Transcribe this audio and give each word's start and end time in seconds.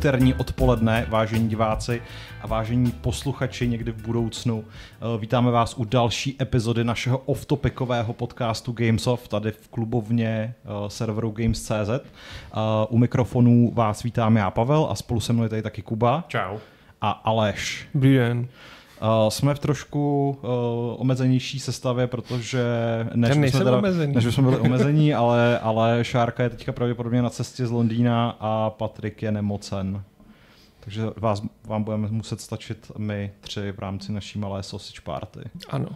Úterní 0.00 0.34
odpoledne, 0.34 1.06
vážení 1.08 1.48
diváci 1.48 2.02
a 2.42 2.46
vážení 2.46 2.90
posluchači 2.92 3.68
někdy 3.68 3.92
v 3.92 4.02
budoucnu. 4.02 4.64
Eh, 4.64 5.18
Vítáme 5.18 5.50
vás 5.50 5.74
u 5.78 5.84
další 5.84 6.36
epizody 6.40 6.84
našeho 6.84 7.18
off-topicového 7.18 8.12
podcastu 8.12 8.72
Gamesoft 8.72 9.28
tady 9.28 9.50
v 9.50 9.68
klubovně 9.68 10.54
eh, 10.64 10.68
serveru 10.90 11.30
Games.cz. 11.30 11.90
Eh, 11.90 12.00
U 12.88 12.98
mikrofonů 12.98 13.72
vás 13.74 14.02
vítám 14.02 14.36
já 14.36 14.50
Pavel 14.50 14.88
a 14.90 14.94
spolu 14.94 15.20
se 15.20 15.32
mnou 15.32 15.42
je 15.42 15.48
tady 15.48 15.62
taky 15.62 15.82
Kuba 15.82 16.24
Čau. 16.28 16.58
a 17.00 17.10
Aleš. 17.10 17.88
Dobrý 17.94 18.14
den. 18.14 18.48
Uh, 19.02 19.28
jsme 19.28 19.54
v 19.54 19.58
trošku 19.58 20.36
uh, 20.42 20.48
omezenější 21.00 21.60
sestavě, 21.60 22.06
protože 22.06 22.64
než 23.14 23.38
bychom, 23.38 23.60
teda, 23.60 23.78
omezený. 23.78 24.14
než 24.14 24.26
bychom 24.26 24.44
byli 24.44 24.56
omezení, 24.60 25.14
ale, 25.14 25.58
ale 25.58 25.98
Šárka 26.02 26.42
je 26.42 26.50
teďka 26.50 26.72
pravděpodobně 26.72 27.22
na 27.22 27.30
cestě 27.30 27.66
z 27.66 27.70
Londýna 27.70 28.36
a 28.40 28.70
Patrik 28.70 29.22
je 29.22 29.32
nemocen. 29.32 30.02
Takže 30.80 31.02
vás, 31.16 31.42
vám 31.64 31.84
budeme 31.84 32.08
muset 32.08 32.40
stačit 32.40 32.92
my 32.98 33.32
tři 33.40 33.72
v 33.72 33.78
rámci 33.78 34.12
naší 34.12 34.38
malé 34.38 34.62
sausage 34.62 35.00
party. 35.04 35.40
Ano. 35.70 35.88
Uh, 35.88 35.94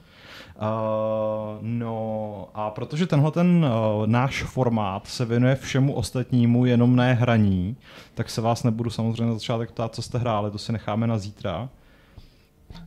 no 1.61 2.49
a 2.55 2.71
protože 2.71 3.07
tenhle 3.07 3.31
ten 3.31 3.65
uh, 3.65 4.07
náš 4.07 4.43
formát 4.43 5.07
se 5.07 5.25
věnuje 5.25 5.55
všemu 5.55 5.95
ostatnímu, 5.95 6.67
jenom 6.67 6.97
ne 6.97 7.15
hraní, 7.15 7.77
tak 8.15 8.31
se 8.31 8.41
vás 8.41 8.63
nebudu 8.63 8.91
samozřejmě 8.91 9.27
na 9.27 9.35
začátek 9.35 9.71
ptát, 9.71 9.95
co 9.95 10.03
jste 10.03 10.19
hráli, 10.19 10.51
to 10.51 10.59
si 10.59 10.73
necháme 10.73 11.07
na 11.07 11.19
zítra. 11.19 11.69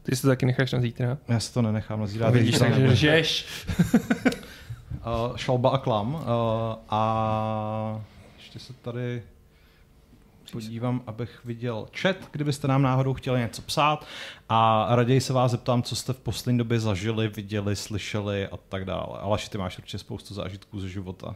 Ty 0.03 0.15
si 0.15 0.21
to 0.21 0.27
taky 0.27 0.45
necháš 0.45 0.71
na 0.71 0.79
zítra. 0.79 1.17
Já 1.27 1.39
si 1.39 1.53
to 1.53 1.61
nenechám 1.61 1.99
na 1.99 2.07
zítra. 2.07 2.29
Vidíš, 2.29 2.53
zítra 2.53 2.67
takže 2.67 2.81
nebudu. 2.81 2.95
žeš. 2.95 3.47
Uh, 5.29 5.35
šalba 5.35 5.69
a 5.69 5.77
klam. 5.77 6.15
Uh, 6.15 6.21
a 6.89 8.01
ještě 8.37 8.59
se 8.59 8.73
tady 8.73 9.23
podívám, 10.51 11.01
abych 11.07 11.45
viděl 11.45 11.87
chat, 11.97 12.15
kdybyste 12.31 12.67
nám 12.67 12.81
náhodou 12.81 13.13
chtěli 13.13 13.39
něco 13.39 13.61
psát 13.61 14.05
a 14.49 14.87
raději 14.95 15.21
se 15.21 15.33
vás 15.33 15.51
zeptám, 15.51 15.83
co 15.83 15.95
jste 15.95 16.13
v 16.13 16.19
poslední 16.19 16.57
době 16.57 16.79
zažili, 16.79 17.27
viděli, 17.27 17.75
slyšeli 17.75 18.47
a 18.47 18.57
tak 18.57 18.85
dále. 18.85 19.19
Ale 19.19 19.37
ty 19.49 19.57
máš 19.57 19.77
určitě 19.77 19.97
spoustu 19.97 20.33
zážitků 20.33 20.79
ze 20.79 20.89
života. 20.89 21.35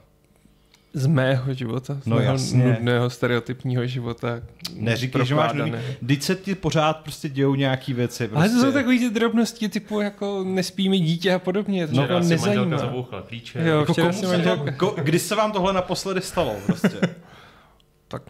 Z 0.94 1.06
mého 1.08 1.54
života. 1.54 1.98
Z 2.02 2.06
No 2.06 2.16
mého 2.18 2.32
jasně. 2.32 2.64
nudného 2.64 3.10
stereotypního 3.10 3.88
života. 3.88 4.42
Neříkej, 4.76 5.26
že 5.26 5.36
máš 5.36 5.54
nudný. 5.54 5.74
Vždyť 6.02 6.24
se 6.24 6.36
ti 6.36 6.56
pořád 6.56 6.98
prostě 6.98 7.30
dějou 7.30 7.56
nějaký 7.56 7.94
věci. 7.94 8.28
Prostě. 8.28 8.38
Ale 8.38 8.50
to 8.50 8.66
jsou 8.66 8.72
takové 8.72 8.98
ty 9.00 9.10
drobnosti, 9.10 9.70
typu 9.70 10.02
jako 10.02 10.44
nespí 10.44 10.90
mi 10.90 11.00
dítě 11.00 11.34
a 11.34 11.40
podobně. 11.40 11.88
To 11.88 11.96
No, 11.96 12.02
no, 12.08 12.14
manželka 12.14 12.46
nezajímá. 12.46 12.78
zabouchla 12.78 13.22
klíče. 13.22 13.60
Jo. 13.68 13.80
jako 13.80 13.94
komu 13.94 14.14
se 14.14 14.26
manželka- 14.28 14.66
to, 14.66 14.72
ko, 14.78 14.96
kdy 15.04 15.20
se 15.20 15.36
vám 15.36 15.52
tohle 15.52 15.74
naposledy 15.74 16.22
stalo? 16.22 16.56
Prostě? 16.66 17.00
Tak 18.08 18.24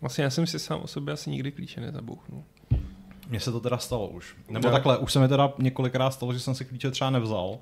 vlastně 0.00 0.24
já 0.24 0.30
jsem 0.30 0.46
si 0.46 0.58
sám 0.58 0.80
o 0.82 0.86
sobě 0.86 1.14
asi 1.14 1.30
nikdy 1.30 1.52
klíče 1.52 1.80
nezabouchnul. 1.80 2.42
Mně 3.28 3.40
se 3.40 3.52
to 3.52 3.60
teda 3.60 3.78
stalo 3.78 4.08
už. 4.08 4.34
Nebo 4.48 4.68
Jo. 4.68 4.72
takhle, 4.72 4.98
už 4.98 5.12
se 5.12 5.18
mi 5.20 5.28
teda 5.28 5.52
několikrát 5.58 6.10
stalo, 6.10 6.32
že 6.32 6.40
jsem 6.40 6.54
si 6.54 6.64
klíče 6.64 6.90
třeba 6.90 7.10
nevzal. 7.10 7.58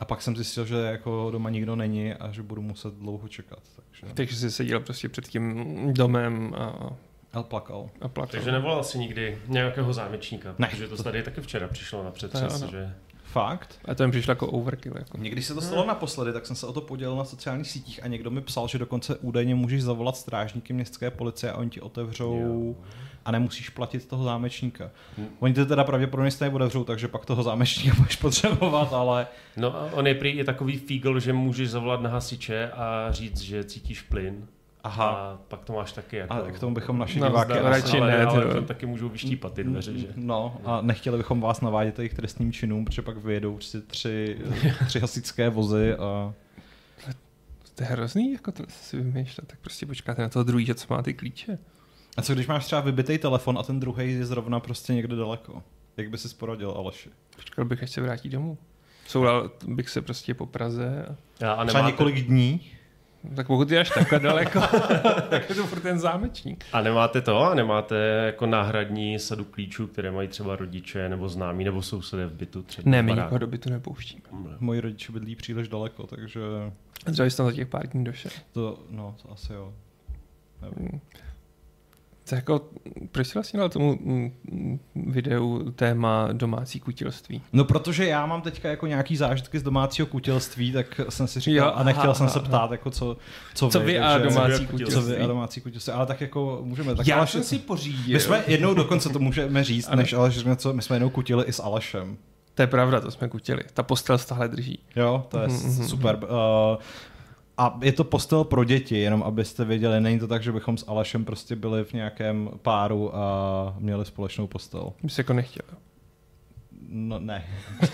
A 0.00 0.04
pak 0.04 0.22
jsem 0.22 0.36
zjistil, 0.36 0.66
že 0.66 0.76
jako 0.76 1.28
doma 1.32 1.50
nikdo 1.50 1.76
není 1.76 2.14
a 2.14 2.32
že 2.32 2.42
budu 2.42 2.62
muset 2.62 2.94
dlouho 2.94 3.28
čekat. 3.28 3.58
Takže 3.76 4.14
Takže 4.14 4.36
jsi 4.36 4.50
seděl 4.50 4.80
prostě 4.80 5.08
před 5.08 5.28
tím 5.28 5.64
domem 5.94 6.54
a, 6.58 6.90
El 7.32 7.42
plakal. 7.42 7.90
a 8.00 8.08
plakal. 8.08 8.30
Takže 8.32 8.52
nevolal 8.52 8.84
si 8.84 8.98
nikdy 8.98 9.38
nějakého 9.48 9.92
zámečníka, 9.92 10.54
Ne. 10.58 10.68
protože 10.68 10.88
to 10.88 11.02
tady 11.02 11.22
taky 11.22 11.40
včera 11.40 11.68
přišlo 11.68 12.04
na 12.04 12.10
přetřes, 12.10 12.62
že 12.70 12.94
Fakt? 13.24 13.78
A 13.84 13.94
to 13.94 14.02
jim 14.02 14.10
přišlo 14.10 14.30
jako 14.30 14.46
overkill. 14.46 14.94
Jako. 14.98 15.18
Někdy 15.18 15.42
se 15.42 15.54
to 15.54 15.60
stalo 15.60 15.86
naposledy, 15.86 16.32
tak 16.32 16.46
jsem 16.46 16.56
se 16.56 16.66
o 16.66 16.72
to 16.72 16.80
podělil 16.80 17.16
na 17.16 17.24
sociálních 17.24 17.70
sítích 17.70 18.00
a 18.04 18.06
někdo 18.08 18.30
mi 18.30 18.40
psal, 18.40 18.68
že 18.68 18.78
dokonce 18.78 19.16
údajně 19.16 19.54
můžeš 19.54 19.82
zavolat 19.82 20.16
strážníky 20.16 20.72
městské 20.72 21.10
policie 21.10 21.52
a 21.52 21.56
oni 21.56 21.70
ti 21.70 21.80
otevřou 21.80 22.40
Jo. 22.40 22.84
A 23.26 23.30
nemusíš 23.30 23.68
platit 23.70 24.06
toho 24.08 24.24
zámečníka. 24.24 24.90
Hm. 25.18 25.26
Oni 25.38 25.54
to 25.54 25.66
teda 25.66 25.84
pravděpodobně 25.84 26.30
stejně 26.30 26.54
otevřou, 26.54 26.84
takže 26.84 27.08
pak 27.08 27.26
toho 27.26 27.42
zámečníka 27.42 27.94
budeš 27.98 28.16
potřebovat, 28.16 28.92
ale 28.92 29.26
No 29.56 29.76
a 29.76 29.88
on 29.92 30.06
je 30.06 30.14
prý 30.14 30.30
i 30.30 30.44
takový 30.44 30.76
fígl, 30.78 31.20
že 31.20 31.32
můžeš 31.32 31.70
zavolat 31.70 32.00
na 32.00 32.10
hasiče 32.10 32.70
a 32.70 33.06
říct, 33.10 33.40
že 33.40 33.64
cítíš 33.64 34.02
plyn. 34.02 34.46
aha. 34.84 35.06
A 35.08 35.38
pak 35.48 35.64
to 35.64 35.72
máš 35.72 35.92
taky 35.92 36.16
jako... 36.16 36.34
A 36.34 36.50
k 36.50 36.58
tomu 36.58 36.74
bychom 36.74 36.98
naši 36.98 37.20
No, 37.20 37.26
diváky 37.28 37.52
zda- 37.52 37.60
asi- 37.60 37.82
radši 37.82 37.98
ale, 38.00 38.10
ne, 38.10 38.24
ale 38.24 38.54
to 38.54 38.62
taky 38.62 38.86
můžou 38.86 39.08
vyštípat 39.08 39.52
ty 39.52 39.64
dveře, 39.64 39.98
že? 39.98 40.06
No 40.16 40.56
a 40.64 40.80
nechtěli 40.82 41.16
bychom 41.16 41.40
vás 41.40 41.60
navádět 41.60 41.98
jejich 41.98 42.14
trestným 42.14 42.52
činům, 42.52 42.84
protože 42.84 43.02
pak 43.02 43.16
vyjedou 43.16 43.54
prostě 43.54 43.80
tři, 43.80 44.38
tři 44.86 45.00
hasičské 45.00 45.48
vozy 45.50 45.94
a 45.94 46.32
To 47.74 47.82
je 47.82 47.88
hrozný, 47.88 48.32
jako 48.32 48.52
to 48.52 48.62
si 48.68 48.96
vymýšlet. 48.96 49.48
Tak 49.48 49.58
prostě 49.60 49.86
počkáte 49.86 50.22
na 50.22 50.28
toho 50.28 50.42
druhého, 50.42 50.74
co 50.74 50.94
má 50.94 51.02
ty 51.02 51.14
klíče. 51.14 51.58
A 52.16 52.22
co 52.22 52.34
když 52.34 52.46
máš 52.46 52.64
třeba 52.66 52.80
vybitý 52.80 53.18
telefon 53.18 53.58
a 53.58 53.62
ten 53.62 53.80
druhý 53.80 54.12
je 54.12 54.26
zrovna 54.26 54.60
prostě 54.60 54.94
někde 54.94 55.16
daleko? 55.16 55.62
Jak 55.96 56.10
by 56.10 56.18
si 56.18 56.34
poradil, 56.34 56.70
Aleši? 56.70 57.10
Počkal 57.36 57.64
bych, 57.64 57.82
až 57.82 57.90
se 57.90 58.00
vrátí 58.00 58.28
domů. 58.28 58.58
Soulal 59.06 59.50
bych 59.66 59.88
se 59.88 60.02
prostě 60.02 60.34
po 60.34 60.46
Praze. 60.46 61.04
A... 61.06 61.10
A, 61.10 61.14
Třeba 61.36 61.64
nemáte, 61.64 61.86
několik 61.86 62.26
dní? 62.26 62.60
Tak 63.36 63.46
pokud 63.46 63.70
je 63.70 63.80
až 63.80 63.90
takhle 63.90 64.18
daleko, 64.20 64.60
tak 65.30 65.48
je 65.48 65.54
to 65.54 65.66
furt 65.66 65.80
ten 65.80 65.98
zámečník. 65.98 66.64
a 66.72 66.80
nemáte 66.80 67.20
to? 67.20 67.38
A 67.38 67.54
nemáte 67.54 67.96
jako 68.26 68.46
náhradní 68.46 69.18
sadu 69.18 69.44
klíčů, 69.44 69.86
které 69.86 70.10
mají 70.10 70.28
třeba 70.28 70.56
rodiče 70.56 71.08
nebo 71.08 71.28
známí 71.28 71.64
nebo 71.64 71.82
sousedé 71.82 72.26
v 72.26 72.32
bytu? 72.32 72.62
Třeba 72.62 72.90
Ne, 72.90 73.02
my 73.02 73.12
nikoho 73.12 73.38
do 73.38 73.46
bytu 73.46 73.70
nepouštíme. 73.70 74.22
Moji 74.60 74.80
rodiče 74.80 75.12
bydlí 75.12 75.36
příliš 75.36 75.68
daleko, 75.68 76.06
takže 76.06 76.40
Třeba 77.12 77.30
jsem 77.30 77.36
tam 77.36 77.46
za 77.46 77.52
těch 77.52 77.68
pár 77.68 77.86
dní 77.88 78.04
došel. 78.04 78.30
to, 78.52 78.78
no, 78.90 79.14
to 79.22 79.32
asi 79.32 79.52
jo. 79.52 79.72
Nevím. 80.62 81.00
To 82.28 82.34
jako, 82.34 82.60
proč 83.12 83.26
jsi 83.26 83.34
vlastně 83.34 83.58
dal 83.60 83.68
tomu 83.68 83.98
mm, 84.04 84.32
mm, 84.50 84.78
videu 84.94 85.70
téma 85.76 86.28
domácí 86.32 86.80
kutilství? 86.80 87.42
No 87.52 87.64
protože 87.64 88.06
já 88.06 88.26
mám 88.26 88.42
teďka 88.42 88.68
jako 88.68 88.86
nějaký 88.86 89.16
zážitky 89.16 89.58
z 89.58 89.62
domácího 89.62 90.06
kutilství, 90.06 90.72
tak 90.72 91.00
jsem 91.08 91.26
si 91.26 91.40
říkal, 91.40 91.68
Jo, 91.68 91.72
a 91.74 91.82
nechtěl 91.82 92.04
aha, 92.04 92.14
jsem 92.14 92.28
se 92.28 92.38
aha. 92.38 92.48
ptát, 92.48 92.70
jako 92.70 92.90
co, 92.90 93.16
co, 93.54 93.68
Co 93.68 93.80
vy 93.80 93.98
a 93.98 94.12
takže- 94.18 94.28
domácí 94.28 94.52
Co 94.52 94.58
co 94.58 94.62
vy 94.62 94.66
kutilství? 94.84 95.16
a 95.16 95.26
domácí 95.26 95.60
kutilství, 95.60 95.92
ale 95.92 96.06
tak 96.06 96.20
jako 96.20 96.60
můžeme. 96.64 96.94
Tak 96.94 97.06
Já 97.06 97.20
Aleš- 97.24 97.26
jsem 97.26 97.42
si 97.42 97.58
pořídil. 97.58 98.14
My 98.14 98.20
jsme 98.20 98.44
jednou 98.46 98.74
dokonce 98.74 99.08
to 99.08 99.18
můžeme 99.18 99.64
říct, 99.64 99.90
než 99.94 100.12
Aleš 100.12 100.34
řekne, 100.34 100.56
co, 100.56 100.72
my 100.72 100.82
jsme 100.82 100.96
jednou 100.96 101.10
kutili 101.10 101.44
i 101.44 101.52
s 101.52 101.62
Alešem. 101.62 102.16
To 102.54 102.62
je 102.62 102.66
pravda, 102.66 103.00
to 103.00 103.10
jsme 103.10 103.28
kutili. 103.28 103.62
Ta 103.74 103.82
postel 103.82 104.18
stále 104.18 104.48
drží. 104.48 104.78
Jo, 104.96 105.24
to 105.28 105.38
je 105.40 105.48
Mhm, 105.48 105.56
mhm, 105.76 105.88
super. 105.88 106.18
Uh, 106.22 106.28
a 107.58 107.78
je 107.82 107.92
to 107.92 108.04
postel 108.04 108.44
pro 108.44 108.64
děti, 108.64 108.98
jenom 108.98 109.22
abyste 109.22 109.64
věděli, 109.64 110.00
není 110.00 110.18
to 110.18 110.28
tak, 110.28 110.42
že 110.42 110.52
bychom 110.52 110.78
s 110.78 110.88
Alešem 110.88 111.24
prostě 111.24 111.56
byli 111.56 111.84
v 111.84 111.92
nějakém 111.92 112.50
páru 112.62 113.16
a 113.16 113.74
měli 113.78 114.04
společnou 114.04 114.46
postel. 114.46 114.92
By 115.02 115.10
se 115.10 115.20
jako 115.20 115.32
nechtěl. 115.32 115.66
No 116.88 117.18
ne. 117.18 117.44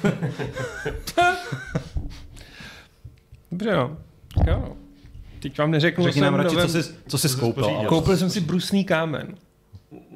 Dobře, 3.53 3.77
no. 3.77 3.97
Tak 4.39 4.47
jo. 4.47 4.77
Teď 5.41 5.59
vám 5.59 5.71
neřeknu, 5.71 6.05
Řekni 6.05 6.21
nám 6.21 6.35
radši, 6.35 6.49
co 6.57 6.61
novém- 6.61 6.83
jsi, 6.83 6.95
co 7.09 7.19
jsi 7.19 7.29
jsi 7.29 7.35
skoupil. 7.37 7.63
pořídil? 7.63 7.77
Aleš. 7.79 7.89
Koupil 7.89 8.17
jsem 8.17 8.31
si 8.31 8.41
brusný 8.41 8.85
kámen. 8.85 9.35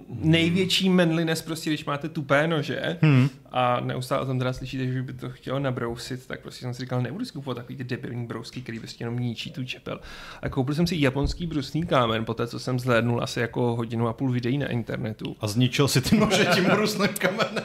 Největší 0.08 0.88
manliness 0.90 1.42
prostě, 1.42 1.70
když 1.70 1.84
máte 1.84 2.08
tupé 2.08 2.46
nože 2.46 2.98
Hmm. 3.02 3.28
a 3.52 3.80
neustále 3.80 4.22
o 4.22 4.26
tom 4.26 4.38
teda 4.38 4.52
slyšíte, 4.52 4.86
že 4.86 5.02
by 5.02 5.12
to 5.12 5.30
chtělo 5.30 5.58
nabrousit, 5.58 6.26
tak 6.26 6.40
prostě 6.40 6.60
jsem 6.60 6.74
si 6.74 6.82
říkal, 6.82 7.02
nebudu 7.02 7.24
si 7.24 7.32
kupovat 7.32 7.56
takový 7.56 7.76
ty 7.76 7.84
debilní 7.84 8.26
brousky, 8.26 8.60
který 8.62 8.78
prostě 8.78 9.04
jenom 9.04 9.18
ničí 9.18 9.52
tu 9.52 9.64
čepel. 9.64 10.00
A 10.42 10.48
koupil 10.48 10.74
jsem 10.74 10.86
si 10.86 10.96
japonský 11.00 11.46
brusný 11.46 11.86
kámen, 11.86 12.24
poté 12.24 12.46
co 12.46 12.58
jsem 12.58 12.78
zhlédnul 12.78 13.22
asi 13.22 13.40
jako 13.40 13.76
hodinu 13.76 14.08
a 14.08 14.12
půl 14.12 14.30
videí 14.32 14.58
na 14.58 14.66
internetu. 14.66 15.36
A 15.40 15.46
zničil 15.46 15.88
si 15.88 16.00
ty 16.00 16.16
nože 16.16 16.46
tím 16.54 16.64
brusným 16.64 17.08
kamenem. 17.08 17.64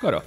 Skoro. 0.00 0.22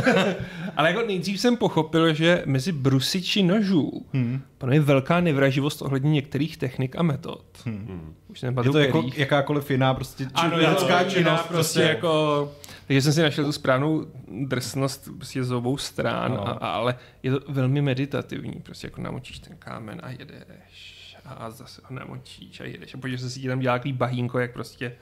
Ale 0.76 0.88
jako 0.90 1.02
nejdřív 1.06 1.40
jsem 1.40 1.56
pochopil, 1.56 2.14
že 2.14 2.42
mezi 2.46 2.72
brusiči 2.72 3.42
nožů 3.42 4.06
Hmm. 4.12 4.42
panuje 4.58 4.80
velká 4.80 5.20
nevraživost 5.20 5.82
ohledně 5.82 6.10
některých 6.10 6.56
technik 6.56 6.96
a 6.96 7.02
metod. 7.02 7.44
Hmm. 7.64 8.14
Už 8.28 8.42
Je 8.42 8.50
nepadu 8.50 8.72
to 8.72 8.78
jako 8.78 9.04
jakákoliv 9.16 9.70
jiná 9.70 9.94
prostě 9.94 10.26
Ano, 10.34 10.58
je 10.58 10.68
lidská 10.68 11.00
jiná 11.00 11.10
činnost. 11.10 11.42
prostě 11.48 11.80
jako... 11.82 12.52
Takže 12.86 13.02
jsem 13.02 13.12
si 13.12 13.22
našel 13.22 13.44
tu 13.44 13.52
správnou 13.52 14.06
drsnost 14.46 15.08
prostě 15.16 15.44
z 15.44 15.52
obou 15.52 15.76
stran, 15.76 16.32
Ano. 16.32 16.48
a, 16.48 16.50
a, 16.52 16.68
ale 16.70 16.94
je 17.22 17.30
to 17.30 17.40
velmi 17.48 17.82
meditativní. 17.82 18.60
Prostě 18.62 18.86
jako 18.86 19.00
namočíš 19.00 19.38
ten 19.38 19.56
kámen 19.58 20.00
a 20.04 20.10
jedeš 20.10 21.16
a 21.24 21.50
zase 21.50 21.82
ho 21.84 21.96
namočíš 21.96 22.60
a 22.60 22.64
jedeš. 22.64 22.94
A 22.94 22.98
protože 22.98 23.18
se 23.18 23.30
si 23.30 23.40
ti 23.40 23.48
tam 23.48 23.60
dělá 23.60 23.74
takový 23.78 23.92
bahínko, 23.92 24.38
jak 24.38 24.52
prostě 24.52 24.92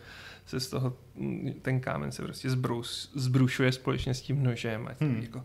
se 0.50 0.61
z 0.61 0.70
toho, 0.70 0.93
mm, 1.14 1.52
ten 1.62 1.81
kámen 1.81 2.12
se 2.12 2.23
prostě 2.23 2.50
zbrus, 2.50 3.12
zbrušuje 3.14 3.73
společně 3.73 4.14
s 4.14 4.20
tím 4.20 4.43
nožem 4.43 4.87
a 4.88 4.91
Hmm. 5.00 5.11
hmm. 5.12 5.23
jako 5.23 5.44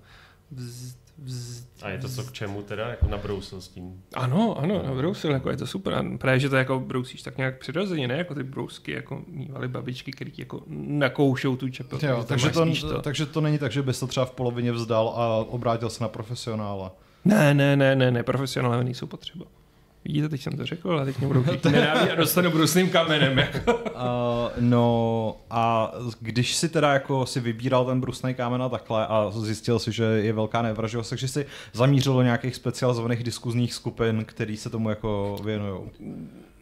vzd, 0.52 0.98
vzd, 1.24 1.84
A 1.84 1.90
je 1.90 1.98
to 1.98 2.10
co 2.10 2.24
k 2.24 2.31
čemu 2.31 2.62
teda? 2.62 2.88
Jako 2.88 3.07
nabrousil 3.07 3.62
s 3.62 3.68
tím? 3.68 4.04
ano, 4.13 4.57
ano, 4.57 4.84
no, 4.88 4.96
brousil, 4.96 5.31
jako 5.31 5.50
je 5.50 5.57
to 5.57 5.68
super. 5.68 5.94
A 5.94 6.04
Právě, 6.18 6.40
že 6.40 6.50
to 6.50 6.56
jako 6.56 6.80
brousíš 6.80 7.22
tak 7.22 7.38
nějak 7.38 7.60
přirozeně, 7.60 8.07
ne? 8.07 8.18
Jako 8.18 8.36
ty 8.36 8.44
brousky, 8.44 8.92
jako 8.92 9.24
mývaly 9.28 9.68
babičky, 9.68 10.12
který 10.12 10.31
ti 10.31 10.42
jako 10.42 10.63
nakoušou 10.68 11.56
tu 11.56 11.69
čepel. 11.69 12.00
Jo, 12.04 12.24
takže, 12.28 12.50
to, 12.50 12.66
to. 12.81 13.01
takže 13.01 13.25
to 13.25 13.42
není 13.42 13.58
tak, 13.58 13.72
že 13.72 13.81
bys 13.81 14.00
to 14.00 14.08
třeba 14.08 14.25
v 14.25 14.31
polovině 14.31 14.72
vzdal 14.72 15.10
a 15.10 15.38
obrátil 15.38 15.90
se 15.90 16.04
na 16.04 16.08
profesionála. 16.08 16.96
Ne, 17.25 17.54
ne, 17.54 17.75
ne, 17.75 17.96
ne, 17.96 18.12
ne, 18.12 18.24
profesionálové 18.24 18.84
nejsou 18.84 19.08
potřeba. 19.08 19.46
Vidíte, 20.06 20.30
teď 20.30 20.42
jsem 20.42 20.57
to 20.57 20.66
řekl, 20.66 21.00
a 21.00 21.06
teď 21.06 21.19
mě 21.19 21.28
budou 21.28 21.44
nenávidí 21.72 22.12
a 22.12 22.16
dostanu 22.16 22.52
brusným 22.52 22.90
kamenem. 22.90 23.38
Jako. 23.38 23.80
Uh, 23.96 24.52
no 24.60 25.38
a 25.50 25.92
když 26.19 26.56
si 26.56 26.69
teda 26.69 26.94
jako 26.94 27.25
si 27.25 27.40
vybíral 27.40 27.86
ten 27.86 28.02
brusný 28.02 28.34
kámen 28.34 28.62
a 28.62 28.69
takhle 28.69 29.07
a 29.07 29.31
zjistil 29.31 29.80
si, 29.80 29.92
že 29.92 30.04
je 30.04 30.34
velká 30.34 30.62
nevraživost, 30.62 31.10
takže 31.10 31.28
si 31.28 31.46
zamířil 31.74 32.13
do 32.13 32.22
nějakých 32.22 32.56
specializovaných 32.56 33.24
diskuzních 33.24 33.74
skupin, 33.74 34.25
který 34.25 34.57
se 34.57 34.69
tomu 34.69 34.90
jako 34.90 35.38
věnují. 35.44 35.81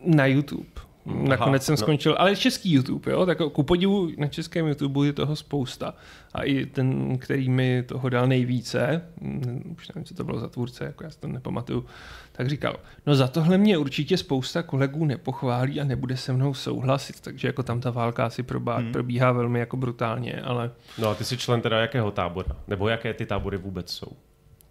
Na 0.06 0.26
YouTube. 0.26 0.93
Nakonec 1.06 1.64
jsem 1.64 1.74
no. 1.74 1.78
skončil, 1.78 2.16
ale 2.20 2.36
český 2.36 2.74
YouTube, 2.74 3.12
jo, 3.12 3.26
tak 3.26 3.38
ku 3.52 3.64
podivu 3.64 4.10
na 4.18 4.28
českém 4.28 4.68
YouTube 4.68 5.06
je 5.06 5.14
toho 5.14 5.36
spousta. 5.36 5.94
A 6.34 6.44
i 6.44 6.66
ten, 6.66 7.18
který 7.18 7.50
mi 7.50 7.84
toho 7.84 8.10
dal 8.10 8.28
nejvíce, 8.28 9.02
mm, 9.22 9.76
už 9.78 9.88
nevím, 9.88 10.06
co 10.06 10.14
to 10.14 10.24
bylo 10.24 10.40
za 10.40 10.48
tvůrce, 10.50 10.86
jako 10.86 11.04
já 11.04 11.10
si 11.10 11.20
to 11.20 11.28
nepamatuju, 11.28 11.86
tak 12.32 12.50
říkal, 12.50 12.76
no 13.06 13.16
za 13.16 13.28
tohle 13.28 13.58
mě 13.58 13.78
určitě 13.78 14.18
spousta 14.18 14.64
kolegů 14.64 15.06
nepochválí 15.06 15.82
a 15.82 15.84
nebude 15.84 16.18
se 16.18 16.34
mnou 16.34 16.54
souhlasit, 16.54 17.22
takže 17.22 17.48
jako 17.48 17.64
tam 17.64 17.82
ta 17.82 17.92
válka 17.92 18.26
asi 18.26 18.44
probá, 18.44 18.78
hmm. 18.78 18.92
probíhá 18.92 19.32
velmi 19.32 19.60
jako 19.60 19.78
brutálně, 19.78 20.42
ale 20.42 20.72
No 20.98 21.10
a 21.10 21.16
ty 21.16 21.24
jsi 21.24 21.38
člen 21.38 21.62
teda 21.62 21.80
jakého 21.80 22.12
tábora? 22.12 22.56
Nebo 22.68 22.90
jaké 22.90 23.14
ty 23.14 23.26
tábory 23.26 23.58
vůbec 23.58 23.92
jsou? 23.92 24.12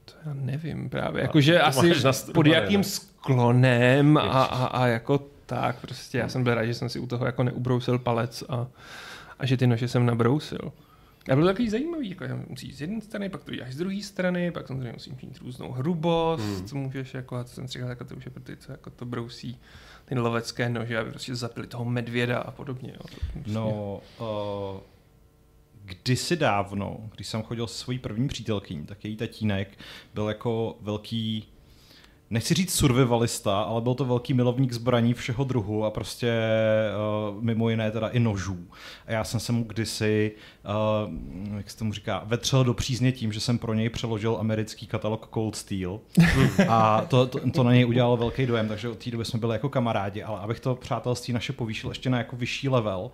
to 0.04 0.12
já 0.26 0.34
nevím 0.34 0.90
právě, 0.90 1.22
jakože 1.22 1.60
asi 1.60 1.92
pod 2.34 2.46
jakým 2.46 2.80
ne? 2.80 2.84
sklonem 2.84 4.16
a, 4.16 4.20
a, 4.44 4.64
a 4.64 4.86
jako 4.86 5.31
tak 5.46 5.80
prostě, 5.80 6.18
já 6.18 6.28
jsem 6.28 6.44
byl 6.44 6.54
rád, 6.54 6.64
že 6.64 6.74
jsem 6.74 6.88
si 6.88 6.98
u 6.98 7.06
toho 7.06 7.26
jako 7.26 7.42
neubrousil 7.42 7.98
palec 7.98 8.44
a, 8.48 8.66
a 9.38 9.46
že 9.46 9.56
ty 9.56 9.66
nože 9.66 9.88
jsem 9.88 10.06
nabrousil. 10.06 10.72
A 11.30 11.34
bylo 11.34 11.46
takový 11.46 11.68
zajímavý, 11.70 12.10
jako 12.10 12.26
že 12.26 12.34
musíš 12.48 12.76
z 12.76 12.80
jedné 12.80 13.00
strany, 13.00 13.28
pak 13.28 13.44
to 13.44 13.54
děláš 13.54 13.74
z 13.74 13.76
druhé 13.78 14.02
strany, 14.02 14.50
pak 14.52 14.66
samozřejmě 14.66 14.92
musíš 14.92 15.12
mít 15.22 15.38
různou 15.38 15.72
hrubost, 15.72 16.44
Hmm. 16.44 16.56
hmm. 16.56 16.66
co 16.66 16.76
můžeš, 16.76 17.14
jako, 17.14 17.36
a 17.36 17.44
to 17.44 17.50
jsem 17.50 17.68
si 17.68 17.72
říkal, 17.72 17.88
jako 17.88 18.04
to 18.04 18.14
už 18.16 18.24
je 18.24 18.30
pro 18.30 18.42
ty, 18.42 18.56
co 18.56 18.72
jako 18.72 18.90
to 18.90 19.04
brousí 19.04 19.58
ty 20.04 20.18
lovecké 20.18 20.68
nože, 20.68 20.98
aby 20.98 21.10
prostě 21.10 21.34
zapili 21.34 21.66
toho 21.66 21.84
medvěda 21.84 22.38
a 22.38 22.50
podobně. 22.50 22.90
Jo. 22.92 23.00
Prostě- 23.32 23.50
No, 23.52 24.00
uh, 24.20 24.80
kdysi 25.84 26.36
dávno, 26.36 26.96
když 27.14 27.26
jsem 27.26 27.42
chodil 27.42 27.66
se 27.66 27.78
svojí 27.78 27.98
první 27.98 28.28
přítelkyní, 28.28 28.86
tak 28.86 29.04
její 29.04 29.16
tatínek 29.16 29.78
byl 30.14 30.28
jako 30.28 30.76
velký 30.80 31.48
nechci 32.32 32.54
říct 32.54 32.74
survivalista, 32.74 33.62
ale 33.62 33.80
byl 33.80 33.94
to 33.94 34.04
velký 34.04 34.34
milovník 34.34 34.72
zbraní 34.72 35.14
všeho 35.14 35.44
druhu 35.44 35.84
a 35.84 35.90
prostě 35.90 36.32
uh, 37.32 37.42
mimo 37.42 37.70
jiné 37.70 37.90
teda 37.90 38.08
i 38.08 38.20
nožů. 38.20 38.58
A 39.06 39.12
já 39.12 39.24
jsem 39.24 39.40
se 39.40 39.52
mu 39.52 39.64
kdysi, 39.64 40.32
uh, 40.64 41.56
jak 41.56 41.70
se 41.70 41.78
tomu 41.78 41.92
říká, 41.92 42.22
vetřel 42.26 42.64
do 42.64 42.74
přízně 42.74 43.12
tím, 43.12 43.32
že 43.32 43.40
jsem 43.40 43.58
pro 43.58 43.74
něj 43.74 43.88
přeložil 43.88 44.36
americký 44.40 44.86
katalog 44.86 45.28
Cold 45.34 45.56
Steel 45.56 46.00
a 46.68 47.00
to, 47.08 47.26
to, 47.26 47.50
to 47.50 47.62
na 47.62 47.72
něj 47.72 47.86
udělalo 47.86 48.16
velký 48.16 48.46
dojem, 48.46 48.68
takže 48.68 48.88
od 48.88 49.04
té 49.04 49.10
doby 49.10 49.24
jsme 49.24 49.38
byli 49.38 49.52
jako 49.52 49.68
kamarádi, 49.68 50.22
ale 50.22 50.40
abych 50.40 50.60
to 50.60 50.74
přátelství 50.74 51.34
naše 51.34 51.52
povýšil 51.52 51.90
ještě 51.90 52.10
na 52.10 52.18
jako 52.18 52.36
vyšší 52.36 52.68
level, 52.68 53.10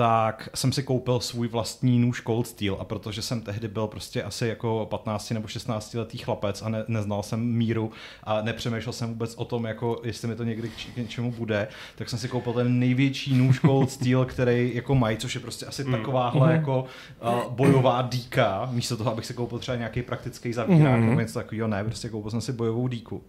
tak 0.00 0.48
jsem 0.54 0.72
si 0.72 0.82
koupil 0.82 1.20
svůj 1.20 1.48
vlastní 1.48 1.98
nůž 1.98 2.22
Cold 2.26 2.46
Steel 2.46 2.76
a 2.80 2.84
protože 2.84 3.22
jsem 3.22 3.40
tehdy 3.40 3.68
byl 3.68 3.86
prostě 3.86 4.22
asi 4.22 4.46
jako 4.46 4.86
15 4.90 5.30
nebo 5.30 5.48
16 5.48 5.94
letý 5.94 6.18
chlapec 6.18 6.62
a 6.62 6.68
ne, 6.68 6.84
neznal 6.88 7.22
jsem 7.22 7.40
míru 7.46 7.92
a 8.24 8.42
nepřemýšlel 8.42 8.92
jsem 8.92 9.08
vůbec 9.08 9.34
o 9.34 9.44
tom, 9.44 9.64
jako 9.64 10.00
jestli 10.04 10.28
mi 10.28 10.36
to 10.36 10.44
někdy 10.44 10.68
k, 10.68 10.72
k 10.94 10.96
něčemu 10.96 11.32
bude, 11.32 11.68
tak 11.96 12.08
jsem 12.10 12.18
si 12.18 12.28
koupil 12.28 12.52
ten 12.52 12.78
největší 12.78 13.34
nůž 13.34 13.60
Cold 13.60 13.90
Steel, 13.90 14.24
který 14.24 14.70
jako 14.74 14.94
mají, 14.94 15.16
což 15.16 15.34
je 15.34 15.40
prostě 15.40 15.66
asi 15.66 15.84
takováhle 15.84 16.46
Mhm. 16.46 16.56
jako 16.56 16.84
uh, 17.22 17.52
bojová 17.52 18.02
dýka, 18.02 18.68
místo 18.72 18.96
toho, 18.96 19.12
abych 19.12 19.26
si 19.26 19.34
koupil 19.34 19.58
třeba 19.58 19.76
nějaký 19.76 20.02
praktický 20.02 20.52
zavírák 20.52 20.98
Mhm. 21.00 21.08
nebo 21.08 21.20
něco 21.20 21.34
takového, 21.34 21.68
ne, 21.68 21.84
prostě 21.84 22.08
koupil 22.08 22.30
jsem 22.30 22.40
si 22.40 22.52
bojovou 22.52 22.88
dýku. 22.88 23.22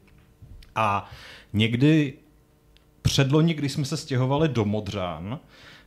A 0.75 1.09
někdy 1.53 2.13
předloni, 3.01 3.53
když 3.53 3.71
jsme 3.71 3.85
se 3.85 3.97
stěhovali 3.97 4.47
do 4.50 4.65
Modřán, 4.65 5.39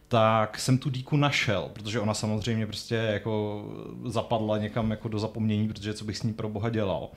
tak 0.08 0.58
jsem 0.58 0.78
tu 0.78 0.90
díku 0.90 1.16
našel, 1.16 1.70
protože 1.72 2.00
ona 2.00 2.14
samozřejmě 2.14 2.66
prostě 2.66 2.94
jako 2.94 3.64
zapadla 4.04 4.58
někam 4.58 4.90
jako 4.90 5.08
do 5.08 5.18
zapomnění, 5.18 5.68
protože 5.68 5.94
co 5.94 6.04
bych 6.04 6.18
s 6.18 6.22
ní 6.22 6.32
pro 6.32 6.48
boha 6.48 6.70
dělal. 6.70 7.08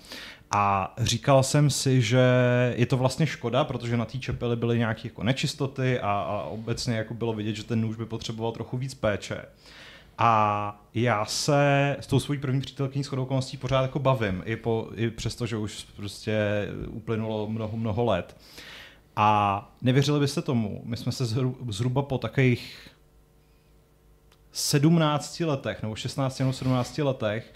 A 0.52 0.94
říkal 0.98 1.44
jsem 1.44 1.70
si, 1.70 2.02
že 2.02 2.22
je 2.76 2.86
to 2.86 2.98
vlastně 2.98 3.28
škoda, 3.28 3.64
protože 3.64 3.98
na 3.98 4.06
té 4.06 4.18
čepeli 4.18 4.56
byly 4.56 4.78
nějaké 4.78 5.08
jako 5.08 5.24
nečistoty 5.24 6.00
a, 6.00 6.12
a 6.12 6.44
obecně 6.44 6.96
jako 6.98 7.14
bylo 7.14 7.34
vidět, 7.34 7.56
že 7.56 7.64
ten 7.64 7.82
nůž 7.82 7.96
by 7.96 8.06
potřeboval 8.06 8.52
trochu 8.52 8.78
víc 8.78 8.94
péče. 8.94 9.42
A 10.18 10.82
já 10.94 11.26
se 11.26 11.96
s 12.00 12.08
tou 12.08 12.20
svojí 12.20 12.40
první 12.40 12.62
přítelkyní 12.62 13.04
s 13.04 13.14
okolností 13.14 13.58
pořád 13.58 13.82
jako 13.82 14.00
bavím, 14.00 14.44
i, 14.46 14.56
po, 14.56 14.90
i 14.96 15.10
přesto, 15.10 15.46
že 15.46 15.58
už 15.58 15.88
prostě 15.96 16.38
uplynulo 16.88 17.48
mnoho, 17.48 17.78
mnoho 17.78 18.06
let. 18.06 18.36
A 19.20 19.72
nevěřili 19.82 20.20
byste 20.20 20.42
tomu, 20.42 20.82
my 20.86 20.98
jsme 20.98 21.12
se 21.12 21.26
zhru, 21.26 21.58
zhruba 21.70 22.02
po 22.02 22.18
takových 22.18 22.90
17 24.52 25.40
letech, 25.40 25.82
nebo 25.82 25.96
16 25.96 26.40
nebo 26.40 26.54
17 26.54 26.98
letech, 26.98 27.54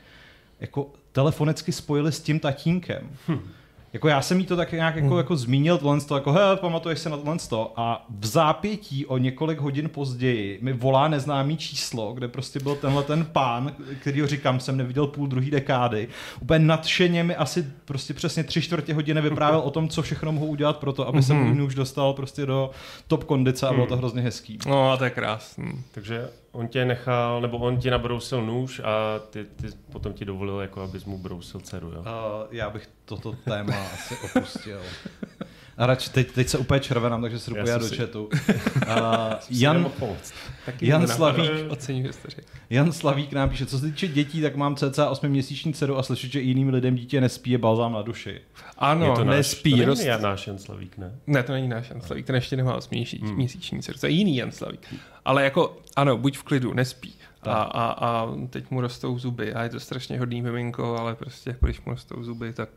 jako 0.59 0.89
telefonicky 1.11 1.71
spojili 1.71 2.11
s 2.11 2.21
tím 2.21 2.39
tatínkem. 2.39 3.17
Hm. 3.27 3.49
Jako 3.93 4.07
já 4.07 4.21
jsem 4.21 4.39
jí 4.39 4.45
to 4.45 4.55
tak 4.55 4.71
nějak 4.71 4.95
jako, 4.95 5.17
jako 5.17 5.35
zmínil, 5.35 5.77
tohle 5.77 6.01
to, 6.01 6.15
jako 6.15 6.31
he, 6.31 6.55
pamatuješ 6.55 6.99
se 6.99 7.09
na 7.09 7.17
tohle 7.17 7.37
to 7.49 7.73
a 7.75 8.05
v 8.19 8.25
zápětí 8.25 9.05
o 9.05 9.17
několik 9.17 9.59
hodin 9.59 9.89
později 9.89 10.59
mi 10.61 10.73
volá 10.73 11.07
neznámý 11.07 11.57
číslo, 11.57 12.13
kde 12.13 12.27
prostě 12.27 12.59
byl 12.59 12.75
tenhle 12.75 13.03
ten 13.03 13.25
pán, 13.25 13.75
kterýho 13.99 14.27
říkám, 14.27 14.59
jsem 14.59 14.77
neviděl 14.77 15.07
půl 15.07 15.27
druhý 15.27 15.51
dekády. 15.51 16.07
Úplně 16.41 16.65
nadšeně 16.65 17.23
mi 17.23 17.35
asi 17.35 17.65
prostě 17.85 18.13
přesně 18.13 18.43
tři 18.43 18.61
čtvrtě 18.61 18.93
hodiny 18.93 19.21
vyprávěl 19.21 19.59
o 19.59 19.71
tom, 19.71 19.89
co 19.89 20.01
všechno 20.01 20.31
mohu 20.31 20.45
udělat 20.45 20.77
pro 20.77 20.93
to, 20.93 21.07
aby 21.07 21.23
se 21.23 21.33
můj 21.33 21.55
nůž 21.55 21.75
dostal 21.75 22.13
prostě 22.13 22.45
do 22.45 22.71
top 23.07 23.23
kondice 23.23 23.67
a 23.67 23.73
bylo 23.73 23.87
to 23.87 23.97
hrozně 23.97 24.21
hezký. 24.21 24.59
No, 24.67 24.97
to 24.97 25.03
je 25.03 25.09
krásný. 25.09 25.83
Takže 25.91 26.29
on 26.51 26.67
tě 26.67 26.85
nechal, 26.85 27.41
nebo 27.41 27.57
on 27.57 27.77
ti 27.77 27.91
nabrousil 27.91 28.45
nůž 28.45 28.79
a 28.79 29.19
ty, 29.29 29.43
ty 29.43 29.67
potom 29.91 30.13
ti 30.13 30.25
dovolil, 30.25 30.59
jako 30.59 30.81
abys 30.81 31.05
mu 31.05 31.17
brousil 31.17 31.59
dceru, 31.59 31.91
jo? 31.91 31.99
Uh, 31.99 32.05
já 32.51 32.69
bych 32.69 32.89
toto 33.05 33.31
téma 33.31 33.73
asi 33.93 34.15
opustil. 34.17 34.81
A 35.77 35.85
radši 35.85 36.09
teď, 36.09 36.31
teď 36.31 36.47
se 36.47 36.57
úplně 36.57 36.79
červenám, 36.79 37.21
takže 37.21 37.39
se 37.39 37.51
jdu 37.51 37.57
Já 37.57 37.77
do 37.77 37.87
si- 37.87 37.97
chatu. 37.97 38.29
Uh, 38.81 39.33
Jan, 39.49 39.85
Jan. 40.81 41.07
Slavík. 41.07 41.51
Ocením. 41.69 42.09
Jan 42.69 42.91
Slavík 42.91 43.33
nám 43.33 43.49
píše, 43.49 43.65
co 43.65 43.79
se 43.79 43.85
týče 43.85 44.07
dětí, 44.07 44.41
tak 44.41 44.55
mám 44.55 44.75
cca 44.75 45.11
8-měsíční 45.11 45.73
dceru 45.73 45.97
a 45.97 46.03
slyšet, 46.03 46.31
že 46.31 46.41
jiným 46.41 46.69
lidem 46.69 46.95
dítě 46.95 47.21
nespí 47.21 47.51
je 47.51 47.57
balzám 47.57 47.93
na 47.93 48.01
duši. 48.01 48.41
Ano, 48.77 49.05
je 49.05 49.11
to 49.11 49.23
náš, 49.23 49.35
nespí. 49.37 49.69
to 49.71 49.75
není 49.77 49.85
rost... 49.85 50.05
náš 50.21 50.47
Jan 50.47 50.57
Slavík, 50.57 50.97
ne? 50.97 51.11
Ne, 51.27 51.43
to 51.43 51.51
není 51.51 51.67
náš 51.67 51.89
Jan 51.89 52.01
Slavík, 52.01 52.25
ten 52.25 52.35
ještě 52.35 52.55
nemá 52.55 52.75
8 52.75 53.05
Hmm. 53.21 53.35
měsíční 53.35 53.81
dceru, 53.81 53.99
to 53.99 54.05
je 54.05 54.11
jiný 54.11 54.37
Jan 54.37 54.51
Slavík. 54.51 54.93
Ale 55.25 55.43
jako, 55.43 55.77
ano, 55.95 56.17
buď 56.17 56.37
v 56.37 56.43
klidu, 56.43 56.73
nespí. 56.73 57.13
A, 57.43 57.53
a, 57.53 57.85
a 57.91 58.27
teď 58.49 58.71
mu 58.71 58.81
rostou 58.81 59.19
zuby 59.19 59.53
a 59.53 59.63
je 59.63 59.69
to 59.69 59.79
strašně 59.79 60.19
hodný 60.19 60.41
miminko, 60.41 60.97
ale 60.99 61.15
prostě 61.15 61.55
když 61.61 61.81
mu 61.81 61.91
rostou 61.91 62.23
zuby, 62.23 62.53
tak 62.53 62.69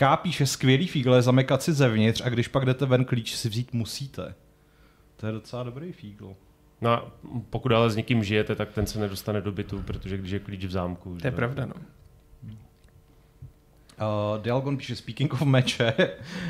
K 0.00 0.16
píše, 0.16 0.46
skvělý 0.46 0.86
fígle, 0.86 1.22
zamekat 1.22 1.62
si 1.62 1.72
zevnitř 1.72 2.22
a 2.24 2.28
když 2.28 2.48
pak 2.48 2.64
jdete 2.64 2.86
ven, 2.86 3.04
klíč 3.04 3.36
si 3.36 3.48
vzít 3.48 3.72
musíte. 3.72 4.34
To 5.16 5.26
je 5.26 5.32
docela 5.32 5.62
dobrý 5.62 5.92
fígl. 5.92 6.34
No 6.80 6.90
a 6.90 7.04
pokud 7.50 7.72
ale 7.72 7.90
s 7.90 7.96
někým 7.96 8.24
žijete, 8.24 8.54
tak 8.54 8.72
ten 8.72 8.86
se 8.86 9.00
nedostane 9.00 9.40
do 9.40 9.52
bytu, 9.52 9.82
protože 9.82 10.18
když 10.18 10.30
je 10.30 10.38
klíč 10.38 10.64
v 10.64 10.70
zámku. 10.70 11.16
to 11.20 11.26
je 11.26 11.30
pravda, 11.30 11.66
no. 11.66 11.74
Uh, 11.74 11.80
Dialgon 14.42 14.76
píše, 14.76 14.96
speaking 14.96 15.32
of 15.32 15.42
meče, 15.42 15.94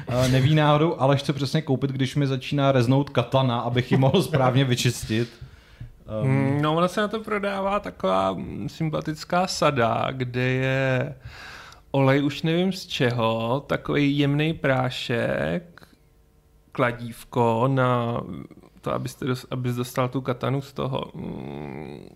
uh, 0.08 0.28
neví 0.32 0.54
náhodou, 0.54 1.00
ale 1.00 1.16
chce 1.16 1.32
přesně 1.32 1.62
koupit, 1.62 1.90
když 1.90 2.16
mi 2.16 2.26
začíná 2.26 2.72
reznout 2.72 3.10
katana, 3.10 3.60
abych 3.60 3.92
ji 3.92 3.98
mohl 3.98 4.22
správně 4.22 4.64
vyčistit. 4.64 5.28
Um, 6.22 6.62
No, 6.62 6.76
ona 6.76 6.88
se 6.88 7.00
na 7.00 7.08
to 7.08 7.20
prodává 7.20 7.80
taková 7.80 8.36
sympatická 8.66 9.46
sada, 9.46 10.06
kde 10.10 10.42
je 10.42 11.14
olej, 11.90 12.24
už 12.24 12.42
nevím 12.42 12.72
z 12.72 12.86
čeho, 12.86 13.60
takový 13.66 14.18
jemný 14.18 14.52
prášek, 14.54 15.88
kladívko 16.72 17.68
na 17.68 18.20
to, 18.80 18.92
abyste 18.92 19.24
dos, 19.24 19.46
abys 19.50 19.76
dostal 19.76 20.08
tu 20.08 20.20
katanu 20.20 20.62
z 20.62 20.72
toho, 20.72 21.10
mm, 21.14 22.08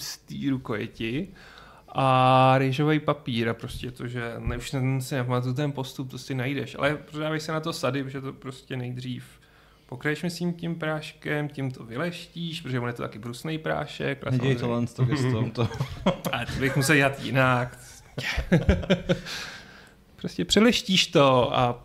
z 0.00 0.18
té 0.18 0.34
rukojeti 0.50 1.28
a 1.88 2.54
rýžový 2.58 3.00
papír 3.00 3.48
a 3.48 3.54
prostě 3.54 3.90
to, 3.90 4.06
že 4.06 4.34
ne, 4.38 4.56
už 4.56 4.74
si 4.98 5.14
nepamatuju 5.14 5.54
ten 5.54 5.72
postup, 5.72 6.10
to 6.10 6.18
si 6.18 6.34
najdeš, 6.34 6.76
ale 6.78 6.96
prodávají 6.96 7.40
se 7.40 7.52
na 7.52 7.60
to 7.60 7.72
sady, 7.72 8.04
protože 8.04 8.20
to 8.20 8.32
prostě 8.32 8.76
nejdřív 8.76 9.24
pokraješ 9.86 10.22
myslím 10.22 10.52
tím 10.52 10.74
práškem, 10.74 11.48
tím 11.48 11.70
to 11.70 11.84
vyleštíš, 11.84 12.60
protože 12.60 12.80
on 12.80 12.86
je 12.86 12.92
to 12.92 13.02
taky 13.02 13.18
brusný 13.18 13.58
prášek. 13.58 14.26
a 14.26 14.30
Neděj 14.30 14.58
samozřejmě- 14.58 14.86
tohle 14.94 15.16
to 15.52 15.66
to. 15.66 15.68
ale 16.32 16.46
to 16.46 16.60
bych 16.60 16.76
musel 16.76 16.96
dělat 16.96 17.20
jinak. 17.22 17.78
prostě 20.16 20.44
přeleštíš 20.44 21.06
to 21.06 21.58
a, 21.58 21.82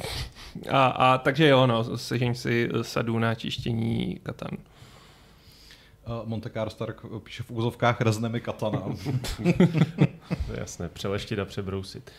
a, 0.69 0.85
a 0.85 1.17
takže 1.17 1.47
jo, 1.47 1.67
no, 1.67 1.97
sežeň 1.97 2.35
si 2.35 2.69
sadu 2.81 3.19
na 3.19 3.35
čištění 3.35 4.19
katan. 4.23 4.57
Monte 6.23 6.49
Carlo 6.49 6.69
Stark 6.69 7.01
píše 7.23 7.43
v 7.43 7.51
úzovkách 7.51 8.01
rezne 8.01 8.29
mi 8.29 8.41
katana. 8.41 8.81
To 10.47 10.53
je 10.53 10.59
jasné, 10.59 10.89
přeleštit 10.89 11.39
a 11.39 11.45
přebrousit. 11.45 12.11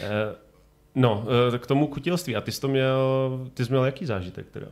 Eh, 0.00 0.46
No, 0.96 1.24
eh, 1.54 1.58
k 1.58 1.66
tomu 1.66 1.86
kutilství. 1.86 2.36
A 2.36 2.40
ty 2.40 2.52
jsi 2.52 2.60
to 2.60 2.68
měl, 2.68 3.48
ty 3.54 3.64
jsi 3.64 3.70
měl 3.70 3.84
jaký 3.84 4.06
zážitek 4.06 4.50
teda? 4.50 4.66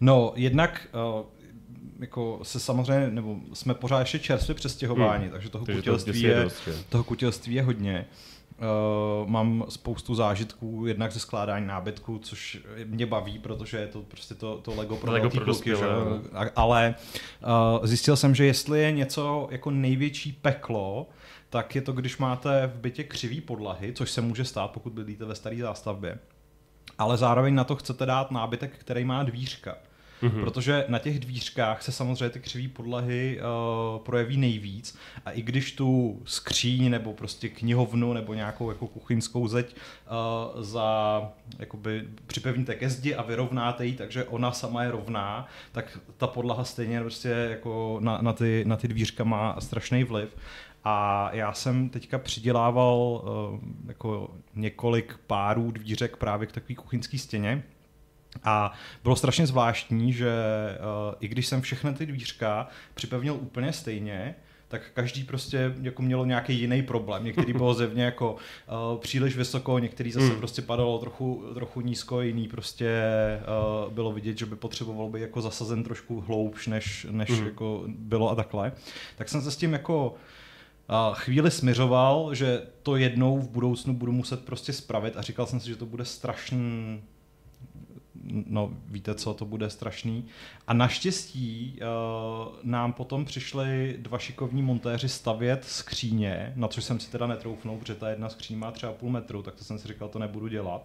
No, 0.00 0.32
jednak 0.36 0.88
uh, 1.18 1.26
jako 1.98 2.40
se 2.42 2.60
samozřejmě, 2.60 3.10
nebo 3.10 3.36
jsme 3.52 3.74
pořád 3.74 4.00
ještě 4.00 4.18
čerstvě 4.18 4.54
přestěhováni, 4.54 5.24
hmm. 5.24 5.32
takže 5.32 5.50
toho 5.50 5.66
Takže 5.66 5.80
kutilství, 5.80 6.22
je, 6.22 6.42
dost, 6.42 6.68
toho 6.88 7.04
kutilství 7.04 7.54
je 7.54 7.62
hodně. 7.62 8.06
Uh, 9.22 9.28
mám 9.28 9.64
spoustu 9.68 10.14
zážitků, 10.14 10.86
jednak 10.86 11.12
ze 11.12 11.20
skládání 11.20 11.66
nábytku, 11.66 12.18
což 12.18 12.58
mě 12.84 13.06
baví, 13.06 13.38
protože 13.38 13.76
je 13.76 13.86
to 13.86 14.02
prostě 14.02 14.34
to, 14.34 14.58
to 14.58 14.74
Lego 14.74 14.96
pro 14.96 15.12
Lego 15.12 15.22
velký 15.22 15.36
pro 15.36 15.44
kluky, 15.44 15.70
že? 15.70 15.76
no. 15.82 16.22
Ale 16.56 16.94
uh, 17.78 17.86
zjistil 17.86 18.16
jsem, 18.16 18.34
že 18.34 18.44
jestli 18.44 18.80
je 18.80 18.92
něco 18.92 19.48
jako 19.50 19.70
největší 19.70 20.32
peklo, 20.32 21.08
tak 21.50 21.74
je 21.74 21.82
to, 21.82 21.92
když 21.92 22.18
máte 22.18 22.66
v 22.66 22.80
bytě 22.80 23.04
křivý 23.04 23.40
podlahy, 23.40 23.92
což 23.92 24.10
se 24.10 24.20
může 24.20 24.44
stát, 24.44 24.70
pokud 24.70 24.92
bydlíte 24.92 25.24
ve 25.24 25.34
staré 25.34 25.56
zástavbě. 25.56 26.18
Ale 26.98 27.16
zároveň 27.16 27.54
na 27.54 27.64
to 27.64 27.76
chcete 27.76 28.06
dát 28.06 28.30
nábytek, 28.30 28.78
který 28.78 29.04
má 29.04 29.22
dvířka. 29.22 29.74
Mm-hmm. 30.22 30.44
Protože 30.44 30.84
na 30.88 30.98
těch 30.98 31.18
dvířkách 31.18 31.82
se 31.82 31.92
samozřejmě 31.92 32.30
ty 32.30 32.40
křivý 32.40 32.68
podlahy 32.68 33.40
uh, 33.40 34.00
projeví 34.04 34.36
nejvíc 34.36 34.98
a 35.24 35.30
i 35.30 35.42
když 35.42 35.72
tu 35.72 36.22
skříň 36.24 36.90
nebo 36.90 37.12
prostě 37.12 37.48
knihovnu 37.48 38.12
nebo 38.12 38.34
nějakou 38.34 38.68
jako 38.68 38.86
kuchyňskou 38.86 39.48
zeď 39.48 39.76
uh, 40.56 40.62
za, 40.62 41.22
jakoby 41.58 42.04
připevníte 42.26 42.74
ke 42.74 42.90
zdi 42.90 43.14
a 43.14 43.22
vyrovnáte 43.22 43.86
ji, 43.86 43.92
takže 43.92 44.24
ona 44.24 44.52
sama 44.52 44.82
je 44.82 44.90
rovná, 44.90 45.46
tak 45.72 45.98
ta 46.16 46.26
podlaha 46.26 46.64
stejně 46.64 47.00
prostě 47.00 47.28
jako 47.28 47.98
na, 48.02 48.18
na, 48.22 48.32
ty, 48.32 48.64
na 48.66 48.76
ty 48.76 48.88
dvířka 48.88 49.24
má 49.24 49.60
strašný 49.60 50.04
vliv. 50.04 50.36
A 50.84 51.28
já 51.32 51.52
jsem 51.52 51.88
teďka 51.88 52.18
přidělával 52.18 52.96
uh, 52.96 53.60
jako 53.88 54.30
několik 54.54 55.18
párů 55.26 55.70
dvířek 55.70 56.16
právě 56.16 56.46
k 56.46 56.52
takové 56.52 56.74
kuchyňské 56.74 57.18
stěně. 57.18 57.62
A 58.44 58.72
bylo 59.02 59.16
strašně 59.16 59.46
zvláštní, 59.46 60.12
že 60.12 60.32
uh, 60.78 61.14
i 61.20 61.28
když 61.28 61.46
jsem 61.46 61.60
všechny 61.60 61.94
ty 61.94 62.06
dvířka 62.06 62.68
připevnil 62.94 63.34
úplně 63.34 63.72
stejně, 63.72 64.34
tak 64.68 64.82
každý 64.94 65.24
prostě 65.24 65.74
jako 65.82 66.02
mělo 66.02 66.24
nějaký 66.24 66.60
jiný 66.60 66.82
problém. 66.82 67.24
Některý 67.24 67.52
bylo 67.52 67.74
zevně 67.74 68.04
jako 68.04 68.32
uh, 68.32 68.98
příliš 69.00 69.36
vysoko, 69.36 69.78
některý 69.78 70.12
zase 70.12 70.26
Hmm. 70.26 70.38
prostě 70.38 70.62
padalo 70.62 70.98
trochu, 70.98 71.44
trochu 71.54 71.80
nízko, 71.80 72.20
jiný 72.20 72.48
prostě 72.48 73.00
uh, 73.86 73.92
bylo 73.92 74.12
vidět, 74.12 74.38
že 74.38 74.46
by 74.46 74.56
potřeboval 74.56 75.08
být 75.08 75.20
jako 75.20 75.40
zasazen 75.40 75.84
trošku 75.84 76.20
hloubš, 76.20 76.66
než, 76.66 77.06
než 77.10 77.30
Hmm. 77.30 77.46
jako 77.46 77.84
bylo 77.86 78.30
a 78.30 78.34
takhle. 78.34 78.72
Tak 79.16 79.28
jsem 79.28 79.42
se 79.42 79.50
s 79.50 79.56
tím 79.56 79.72
jako 79.72 80.14
a 80.88 81.14
chvíli 81.14 81.50
smiřoval, 81.50 82.34
že 82.34 82.62
to 82.82 82.96
jednou 82.96 83.38
v 83.38 83.48
budoucnu 83.48 83.94
budu 83.94 84.12
muset 84.12 84.44
prostě 84.44 84.72
spravit 84.72 85.16
a 85.16 85.22
říkal 85.22 85.46
jsem 85.46 85.60
si, 85.60 85.68
že 85.68 85.76
to 85.76 85.86
bude 85.86 86.04
strašný 86.04 87.02
no 88.30 88.70
víte 88.86 89.14
co, 89.14 89.34
to 89.34 89.44
bude 89.44 89.70
strašný. 89.70 90.24
A 90.66 90.72
naštěstí 90.72 91.78
uh, 91.80 92.54
nám 92.62 92.92
potom 92.92 93.24
přišli 93.24 93.96
dva 93.98 94.18
šikovní 94.18 94.62
montéři 94.62 95.08
stavět 95.08 95.64
skříně, 95.64 96.52
na 96.56 96.68
což 96.68 96.84
jsem 96.84 97.00
si 97.00 97.10
teda 97.10 97.26
netroufnul, 97.26 97.78
protože 97.78 97.94
ta 97.94 98.10
jedna 98.10 98.28
skříň 98.28 98.58
má 98.58 98.70
třeba 98.70 98.92
půl 98.92 99.10
metru, 99.10 99.42
tak 99.42 99.54
to 99.54 99.64
jsem 99.64 99.78
si 99.78 99.88
říkal, 99.88 100.08
to 100.08 100.18
nebudu 100.18 100.48
dělat. 100.48 100.82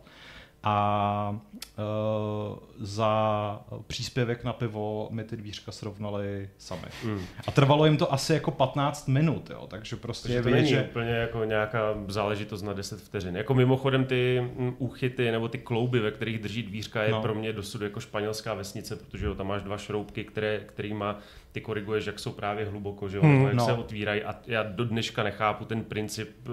A 0.64 1.36
uh, 1.78 2.58
za 2.80 3.62
příspěvek 3.88 4.44
na 4.44 4.54
pivo 4.54 5.08
mi 5.12 5.24
ty 5.24 5.38
dvířka 5.38 5.72
srovnali 5.72 6.50
sami. 6.58 6.82
Mm. 7.04 7.20
A 7.48 7.52
trvalo 7.52 7.86
jim 7.86 7.98
to 7.98 8.14
asi 8.14 8.34
jako 8.34 8.52
15 8.52 9.08
minut, 9.08 9.50
jo, 9.50 9.68
takže 9.68 9.96
prostě 9.96 10.24
Takže 10.24 10.38
je 10.38 10.42
to 10.42 10.46
vidět, 10.50 10.62
není 10.62 10.70
že... 10.70 10.84
úplně 10.84 11.10
jako 11.10 11.44
nějaká 11.44 11.80
záležitost 12.08 12.62
na 12.62 12.74
10 12.74 13.02
vteřin. 13.02 13.36
Jako 13.38 13.54
mimochodem 13.54 14.06
ty 14.06 14.42
mm, 14.58 14.76
úchyty 14.78 15.32
nebo 15.32 15.48
ty 15.48 15.58
klouby, 15.58 16.00
ve 16.00 16.12
kterých 16.12 16.40
drží 16.40 16.64
dvířka, 16.64 17.04
je 17.04 17.12
No. 17.12 17.22
pro 17.22 17.36
mě 17.36 17.54
dosud 17.54 17.82
jako 17.82 18.00
španělská 18.00 18.54
vesnice, 18.54 18.96
protože 18.96 19.26
jo, 19.26 19.36
tam 19.36 19.48
máš 19.48 19.62
dva 19.62 19.78
šroubky, 19.78 20.24
které, 20.24 20.60
kterýma 20.60 21.20
ty 21.54 21.62
koriguješ, 21.62 22.06
jak 22.06 22.20
jsou 22.20 22.32
právě 22.32 22.66
hluboko, 22.66 23.10
že 23.10 23.18
jo, 23.18 23.24
Hmm, 23.24 23.46
jak 23.46 23.54
no. 23.54 23.66
se 23.66 23.74
otvírají 23.74 24.24
a 24.24 24.36
já 24.48 24.64
do 24.64 24.86
dneška 24.86 25.24
nechápu 25.24 25.66
ten 25.66 25.84
princip, 25.84 26.30
eh, 26.48 26.52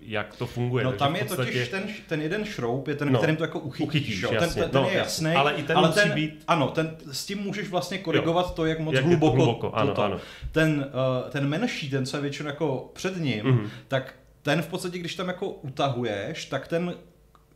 jak 0.00 0.36
to 0.36 0.46
funguje. 0.46 0.84
No 0.84 0.92
tam 0.92 1.16
je 1.16 1.24
podstatě- 1.24 1.50
totiž 1.52 1.68
ten, 1.68 1.82
ten 2.08 2.22
jeden 2.22 2.44
šroub, 2.44 2.88
je 2.88 2.94
ten, 2.94 3.12
No. 3.12 3.18
kterým 3.18 3.36
to 3.36 3.44
jako 3.44 3.58
uchytíš, 3.60 3.86
Uchytíš, 3.88 4.20
jo? 4.22 4.28
ten, 4.28 4.38
jasně. 4.42 4.62
ten, 4.62 4.70
ten 4.70 4.82
No, 4.82 4.88
je 4.90 4.96
jasný, 4.96 5.32
Ale 5.34 5.52
i 5.54 5.62
ten 5.62 5.76
ale 5.76 5.88
musí 5.88 6.00
ten, 6.00 6.12
být- 6.12 6.44
ano, 6.48 6.68
ten, 6.68 6.96
s 7.12 7.26
tím 7.26 7.38
můžeš 7.38 7.68
vlastně 7.68 7.98
korigovat 7.98 8.54
to, 8.54 8.66
jak 8.66 8.78
moc 8.78 8.94
Jak 8.94 9.04
je 9.04 9.10
to 9.10 9.16
hluboko, 9.26 9.36
hluboko, 9.44 9.72
ano, 9.74 9.86
toto. 9.88 10.02
ano. 10.02 10.18
Ten, 10.52 10.86
uh, 11.24 11.30
ten 11.30 11.48
menší, 11.48 11.90
ten, 11.90 12.06
co 12.06 12.16
je 12.16 12.20
většinou 12.22 12.48
jako 12.48 12.90
před 12.94 13.16
ním, 13.16 13.44
Mhm. 13.46 13.70
tak 13.88 14.14
ten 14.42 14.62
v 14.62 14.66
podstatě, 14.66 14.98
když 14.98 15.14
tam 15.14 15.28
jako 15.28 15.48
utahuješ, 15.50 16.44
tak 16.44 16.68
ten 16.68 16.94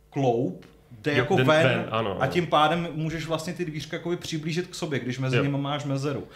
kloub 0.09 0.65
jde 1.01 1.11
Jo, 1.11 1.17
jako 1.17 1.35
ven, 1.35 1.45
ven, 1.45 1.85
ano, 1.91 2.17
a 2.21 2.27
tím 2.27 2.47
pádem 2.47 2.87
můžeš 2.93 3.25
vlastně 3.25 3.53
ty 3.53 3.65
dvířka 3.65 3.97
jakoby 3.97 4.17
přiblížit 4.17 4.67
k 4.67 4.75
sobě, 4.75 4.99
když 4.99 5.19
mezi 5.19 5.37
Jo. 5.37 5.43
nimi 5.43 5.57
máš 5.57 5.85
mezeru. 5.85 6.27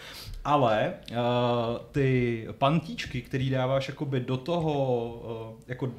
Ale 0.46 0.94
uh, 1.10 1.16
ty 1.92 2.48
pantíčky, 2.58 3.22
který 3.22 3.50
dáváš 3.50 3.88
jakoby 3.88 4.20
do 4.20 4.36
toho, 4.36 5.06
uh, 5.54 5.60
jako 5.66 5.90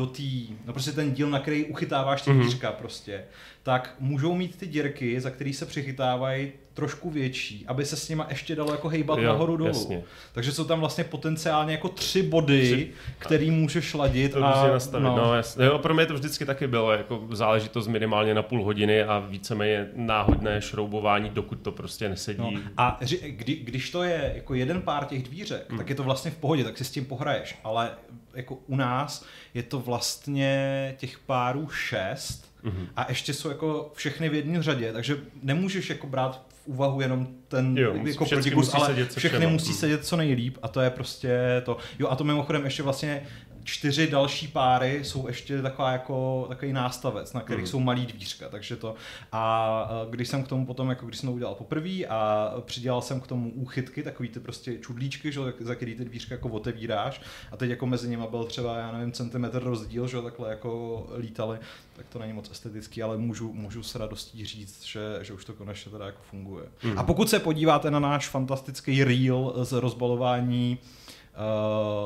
do 0.00 0.06
tý, 0.06 0.48
no 0.66 0.72
prostě 0.72 0.92
ten 0.92 1.12
díl, 1.12 1.30
na 1.30 1.38
který 1.38 1.64
uchytáváš 1.64 2.22
ty 2.22 2.30
Mhm. 2.30 2.40
dvířka 2.40 2.72
prostě, 2.72 3.24
tak 3.62 3.94
můžou 4.00 4.34
mít 4.34 4.56
ty 4.56 4.66
dírky, 4.66 5.20
za 5.20 5.30
který 5.30 5.52
se 5.52 5.66
přichytávají 5.66 6.52
trošku 6.74 7.10
větší, 7.10 7.64
aby 7.66 7.84
se 7.84 7.96
s 7.96 8.08
nima 8.08 8.26
ještě 8.28 8.56
dalo 8.56 8.72
jako 8.72 8.88
hejbat 8.88 9.18
Jo, 9.18 9.24
nahoru 9.26 9.56
dolů. 9.56 9.68
jasně. 9.68 10.02
Takže 10.32 10.52
jsou 10.52 10.64
tam 10.64 10.80
vlastně 10.80 11.04
potenciálně 11.04 11.72
jako 11.72 11.88
tři 11.88 12.22
body, 12.22 12.62
Tři- 12.62 12.88
který 13.18 13.50
můžeš 13.50 13.94
ladit. 13.94 14.32
To 14.32 14.44
a, 14.44 14.68
nastavit. 14.68 15.04
no. 15.04 15.16
No, 15.16 15.34
jasně. 15.34 15.64
Jo, 15.64 15.78
pro 15.78 15.94
mě 15.94 16.06
to 16.06 16.14
vždycky 16.14 16.44
taky 16.46 16.66
bylo 16.66 16.92
jako 16.92 17.26
záležitost 17.32 17.86
minimálně 17.88 18.34
na 18.34 18.42
půl 18.42 18.64
hodiny 18.64 19.02
a 19.02 19.18
víceméně 19.18 19.88
náhodné 19.94 20.60
šroubování, 20.62 21.30
dokud 21.30 21.60
to 21.62 21.72
prostě 21.72 22.08
nesedí. 22.08 22.38
No, 22.38 22.52
a 22.76 22.98
ři, 23.02 23.20
kdy, 23.36 23.54
když 23.56 23.90
to 23.90 24.02
je 24.02 24.32
jako 24.34 24.54
jeden 24.54 24.82
pár 24.82 25.04
těch 25.04 25.22
dvířek, 25.22 25.64
Hmm. 25.68 25.78
tak 25.78 25.88
je 25.88 25.94
to 25.94 26.02
vlastně 26.02 26.30
v 26.30 26.36
pohodě, 26.36 26.64
tak 26.64 26.78
si 26.78 26.84
s 26.84 26.90
tím 26.90 27.04
pohraješ. 27.04 27.58
Ale 27.64 27.90
jako 28.34 28.54
u 28.66 28.76
nás 28.76 29.24
je 29.54 29.62
to 29.62 29.80
vlastně 29.80 30.94
těch 30.98 31.18
párů 31.18 31.68
šest 31.68 32.50
Mhm. 32.62 32.86
a 32.96 33.06
ještě 33.08 33.34
jsou 33.34 33.48
jako 33.48 33.92
všechny 33.94 34.28
v 34.28 34.34
jedné 34.34 34.62
řadě, 34.62 34.92
takže 34.92 35.16
nemůžeš 35.42 35.90
jako 35.90 36.06
brát 36.06 36.46
v 36.48 36.66
úvahu 36.66 37.00
jenom 37.00 37.28
ten 37.48 37.78
Jo, 37.78 37.94
jako 38.06 38.24
protikus, 38.26 38.66
musí 38.66 38.76
ale 38.76 38.86
sedět 38.86 39.12
se 39.12 39.20
všechny 39.20 39.38
všema. 39.38 39.52
musí 39.52 39.68
Mhm. 39.70 39.78
sedět 39.78 40.04
co 40.06 40.16
nejlíp 40.16 40.58
a 40.62 40.68
to 40.68 40.80
je 40.80 40.90
prostě 40.90 41.38
to. 41.64 41.76
Jo 41.98 42.08
a 42.08 42.16
to 42.16 42.24
mimochodem 42.24 42.64
ještě 42.64 42.82
vlastně 42.82 43.22
čtyři 43.64 44.06
další 44.06 44.48
páry 44.48 45.04
jsou 45.04 45.26
ještě 45.26 45.62
taková 45.62 45.92
jako 45.92 46.46
takový 46.48 46.72
nástavec, 46.72 47.32
na 47.32 47.40
kterých 47.40 47.62
Mhm. 47.62 47.70
jsou 47.70 47.80
malý 47.80 48.06
dvířka, 48.06 48.48
takže 48.48 48.76
to. 48.76 48.94
A 49.32 49.40
a 49.70 50.06
když 50.10 50.28
jsem 50.28 50.42
k 50.42 50.48
tomu 50.48 50.66
potom, 50.66 50.88
jako 50.88 51.06
když 51.06 51.18
jsem 51.20 51.28
to 51.28 51.32
udělal 51.32 51.54
poprvé 51.54 52.06
a 52.08 52.50
přidělal 52.60 53.02
jsem 53.02 53.20
k 53.20 53.26
tomu 53.26 53.50
úchytky, 53.50 54.02
takový 54.02 54.28
ty 54.28 54.40
prostě 54.40 54.78
čudlíčky, 54.78 55.32
že, 55.32 55.40
za 55.60 55.74
který 55.74 55.94
ty 55.94 56.04
dvířka 56.04 56.34
jako 56.34 56.48
otevíráš 56.48 57.20
a 57.52 57.56
teď 57.56 57.70
jako 57.70 57.86
mezi 57.86 58.08
nimi 58.08 58.24
byl 58.30 58.44
třeba, 58.44 58.78
já 58.78 58.92
nevím, 58.92 59.12
centimetr 59.12 59.62
rozdíl, 59.62 60.08
že 60.08 60.16
jo, 60.16 60.22
takhle 60.22 60.50
jako 60.50 61.06
lítali, 61.16 61.58
tak 61.96 62.06
to 62.08 62.18
není 62.18 62.32
moc 62.32 62.50
estetický, 62.50 63.02
ale 63.02 63.16
můžu, 63.16 63.52
můžu 63.52 63.82
s 63.82 63.94
radostí 63.94 64.44
říct, 64.46 64.84
že, 64.84 65.00
že 65.22 65.32
už 65.32 65.44
to 65.44 65.52
konečně 65.52 65.92
teda 65.92 66.06
jako 66.06 66.20
funguje. 66.30 66.64
Mhm. 66.82 66.98
A 66.98 67.02
pokud 67.02 67.30
se 67.30 67.38
podíváte 67.38 67.90
na 67.90 67.98
náš 68.00 68.28
fantastický 68.28 69.04
reel 69.04 69.54
z 69.64 69.72
rozbalování 69.72 70.78
uh, 70.82 70.88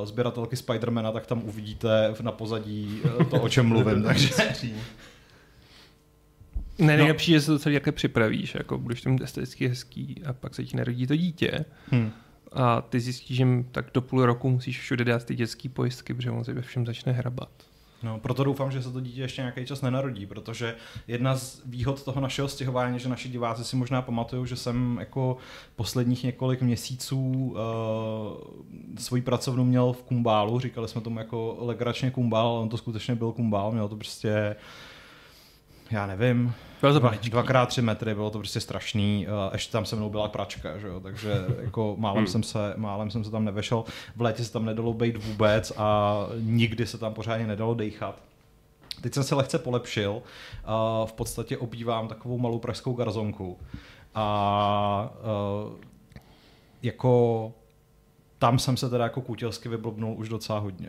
sběratelky 0.04 0.56
Spidermana, 0.56 1.12
tak 1.12 1.26
tam 1.26 1.42
uvidíte 1.44 2.14
na 2.20 2.32
pozadí 2.32 3.00
uh, 3.04 3.24
to, 3.24 3.42
o 3.42 3.48
čem 3.48 3.66
mluvím. 3.66 4.02
takže... 4.02 4.28
Ne, 4.36 4.54
No. 6.78 6.86
nejlepší 6.86 7.32
je, 7.32 7.38
že 7.38 7.44
se 7.44 7.52
to 7.52 7.58
celý 7.58 7.74
také 7.76 7.92
připravíš, 7.92 8.54
jako 8.54 8.78
budeš 8.78 9.02
tam 9.02 9.18
esteticky 9.22 9.68
hezký 9.68 10.22
a 10.26 10.32
pak 10.32 10.54
se 10.54 10.64
ti 10.64 10.76
narodí 10.76 11.06
to 11.06 11.16
dítě 11.16 11.64
Hm. 11.92 12.10
a 12.52 12.80
ty 12.80 13.00
zjistíš, 13.00 13.36
že 13.36 13.46
tak 13.72 13.86
do 13.94 14.00
půl 14.02 14.26
roku 14.26 14.50
musíš 14.50 14.80
všude 14.80 15.04
dát 15.04 15.24
ty 15.24 15.34
dětské 15.34 15.68
pojistky, 15.68 16.14
protože 16.14 16.30
on 16.30 16.44
se 16.44 16.52
ve 16.52 16.62
všem 16.62 16.86
začne 16.86 17.12
hrabat. 17.12 17.50
No, 18.04 18.18
proto 18.18 18.44
doufám, 18.44 18.72
že 18.72 18.82
se 18.82 18.92
to 18.92 19.00
dítě 19.00 19.20
ještě 19.20 19.42
nějaký 19.42 19.66
čas 19.66 19.82
nenarodí, 19.82 20.26
protože 20.26 20.76
jedna 21.08 21.36
z 21.36 21.62
výhod 21.66 22.02
toho 22.02 22.20
našeho 22.20 22.48
stěhování, 22.48 22.98
že 22.98 23.08
naši 23.08 23.28
diváci 23.28 23.64
si 23.64 23.76
možná 23.76 24.02
pamatují, 24.02 24.46
že 24.46 24.56
jsem 24.56 24.96
jako 25.00 25.36
posledních 25.76 26.24
několik 26.24 26.62
měsíců 26.62 27.20
uh, 27.20 27.58
svoji 28.98 29.22
pracovnu 29.22 29.64
měl 29.64 29.92
v 29.92 30.02
Kumbálu, 30.02 30.60
říkali 30.60 30.88
jsme 30.88 31.00
tomu 31.00 31.18
jako 31.18 31.56
legračně 31.60 32.10
Kumbál, 32.10 32.48
ale 32.48 32.60
on 32.60 32.68
to 32.68 32.76
skutečně 32.76 33.14
byl 33.14 33.32
Kumbál, 33.32 33.72
měl 33.72 33.88
to 33.88 33.96
prostě 33.96 34.56
já 35.94 36.06
nevím, 36.06 36.54
Bylo 36.80 36.92
to 36.92 36.98
dva, 36.98 37.08
maličký. 37.08 37.30
dvakrát 37.30 37.66
tři 37.66 37.82
metry, 37.82 38.14
bylo 38.14 38.30
to 38.30 38.38
prostě 38.38 38.60
strašný, 38.60 39.26
uh, 39.26 39.52
ještě 39.52 39.72
tam 39.72 39.84
se 39.84 39.96
mnou 39.96 40.10
byla 40.10 40.28
pračka, 40.28 40.78
že 40.78 40.86
jo? 40.86 41.00
takže 41.00 41.34
jako 41.62 41.94
málem, 41.98 42.18
Hmm. 42.18 42.26
jsem 42.26 42.42
se, 42.42 42.74
málem 42.76 43.10
jsem 43.10 43.24
se 43.24 43.30
tam 43.30 43.44
nevešel, 43.44 43.84
v 44.16 44.22
létě 44.22 44.44
se 44.44 44.52
tam 44.52 44.64
nedalo 44.64 44.92
být 44.94 45.24
vůbec 45.24 45.72
a 45.76 46.16
nikdy 46.40 46.86
se 46.86 46.98
tam 46.98 47.14
pořádně 47.14 47.46
nedalo 47.46 47.74
dejchat. 47.74 48.18
Teď 49.00 49.14
jsem 49.14 49.22
se 49.24 49.34
lehce 49.34 49.58
polepšil, 49.58 50.10
uh, 50.12 51.06
v 51.06 51.12
podstatě 51.12 51.58
obývám 51.58 52.08
takovou 52.08 52.38
malou 52.38 52.58
pražskou 52.58 52.92
garzonku 52.92 53.58
a 54.14 55.10
uh, 55.66 55.72
jako 56.82 57.52
tam 58.38 58.58
jsem 58.58 58.76
se 58.76 58.90
teda 58.90 59.04
jako 59.04 59.20
kutělsky 59.20 59.68
vyblbnul 59.68 60.14
už 60.18 60.28
docela 60.28 60.58
hodně. 60.58 60.88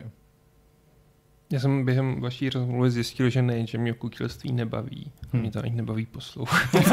Já 1.55 1.61
jsem 1.61 1.85
během 1.85 2.21
vaší 2.21 2.49
rozmluvy 2.49 2.91
zjistil, 2.91 3.29
že 3.29 3.41
ne, 3.41 3.67
že 3.67 3.77
mě 3.77 3.93
kutilství 3.93 4.51
nebaví. 4.51 5.11
Hmm. 5.31 5.41
Mě 5.41 5.51
to 5.51 5.59
ani 5.59 5.75
nebaví 5.75 6.05
poslouchat. 6.05 6.69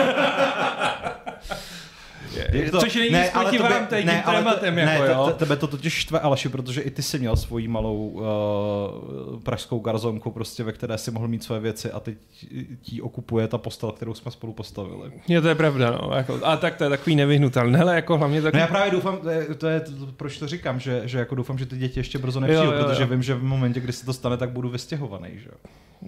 Je 2.52 2.70
to, 2.70 2.80
Což 2.80 2.94
není 2.94 3.10
ne, 3.10 3.20
nic 3.20 3.30
proti 3.30 3.58
vám 3.58 3.86
teď 3.86 4.04
ne, 4.04 4.22
tématem, 4.26 4.74
to, 4.74 4.80
jako, 4.80 5.02
ne, 5.02 5.10
jo? 5.12 5.26
Te, 5.26 5.32
tebe 5.32 5.56
to 5.56 5.66
totiž 5.66 5.92
štve, 5.92 6.20
Aleši, 6.20 6.48
protože 6.48 6.80
i 6.80 6.90
ty 6.90 7.02
jsi 7.02 7.18
měl 7.18 7.36
svoji 7.36 7.68
malou 7.68 8.08
uh, 8.08 9.40
pražskou 9.40 9.78
garzonku, 9.78 10.30
prostě, 10.30 10.64
ve 10.64 10.72
které 10.72 10.98
si 10.98 11.10
mohl 11.10 11.28
mít 11.28 11.44
své 11.44 11.60
věci 11.60 11.90
a 11.90 12.00
teď 12.00 12.16
ti 12.82 13.02
okupuje 13.02 13.48
ta 13.48 13.58
postel, 13.58 13.92
kterou 13.92 14.14
jsme 14.14 14.30
spolu 14.30 14.52
postavili. 14.52 15.12
Je 15.28 15.40
to 15.40 15.48
je 15.48 15.54
pravda, 15.54 15.98
no. 16.02 16.16
Jako, 16.16 16.40
a 16.42 16.56
tak 16.56 16.76
to 16.76 16.84
je 16.84 16.90
takový 16.90 17.16
nevyhnutelný. 17.16 17.76
Hele, 17.76 17.94
jako 17.94 18.18
hlavně 18.18 18.42
tak... 18.42 18.54
No 18.54 18.60
já 18.60 18.66
právě 18.66 18.92
doufám, 18.92 19.16
to 19.16 19.30
je, 19.30 19.54
to 19.54 19.66
je 19.66 19.80
to, 19.80 19.92
proč 20.16 20.38
to 20.38 20.48
říkám, 20.48 20.80
že, 20.80 21.02
že 21.04 21.18
jako 21.18 21.34
doufám, 21.34 21.58
že 21.58 21.66
ty 21.66 21.78
děti 21.78 22.00
ještě 22.00 22.18
brzo 22.18 22.40
nepřijdu, 22.40 22.72
protože 22.72 23.04
vím, 23.04 23.22
že 23.22 23.34
v 23.34 23.42
momentě, 23.42 23.80
kdy 23.80 23.92
se 23.92 24.06
to 24.06 24.12
stane, 24.12 24.36
tak 24.36 24.50
budu 24.50 24.68
vystěhovaný, 24.68 25.28
že 25.34 25.50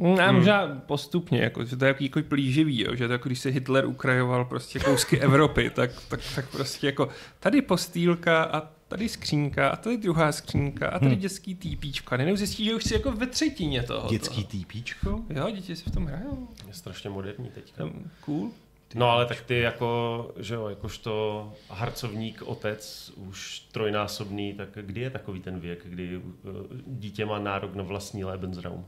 a 0.03 0.27
hmm. 0.27 0.37
možná 0.37 0.65
hmm. 0.65 0.81
postupně, 0.81 1.41
jako, 1.41 1.65
že 1.65 1.77
to 1.77 1.85
je 1.85 1.89
jako, 1.89 2.03
jako 2.03 2.29
plíživý, 2.29 2.83
jo, 2.83 2.95
že 2.95 3.07
to 3.07 3.13
jako 3.13 3.29
když 3.29 3.39
se 3.39 3.49
Hitler 3.49 3.87
ukrajoval 3.87 4.45
prostě 4.45 4.79
kousky 4.79 5.21
Evropy, 5.21 5.71
tak, 5.75 5.91
tak, 6.09 6.21
tak 6.35 6.51
prostě 6.51 6.87
jako 6.87 7.09
tady 7.41 7.63
postýlka 7.63 8.43
a 8.43 8.63
tady 8.89 9.09
skřínka 9.09 9.69
a 9.69 9.77
tady 9.77 9.97
druhá 9.97 10.33
skřínka 10.33 10.89
a 10.89 10.99
tady 10.99 11.11
hmm. 11.11 11.21
dětský 11.21 11.55
týpíčko. 11.55 12.15
A 12.15 12.17
nejenom 12.17 12.37
zjistí, 12.37 12.65
že 12.65 12.75
už 12.75 12.85
si 12.85 12.95
jako 12.95 13.13
ve 13.13 13.27
třetině 13.27 13.83
toho. 13.83 14.09
Dětský 14.09 14.45
týpíčko? 14.45 15.21
Jo, 15.31 15.51
děti 15.51 15.77
si 15.77 15.91
v 15.91 15.93
tom 15.93 16.07
hrajou. 16.07 16.49
Je 16.67 16.75
strašně 16.75 17.11
moderní 17.11 17.49
teďka. 17.49 17.89
Cool. 18.21 18.51
No 18.95 19.11
ale 19.11 19.27
tak 19.27 19.41
ty 19.41 19.59
jako, 19.59 20.33
že 20.37 20.55
jo, 20.55 20.69
jakožto 20.69 21.53
harcovník, 21.71 22.43
otec, 22.43 23.13
už 23.17 23.61
trojnásobný, 23.73 24.53
tak 24.53 24.69
kdy 24.83 25.01
je 25.01 25.11
takový 25.11 25.41
ten 25.41 25.61
věk, 25.61 25.87
kdy 25.87 26.21
eh, 26.21 26.51
dítě 26.87 27.27
má 27.27 27.39
nárok 27.39 27.75
na 27.75 27.83
vlastní 27.83 28.25
Lebensraum? 28.25 28.87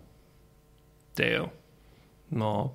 Ty 1.16 1.32
jo. 1.32 1.49
No, 2.30 2.75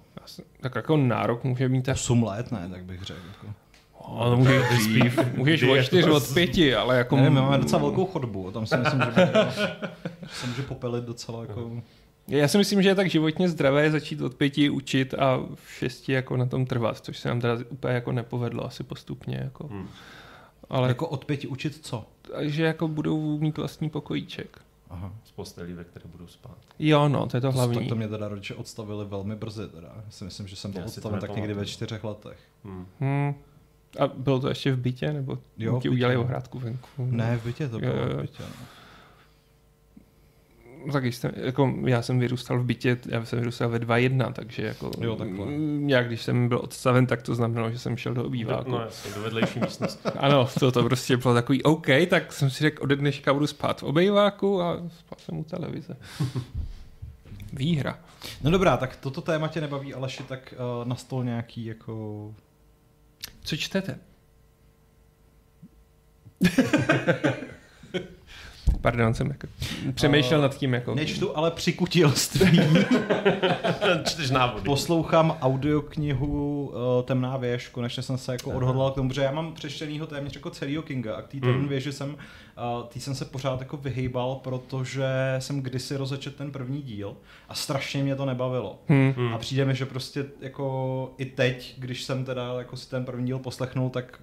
tak 0.61 0.75
jako 0.75 0.97
nárok 0.97 1.43
může 1.43 1.69
mít 1.69 1.85
tak... 1.85 1.95
8 1.95 2.23
let, 2.23 2.51
ne, 2.51 2.69
tak 2.69 2.83
bych 2.83 3.03
řekl. 3.03 3.21
Jako. 3.27 3.53
No, 4.09 4.29
to 4.29 4.37
můžeš 4.37 4.61
dřív, 4.69 5.19
můžeš 5.35 5.63
od 5.63 5.83
4 5.83 6.09
od 6.09 6.33
5, 6.33 6.75
ale 6.75 6.97
jako... 6.97 7.15
Ne, 7.15 7.29
my 7.29 7.41
máme 7.41 7.57
docela 7.57 7.81
velkou 7.81 8.05
chodbu, 8.05 8.51
tam 8.51 8.65
si 8.65 8.77
myslím, 8.77 9.01
že, 9.15 9.31
se 10.27 10.47
může 10.47 10.61
popelit 10.61 11.03
docela 11.03 11.41
jako... 11.41 11.81
Já 12.27 12.47
si 12.47 12.57
myslím, 12.57 12.81
že 12.81 12.89
je 12.89 12.95
tak 12.95 13.09
životně 13.09 13.49
zdravé 13.49 13.91
začít 13.91 14.21
od 14.21 14.35
pěti 14.35 14.69
učit 14.69 15.13
a 15.13 15.37
v 15.55 15.71
šesti 15.71 16.11
jako 16.11 16.37
na 16.37 16.45
tom 16.45 16.65
trvat, 16.65 16.97
což 16.97 17.17
se 17.19 17.29
nám 17.29 17.41
teda 17.41 17.57
úplně 17.69 17.93
jako 17.93 18.11
nepovedlo 18.11 18.65
asi 18.65 18.83
postupně. 18.83 19.39
Jako. 19.43 19.67
Hmm. 19.67 19.87
Ale 20.69 20.87
jako 20.87 21.07
od 21.07 21.25
pěti 21.25 21.47
učit 21.47 21.85
co? 21.85 22.05
Takže 22.21 22.63
jako 22.63 22.87
budou 22.87 23.39
mít 23.39 23.57
vlastní 23.57 23.89
pokojíček. 23.89 24.61
Aha. 24.91 25.13
z 25.23 25.31
postelí, 25.31 25.73
ve 25.73 25.83
které 25.83 26.05
budou 26.11 26.27
spát. 26.27 26.57
Jo, 26.79 27.09
no, 27.09 27.27
to 27.27 27.37
je 27.37 27.41
to 27.41 27.51
hlavní. 27.51 27.83
To, 27.83 27.89
to 27.89 27.95
mě 27.95 28.07
teda 28.07 28.27
rodiče 28.27 28.55
odstavili 28.55 29.05
velmi 29.05 29.35
brzy. 29.35 29.67
Teda. 29.67 29.87
Já 30.05 30.11
si 30.11 30.23
myslím, 30.23 30.47
že 30.47 30.55
jsem 30.55 30.71
byl 30.71 30.83
odstaven 30.83 31.19
tak 31.19 31.35
někdy 31.35 31.53
ve 31.53 31.65
čtyřech 31.65 32.03
letech. 32.03 32.39
Hmm. 32.63 32.85
Hmm. 32.99 33.33
A 33.99 34.07
bylo 34.07 34.39
to 34.39 34.49
ještě 34.49 34.71
v 34.71 34.79
bytě, 34.79 35.13
nebo 35.13 35.37
jo, 35.57 35.79
ti 35.81 35.89
udělali 35.89 36.17
ohrádku 36.17 36.59
venku? 36.59 36.87
Ne, 36.97 37.37
v 37.37 37.45
bytě 37.45 37.69
to 37.69 37.79
bylo. 37.79 37.93
Jo, 37.93 38.17
v 38.17 38.21
bytě, 38.21 38.43
no 38.43 38.65
tak 40.91 41.05
jste, 41.05 41.31
jako 41.35 41.73
já 41.85 42.01
jsem 42.01 42.19
vyrůstal 42.19 42.59
v 42.59 42.65
bytě, 42.65 42.97
já 43.09 43.25
jsem 43.25 43.39
vyrůstal 43.39 43.69
ve 43.69 43.79
2.1, 43.79 44.33
takže 44.33 44.63
jako 44.63 44.91
jo, 45.01 45.15
takhle. 45.15 45.45
já 45.85 46.03
když 46.03 46.21
jsem 46.21 46.47
byl 46.47 46.59
odstaven, 46.63 47.07
tak 47.07 47.21
to 47.21 47.35
znamenalo, 47.35 47.71
že 47.71 47.79
jsem 47.79 47.97
šel 47.97 48.13
do 48.13 48.25
obýváku. 48.25 48.71
No 48.71 48.81
jasně, 48.81 49.13
do 49.13 49.21
vedlejší 49.21 49.59
místnosti. 49.59 50.09
ano, 50.17 50.49
to, 50.59 50.71
to 50.71 50.83
prostě 50.83 51.17
bylo 51.17 51.33
takový 51.33 51.63
OK, 51.63 51.87
tak 52.09 52.33
jsem 52.33 52.49
si 52.49 52.63
řekl, 52.63 52.83
ode 52.83 52.95
dneška 52.95 53.33
budu 53.33 53.47
spát 53.47 53.81
v 53.81 53.83
obejváku 53.83 54.61
a 54.61 54.77
spal 54.77 55.17
jsem 55.17 55.37
u 55.37 55.43
televize. 55.43 55.97
Výhra. 57.53 57.99
No 58.41 58.51
dobrá, 58.51 58.77
tak 58.77 58.95
toto 58.95 59.21
téma 59.21 59.47
tě 59.47 59.61
nebaví, 59.61 59.93
Aleši, 59.93 60.23
tak 60.23 60.53
uh, 60.53 60.87
na 60.87 60.95
stol 60.95 61.23
nějaký 61.23 61.65
jako... 61.65 62.35
Co 63.43 63.57
čtete? 63.57 63.99
Pardon, 68.81 69.13
jsem 69.13 69.27
jako 69.27 69.47
přemýšlel 69.93 70.39
uh, 70.39 70.43
nad 70.43 70.57
tím. 70.57 70.73
Jako... 70.73 70.95
Nečtu, 70.95 71.37
ale 71.37 71.51
při 71.51 71.73
kutilství. 71.73 72.59
Čteš 74.09 74.29
návody. 74.29 74.65
Poslouchám 74.65 75.37
audioknihu 75.41 76.65
uh, 76.65 77.05
Temná 77.05 77.37
věž. 77.37 77.67
Konečně 77.67 78.03
jsem 78.03 78.17
se 78.17 78.31
jako 78.31 78.51
odhodlal 78.51 78.91
k 78.91 78.95
tomu, 78.95 79.13
že 79.13 79.21
já 79.21 79.31
mám 79.31 79.53
přečtenýho 79.53 80.07
téměř 80.07 80.35
jako 80.35 80.49
celýho 80.49 80.83
Kinga 80.83 81.15
a 81.15 81.21
k 81.21 81.27
té 81.27 81.37
mm. 81.37 81.67
věži 81.67 81.93
jsem, 81.93 82.17
uh, 82.57 82.87
tý 82.87 82.99
jsem 82.99 83.15
se 83.15 83.25
pořád 83.25 83.59
jako 83.59 83.77
vyhejbal, 83.77 84.35
protože 84.35 85.05
jsem 85.39 85.61
kdysi 85.61 85.97
rozečet 85.97 86.35
ten 86.35 86.51
první 86.51 86.81
díl 86.81 87.17
a 87.49 87.55
strašně 87.55 88.03
mě 88.03 88.15
to 88.15 88.25
nebavilo. 88.25 88.79
Mm. 88.89 89.33
A 89.33 89.37
přijde 89.37 89.65
mi, 89.65 89.75
že 89.75 89.85
prostě 89.85 90.25
jako 90.41 91.13
i 91.17 91.25
teď, 91.25 91.75
když 91.77 92.03
jsem 92.03 92.25
teda 92.25 92.53
jako 92.57 92.77
si 92.77 92.89
ten 92.89 93.05
první 93.05 93.25
díl 93.25 93.39
poslechnul, 93.39 93.89
tak 93.89 94.21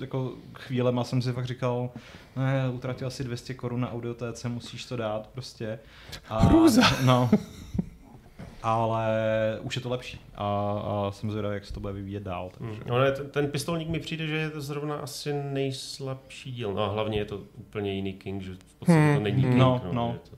jako 0.00 0.32
chvílema 0.54 1.04
jsem 1.04 1.22
si 1.22 1.32
fakt 1.32 1.46
říkal, 1.46 1.90
ne, 2.36 2.70
utratil 2.72 3.06
asi 3.06 3.24
200 3.24 3.54
korun 3.54 3.80
na 3.80 3.92
audiotéce, 3.92 4.48
musíš 4.48 4.84
to 4.84 4.96
dát 4.96 5.26
prostě. 5.26 5.78
A, 6.28 6.38
Hrůza. 6.38 6.82
No. 7.04 7.30
Ale 8.66 9.08
už 9.62 9.76
je 9.76 9.82
to 9.82 9.88
lepší 9.88 10.20
a, 10.34 10.44
a 10.86 11.10
jsem 11.10 11.30
zvědavý, 11.30 11.54
jak 11.54 11.66
se 11.66 11.72
to 11.72 11.80
bude 11.80 11.92
vyvíjet 11.92 12.22
dál. 12.22 12.50
Takže. 12.58 12.72
Hmm. 12.72 12.82
No, 12.86 13.00
ne, 13.00 13.12
ten, 13.12 13.30
ten 13.30 13.50
pistolník 13.50 13.88
mi 13.88 14.00
přijde, 14.00 14.26
že 14.26 14.36
je 14.36 14.50
to 14.50 14.60
zrovna 14.60 14.96
asi 14.96 15.32
nejslabší 15.32 16.52
díl. 16.52 16.74
No 16.74 16.82
a 16.82 16.88
hlavně 16.88 17.18
je 17.18 17.24
to 17.24 17.40
úplně 17.54 17.92
jiný 17.92 18.12
King, 18.12 18.42
že 18.42 18.54
v 18.54 18.74
podstatě 18.74 19.00
hmm. 19.00 19.16
to 19.16 19.22
není 19.22 19.42
King. 19.42 19.56
No, 19.56 19.80
no. 19.84 19.92
no. 19.92 20.16
To, 20.30 20.36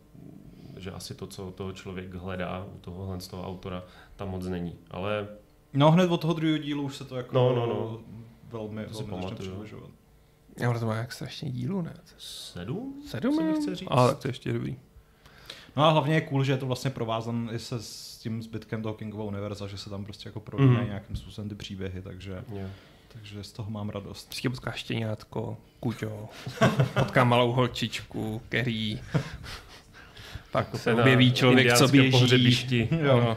že 0.80 0.90
asi 0.90 1.14
to, 1.14 1.26
co 1.26 1.50
toho 1.50 1.72
člověk 1.72 2.14
hledá 2.14 2.66
u 2.74 2.78
tohohle 2.78 3.20
z 3.20 3.28
toho 3.28 3.46
autora, 3.46 3.84
tam 4.16 4.30
moc 4.30 4.46
není. 4.46 4.76
Ale... 4.90 5.28
No 5.72 5.90
hned 5.90 6.10
od 6.10 6.20
toho 6.20 6.34
druhého 6.34 6.58
dílu 6.58 6.82
už 6.82 6.96
se 6.96 7.04
to 7.04 7.16
jako 7.16 7.34
no, 7.34 7.54
no, 7.54 7.66
no. 7.66 8.00
velmi, 8.48 8.86
to 8.86 8.92
velmi 8.92 9.10
pamatuju. 9.10 9.66
Já 10.60 10.78
to 10.78 10.86
má 10.86 10.94
jak 10.94 11.12
strašně 11.12 11.50
dílu, 11.50 11.82
ne? 11.82 11.94
Sedm? 12.18 13.02
Sedm, 13.06 13.54
chce 13.54 13.74
říct. 13.74 13.88
A 13.90 14.08
tak 14.08 14.18
to 14.18 14.28
ještě 14.28 14.52
dobrý. 14.52 14.78
No 15.78 15.84
a 15.84 15.90
hlavně 15.90 16.14
je 16.14 16.20
cool, 16.20 16.44
že 16.44 16.52
je 16.52 16.58
to 16.58 16.66
vlastně 16.66 16.90
provázan 16.90 17.50
i 17.52 17.58
se 17.58 17.82
s 17.82 18.18
tím 18.18 18.42
zbytkem 18.42 18.82
toho 18.82 18.94
Kingového 18.94 19.28
univerza, 19.28 19.66
že 19.66 19.78
se 19.78 19.90
tam 19.90 20.04
prostě 20.04 20.28
jako 20.28 20.40
prolínají 20.40 20.80
mm. 20.80 20.86
nějakým 20.86 21.16
způsobem 21.16 21.48
ty 21.48 21.54
příběhy, 21.54 22.02
takže, 22.02 22.44
yeah. 22.52 22.70
takže 23.08 23.44
z 23.44 23.52
toho 23.52 23.70
mám 23.70 23.88
radost. 23.88 24.28
Vždycky 24.28 24.48
potká 24.48 24.70
štěňátko, 24.70 25.56
kuťo, 25.80 26.28
potká 26.94 27.24
malou 27.24 27.52
holčičku, 27.52 28.42
Kerry, 28.48 28.98
pak 30.52 30.66
jako 30.66 30.78
se 30.78 30.94
objeví 30.94 31.32
člověk, 31.32 31.74
co 31.74 31.88
běží. 31.88 32.88
Jo. 33.02 33.36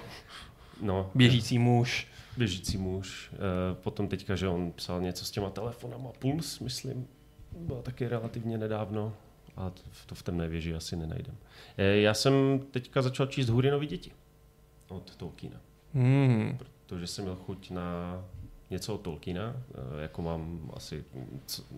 No. 0.82 1.12
Běžící 1.16 1.60
muž. 1.60 2.08
Běžící 2.38 2.78
muž. 2.78 3.32
E, 3.34 3.76
potom 3.76 4.08
teďka, 4.08 4.36
že 4.36 4.48
on 4.48 4.72
psal 4.72 5.02
něco 5.02 5.26
s 5.26 5.32
těma 5.32 5.50
telefonama, 5.50 6.10
Puls, 6.20 6.60
myslím, 6.60 7.08
bylo 7.52 7.82
taky 7.82 8.08
relativně 8.08 8.58
nedávno. 8.58 9.14
A 9.58 9.72
to 10.06 10.16
v 10.16 10.24
temné 10.24 10.48
věži 10.48 10.76
asi 10.76 10.96
nenajdem. 10.96 11.38
E, 11.78 12.02
já 12.02 12.14
jsem 12.14 12.60
teďka 12.72 13.02
začal 13.02 13.28
číst 13.28 13.50
Hurinovy 13.50 13.88
děti 13.88 14.12
od 14.88 15.16
Tolkiena. 15.16 15.58
Hmm. 15.94 16.58
Protože 16.58 17.08
jsem 17.08 17.24
měl 17.24 17.36
chuť 17.36 17.70
na 17.70 18.22
něco 18.70 18.96
od 18.96 19.02
Tolkiena, 19.02 19.56
e, 19.98 20.02
jako 20.02 20.22
mám 20.22 20.72
asi 20.74 21.04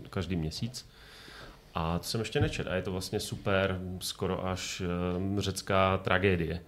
každý 0.10 0.36
měsíc. 0.36 0.90
A 1.76 2.00
to 2.00 2.04
jsem 2.06 2.20
ještě 2.22 2.40
nečet. 2.40 2.68
A 2.68 2.76
je 2.76 2.82
to 2.82 2.92
vlastně 2.92 3.20
super, 3.20 3.80
skoro 4.00 4.48
až 4.48 4.84
řecká 5.38 5.98
tragédie. 5.98 6.62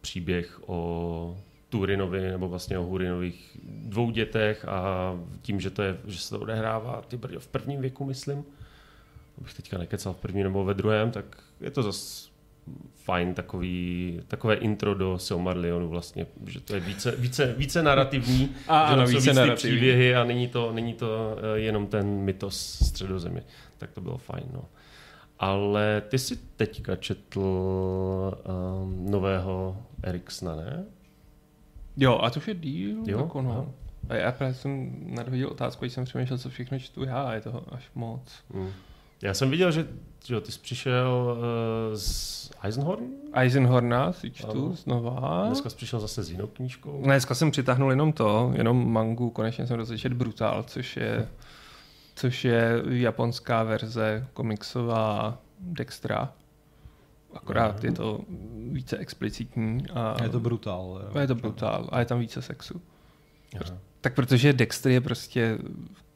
Příběh 0.00 0.60
o 0.66 1.36
Turinovi, 1.68 2.30
nebo 2.30 2.48
vlastně 2.48 2.78
o 2.78 2.82
Hurinových 2.82 3.58
dvou 3.64 4.10
dětech 4.10 4.64
a 4.64 5.12
tím, 5.42 5.60
že, 5.60 5.70
to 5.70 5.82
je, 5.82 5.96
že 6.04 6.18
se 6.18 6.30
to 6.30 6.40
odehrává 6.40 7.02
ty 7.02 7.18
v 7.38 7.46
prvním 7.46 7.80
věku, 7.80 8.04
myslím, 8.04 8.44
abych 9.38 9.54
teďka 9.54 9.78
nekecal 9.78 10.12
v 10.12 10.16
prvním 10.16 10.44
nebo 10.44 10.64
ve 10.64 10.74
druhém, 10.74 11.10
tak 11.10 11.24
je 11.60 11.70
to 11.70 11.82
zase 11.82 12.36
fajn 12.94 13.34
takový, 13.34 14.20
takové 14.28 14.54
intro 14.54 14.94
do 14.94 15.18
Silmarillionu 15.18 15.88
vlastně, 15.88 16.26
že 16.46 16.60
to 16.60 16.74
je 16.74 16.80
více, 16.80 17.16
více, 17.16 17.54
více 17.58 17.82
narrativní, 17.82 18.54
a, 18.68 18.86
že 18.86 18.92
ano, 18.92 19.06
více 19.06 19.44
víc 19.44 19.54
příběhy 19.54 20.16
a 20.16 20.24
není 20.24 20.48
to, 20.48 20.72
není 20.72 20.94
to 20.94 21.38
eh, 21.38 21.58
jenom 21.58 21.86
ten 21.86 22.06
mytos 22.06 22.78
středozemě. 22.86 23.42
Tak 23.78 23.92
to 23.92 24.00
bylo 24.00 24.18
fajn, 24.18 24.44
no. 24.52 24.64
Ale 25.38 26.02
ty 26.08 26.18
jsi 26.18 26.36
teďka 26.36 26.96
četl 26.96 27.40
um, 27.40 29.10
nového 29.10 29.82
Eriksna, 30.02 30.56
ne? 30.56 30.84
Jo, 31.96 32.18
a 32.22 32.30
to 32.30 32.40
už 32.40 32.48
je 32.48 32.54
díl. 32.54 32.96
Jo? 33.06 33.18
Jako 33.18 33.42
no. 33.42 33.74
A 34.08 34.14
já 34.14 34.32
právě 34.32 34.54
jsem 34.54 34.96
nadhodil 35.14 35.48
otázku, 35.48 35.84
když 35.84 35.92
jsem 35.92 36.04
přemýšlel, 36.04 36.38
co 36.38 36.50
všechno 36.50 36.78
čtu 36.78 37.04
já, 37.04 37.22
a 37.22 37.32
je 37.32 37.40
toho 37.40 37.74
až 37.74 37.90
moc. 37.94 38.44
Mm. 38.54 38.70
Já 39.22 39.34
jsem 39.34 39.50
viděl, 39.50 39.72
že, 39.72 39.88
že 40.24 40.40
ty 40.40 40.52
jsi 40.52 40.58
přišel 40.58 41.36
uh, 41.38 41.96
z 41.98 42.50
Eisenhorn? 42.62 43.04
Eisenhorna 43.32 44.12
si 44.12 44.30
čtu 44.30 44.50
ano. 44.50 44.72
znova. 44.72 45.44
Dneska 45.46 45.70
jsi 45.70 45.76
přišel 45.76 46.00
zase 46.00 46.22
s 46.22 46.30
jinou 46.30 46.46
knížkou? 46.46 47.02
Dneska 47.04 47.34
jsem 47.34 47.50
přitáhnul 47.50 47.90
jenom 47.90 48.12
to, 48.12 48.52
jenom 48.54 48.92
mangu, 48.92 49.30
konečně 49.30 49.66
jsem 49.66 49.76
rozlišet 49.76 50.12
Brutal, 50.12 50.62
což 50.62 50.96
je, 50.96 51.28
což 52.14 52.44
je 52.44 52.82
japonská 52.88 53.62
verze 53.62 54.26
komiksová 54.32 55.38
Dextra. 55.60 56.32
akorát 57.34 57.84
je 57.84 57.92
to 57.92 58.20
více 58.72 58.96
explicitní. 58.98 59.86
A 59.94 60.16
Je 60.22 60.28
to 60.28 60.40
brutál. 60.40 61.00
jo. 61.04 61.10
a 61.14 61.20
je 61.20 61.26
to 61.26 61.34
brutál 61.34 61.88
a 61.92 61.98
je 62.00 62.04
tam 62.06 62.18
více 62.20 62.42
sexu. 62.42 62.80
Aha. 63.64 63.78
Tak 64.00 64.14
protože 64.14 64.52
Dexter 64.52 64.92
je 64.92 65.00
prostě, 65.00 65.58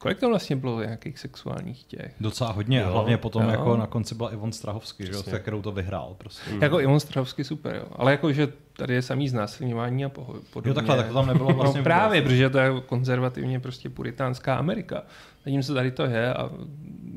kolik 0.00 0.18
tam 0.18 0.30
vlastně 0.30 0.56
bylo 0.56 0.82
nějakých 0.82 1.18
sexuálních 1.18 1.84
těch? 1.84 2.14
Docela 2.20 2.52
hodně, 2.52 2.78
Jo, 2.78 2.92
hlavně 2.92 3.16
potom 3.16 3.42
jo. 3.42 3.48
jako 3.50 3.76
na 3.76 3.86
konci 3.86 4.14
byla 4.14 4.32
Ivon 4.32 4.52
Strahovský, 4.52 5.06
že 5.06 5.14
se 5.14 5.38
kterou 5.38 5.62
to 5.62 5.72
vyhrál 5.72 6.14
prostě. 6.18 6.50
Mm. 6.50 6.62
Jako 6.62 6.80
Ivan 6.80 7.00
Strahovský 7.00 7.44
super, 7.44 7.74
jo. 7.76 7.84
Ale 7.96 8.10
jako, 8.10 8.32
že 8.32 8.48
tady 8.76 8.94
je 8.94 9.02
samý 9.02 9.28
znásilňování 9.28 10.04
a 10.04 10.08
poho- 10.08 10.40
podobně. 10.52 10.70
Jo, 10.70 10.74
takhle, 10.74 10.96
tak 10.96 11.06
to 11.08 11.14
tam 11.14 11.26
nebylo 11.26 11.46
vlastně 11.46 11.64
no, 11.64 11.70
vůbec. 11.70 11.84
právě, 11.84 12.22
protože 12.22 12.50
to 12.50 12.58
je 12.58 12.70
konzervativně 12.86 13.60
prostě 13.60 13.90
puritánská 13.90 14.54
Amerika. 14.56 15.02
Zatímco 15.44 15.74
tady 15.74 15.90
to 15.90 16.04
je 16.04 16.34
a 16.34 16.50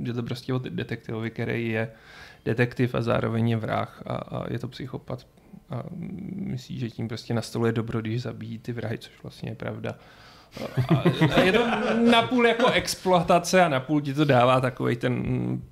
je 0.04 0.13
to 0.13 0.24
prostě 0.24 0.54
o 0.54 0.60
detektivovi, 0.60 1.30
který 1.32 1.69
je 1.69 1.91
detektiv 2.46 2.96
a 2.96 3.02
zároveň 3.02 3.50
je 3.50 3.58
vrah 3.58 4.04
a, 4.06 4.15
a 4.15 4.54
je 4.54 4.60
to 4.60 4.67
psychopat 4.67 5.28
a 5.69 5.84
myslí, 6.36 6.80
že 6.80 6.89
tím 6.89 7.08
prostě 7.08 7.34
nastoluje 7.34 7.72
dobro, 7.72 8.02
když 8.02 8.22
zabíjí 8.22 8.60
ty 8.60 8.72
vrahy, 8.74 8.98
což 8.98 9.12
vlastně 9.24 9.50
je 9.50 9.56
pravda. 9.56 9.96
A, 11.36 11.39
je 11.39 11.52
to 11.52 11.68
napůl 12.12 12.48
jako 12.48 12.72
exploatace 12.72 13.63
a 13.63 13.70
napůl 13.70 14.02
ti 14.02 14.13
to 14.13 14.26
dává 14.26 14.62
takový 14.62 14.96
ten 14.96 15.24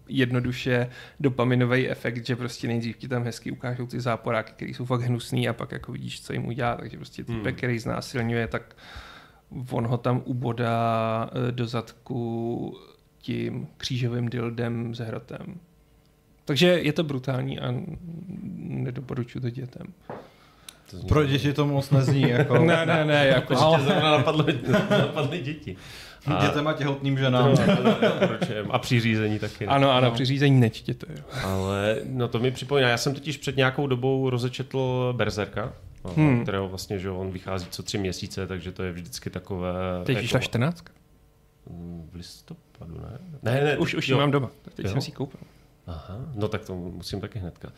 jednoduše 0.08 0.90
dopaminový 1.20 1.90
efekt, 1.90 2.26
že 2.26 2.36
prostě 2.36 2.68
nejdřív 2.68 2.98
ti 2.98 3.08
tam 3.08 3.24
hezky 3.24 3.52
ukážou 3.52 3.88
ty 3.88 4.00
záporáky, 4.02 4.52
které 4.52 4.72
jsou 4.72 4.86
fakt 4.86 5.02
hnusný 5.02 5.50
a 5.50 5.54
pak 5.54 5.72
jako 5.72 5.92
vidíš, 5.92 6.22
co 6.22 6.34
jim 6.34 6.48
udělá, 6.48 6.76
takže 6.76 6.98
prostě 6.98 7.24
typek, 7.24 7.46
Hmm. 7.46 7.56
který 7.56 7.80
znásilňuje, 7.80 8.48
tak 8.48 8.76
on 9.72 9.88
ho 9.88 9.98
tam 9.98 10.22
ubodá 10.26 11.30
eh, 11.34 11.52
do 11.52 11.68
zadku 11.68 12.78
tím 13.18 13.68
křížovým 13.78 14.30
dildem 14.30 14.96
s 14.96 15.00
hrotem. 15.00 15.60
Takže 16.46 16.68
je 16.68 16.94
to 16.94 17.04
brutální 17.04 17.60
a 17.60 17.74
nedoporučuji 18.58 19.40
to 19.40 19.50
dětem. 19.50 19.94
To 20.92 20.98
zní- 20.98 21.08
Pro 21.08 21.26
děti 21.26 21.54
to 21.54 21.68
moc 21.68 21.90
nezní, 21.92 22.22
jako 22.30 22.58
Ne, 22.66 22.86
ne, 22.86 23.06
ne, 23.06 23.28
jako, 23.28 23.56
To 23.56 23.72
ještě 23.72 23.86
zrovna 23.86 24.12
napadly, 24.18 24.60
napadly 24.90 25.40
děti. 25.40 25.76
A, 26.28 26.46
dětem 26.46 26.68
a 26.68 26.74
těhotným 26.74 27.18
ženám. 27.18 27.56
a 28.70 28.80
při 28.80 29.00
řízení 29.00 29.40
taky. 29.40 29.66
Ne? 29.66 29.72
ano, 29.72 29.92
ano, 29.92 30.08
No. 30.08 30.14
při 30.14 30.26
řízení 30.26 30.60
nečtěte. 30.60 31.08
Jo. 31.16 31.24
Ale 31.44 31.98
no 32.06 32.28
to 32.28 32.40
mi 32.40 32.52
připomíná, 32.52 32.90
já 32.90 32.98
jsem 32.98 33.14
totiž 33.14 33.38
před 33.38 33.58
nějakou 33.58 33.88
dobou 33.88 34.30
rozečetl 34.30 35.14
Berzerka, 35.18 35.74
Hmm. 36.16 36.28
hmm. 36.28 36.44
kterého 36.44 36.68
vlastně, 36.70 37.00
že 37.00 37.10
on 37.10 37.32
vychází 37.32 37.68
co 37.70 37.84
tři 37.84 37.98
měsíce, 37.98 38.48
takže 38.48 38.72
to 38.72 38.84
je 38.84 38.92
vždycky 38.92 39.30
takové... 39.30 39.74
Teď 40.04 40.16
jako- 40.16 40.22
vyšla 40.22 40.40
14. 40.40 40.84
Mm, 41.70 42.10
V 42.12 42.16
listopadu, 42.16 42.94
ne? 43.02 43.18
Ne, 43.44 43.64
ne. 43.64 43.78
Už, 43.78 43.96
už 43.96 44.08
ji 44.08 44.12
jo. 44.12 44.18
mám 44.18 44.32
doma. 44.32 44.50
Teď 44.76 44.86
Jo. 44.86 44.92
jsem 44.92 45.02
si 45.02 45.10
ji 45.10 45.14
koupil. 45.14 45.40
Aha, 45.88 46.18
no 46.36 46.48
tak 46.48 46.66
to 46.66 46.76
musím 46.76 47.22
taky 47.22 47.40
hnedka. 47.40 47.70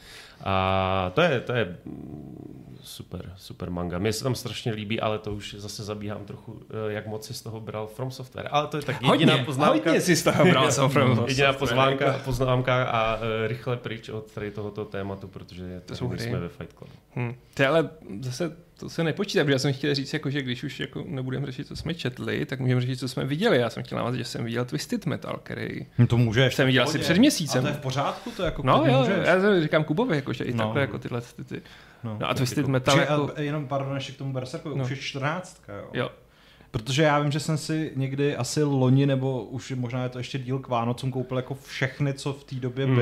A 0.43 1.11
to 1.15 1.21
je, 1.21 1.39
to 1.39 1.53
je 1.53 1.77
mm, 1.85 2.77
super, 2.83 3.33
super 3.37 3.69
manga. 3.69 3.97
Mně 3.99 4.13
se 4.13 4.23
tam 4.23 4.35
strašně 4.35 4.71
líbí, 4.71 4.99
ale 5.01 5.19
to 5.19 5.33
už 5.33 5.55
zase 5.57 5.83
zabíhám 5.83 6.25
trochu, 6.25 6.61
eh, 6.89 6.93
jak 6.93 7.07
moc 7.07 7.25
si 7.25 7.33
z 7.33 7.41
toho 7.41 7.59
bral 7.59 7.87
From 7.87 8.11
Software. 8.11 8.47
Ale 8.51 8.67
to 8.67 8.77
je 8.77 8.83
tak 8.83 9.01
jediná 9.01 9.33
Hodně, 9.33 9.45
poznámka. 9.45 9.89
hodně 9.89 10.01
si 10.01 10.15
z 10.15 10.23
toho 10.23 10.45
bral 10.45 10.71
from 10.89 11.09
Jediná 11.27 11.47
Software. 11.47 11.53
pozvánka, 11.53 12.19
poznámka 12.25 12.83
a 12.83 13.15
uh, 13.15 13.21
rychle 13.47 13.77
pryč 13.77 14.09
od 14.09 14.31
tady 14.31 14.51
tohoto 14.51 14.85
tématu, 14.85 15.27
protože 15.27 15.81
to 15.85 15.95
jsou 15.95 16.17
jsme 16.17 16.39
ve 16.39 16.49
Fight 16.49 16.77
Club. 16.77 16.89
Hm. 17.15 17.35
Ty 17.53 17.65
ale 17.65 17.89
zase 18.21 18.55
to 18.83 18.89
se 18.89 19.03
nepočítá, 19.03 19.43
protože 19.43 19.53
já 19.53 19.59
jsem 19.59 19.73
chtěl 19.73 19.95
říct, 19.95 20.13
jako, 20.13 20.29
že 20.29 20.41
když 20.41 20.63
už 20.63 20.79
jako 20.79 21.03
nebudeme 21.07 21.45
řešit, 21.45 21.67
co 21.67 21.75
jsme 21.75 21.93
četli, 21.93 22.45
tak 22.45 22.59
můžeme 22.59 22.81
řešit, 22.81 22.97
co 22.99 23.07
jsme 23.07 23.25
viděli. 23.25 23.57
Já 23.57 23.69
jsem 23.69 23.83
chtěl 23.83 23.97
navázat, 23.97 24.17
že 24.17 24.25
jsem 24.25 24.45
viděl 24.45 24.65
Twisted 24.65 25.05
Metal, 25.05 25.39
který 25.43 25.85
No 25.97 26.07
to 26.07 26.17
můžeš. 26.17 26.55
jsem 26.55 26.65
viděl 26.67 26.83
asi 26.83 26.99
před 26.99 27.17
měsícem. 27.17 27.59
A 27.59 27.61
to 27.61 27.67
je 27.67 27.73
v 27.73 27.79
pořádku, 27.79 28.31
to 28.31 28.43
jako 28.43 28.61
No 28.65 28.83
jo, 28.87 28.97
můžeš. 28.99 29.15
já 29.25 29.61
říkám 29.61 29.83
Kubovi, 29.83 30.15
jako, 30.15 30.33
že 30.33 30.43
i 30.43 30.53
No. 30.53 30.63
takhle 30.63 30.81
jako 30.81 30.99
tyhle 30.99 31.21
ty, 31.21 31.43
ty. 31.43 31.61
No. 32.03 32.17
No 32.21 32.29
a 32.29 32.33
Twisted 32.33 32.57
jako- 32.57 32.71
Metal 32.71 32.95
Při, 32.95 33.01
jako... 33.11 33.31
jenom 33.41 33.67
pardon, 33.67 33.95
ještě 33.95 34.11
k 34.13 34.17
tomu 34.17 34.33
Berserku, 34.33 34.69
No. 34.77 34.83
už 34.83 34.89
je 34.89 34.95
čtrnáctka, 34.97 35.73
jo. 35.77 35.89
Jo, 35.93 36.09
Protože 36.71 37.03
já 37.03 37.19
vím, 37.19 37.31
že 37.31 37.39
jsem 37.39 37.57
si 37.57 37.91
někdy 37.95 38.35
asi 38.35 38.63
loni, 38.63 39.05
nebo 39.05 39.43
už 39.43 39.71
možná 39.75 40.03
je 40.03 40.09
to 40.09 40.17
ještě 40.17 40.39
díl 40.39 40.59
k 40.59 40.67
Vánocům, 40.67 41.11
koupil 41.11 41.37
jako 41.37 41.55
všechny, 41.55 42.13
co 42.13 42.33
v 42.33 42.43
té 42.43 42.55
době 42.55 42.85
Hmm. 42.85 42.95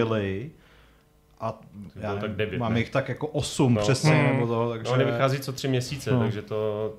A 1.41 1.59
já 1.95 2.13
tak 2.13 2.21
nevím, 2.21 2.37
devět, 2.37 2.59
mám 2.59 2.73
ne? 2.73 2.79
jich 2.79 2.89
tak 2.89 3.09
jako 3.09 3.27
osm 3.27 3.73
No. 3.73 3.81
přesně, 3.81 4.11
Hmm. 4.11 4.33
nebo 4.33 4.47
to, 4.47 4.69
takže... 4.69 4.83
No, 4.91 4.91
oni 4.97 5.05
vychází 5.05 5.39
co 5.39 5.53
tři 5.53 5.67
měsíce, 5.67 6.11
No. 6.11 6.19
takže 6.19 6.41
to, 6.41 6.93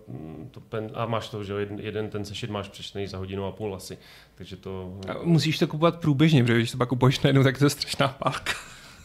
to 0.51 0.61
pen, 0.61 0.91
a 0.95 1.07
máš 1.07 1.29
to, 1.29 1.45
že 1.45 1.53
jo, 1.53 1.59
jeden, 1.59 1.81
jeden 1.81 2.09
ten 2.11 2.25
sešit 2.25 2.51
máš 2.51 2.69
přečtený 2.69 3.07
za 3.07 3.19
hodinu 3.19 3.45
a 3.45 3.53
půl 3.53 3.75
asi, 3.75 3.99
takže 4.35 4.57
to, 4.57 4.99
a 5.09 5.15
musíš 5.23 5.59
to 5.59 5.67
kupovat 5.67 6.01
průběžně, 6.01 6.43
protože 6.45 6.59
když 6.59 6.71
to 6.71 6.79
pak 6.79 6.89
kupuješ 6.89 7.21
najednou, 7.21 7.43
tak 7.43 7.59
to 7.59 7.65
je 7.65 7.71
strašná 7.71 8.09
pálka. 8.09 8.53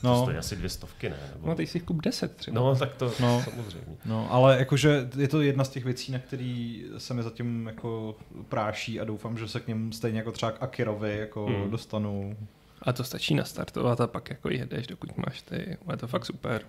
to 0.01 0.07
no, 0.07 0.21
stojí 0.21 0.37
asi 0.37 0.55
dvě 0.55 0.69
stovky, 0.69 1.09
ne? 1.09 1.17
Nebo, 1.35 1.47
No 1.47 1.55
teď 1.55 1.69
si 1.69 1.77
jich 1.77 1.83
kup 1.83 2.01
10 2.01 2.35
třeba. 2.35 2.55
no, 2.61 2.75
tak 2.75 2.93
to 2.95 3.05
no. 3.19 3.41
samozřejmě. 3.43 3.95
no, 4.05 4.27
ale 4.31 4.57
jakože 4.59 5.09
je 5.17 5.27
to 5.27 5.41
jedna 5.41 5.63
z 5.63 5.69
těch 5.69 5.85
věcí, 5.85 6.11
na 6.11 6.19
který 6.19 6.83
se 6.97 7.13
mi 7.13 7.23
zatím 7.23 7.67
jako 7.67 8.15
práší 8.49 8.99
a 8.99 9.03
doufám, 9.03 9.37
že 9.37 9.47
se 9.47 9.59
k 9.59 9.67
něm 9.67 9.91
stejně 9.91 10.17
jako 10.19 10.31
třeba 10.31 10.51
k 10.51 10.63
Akirovi 10.63 11.17
jako 11.17 11.45
Hmm. 11.45 11.71
dostanu. 11.71 12.37
A 12.81 12.93
to 12.93 13.03
stačí 13.03 13.35
nastartovat 13.35 14.01
a 14.01 14.07
pak 14.07 14.29
jako 14.29 14.49
jedeš, 14.49 14.87
dokud 14.87 15.17
máš 15.17 15.41
ty. 15.41 15.77
Je 15.91 15.97
to 15.97 16.07
fakt 16.07 16.25
super. 16.25 16.61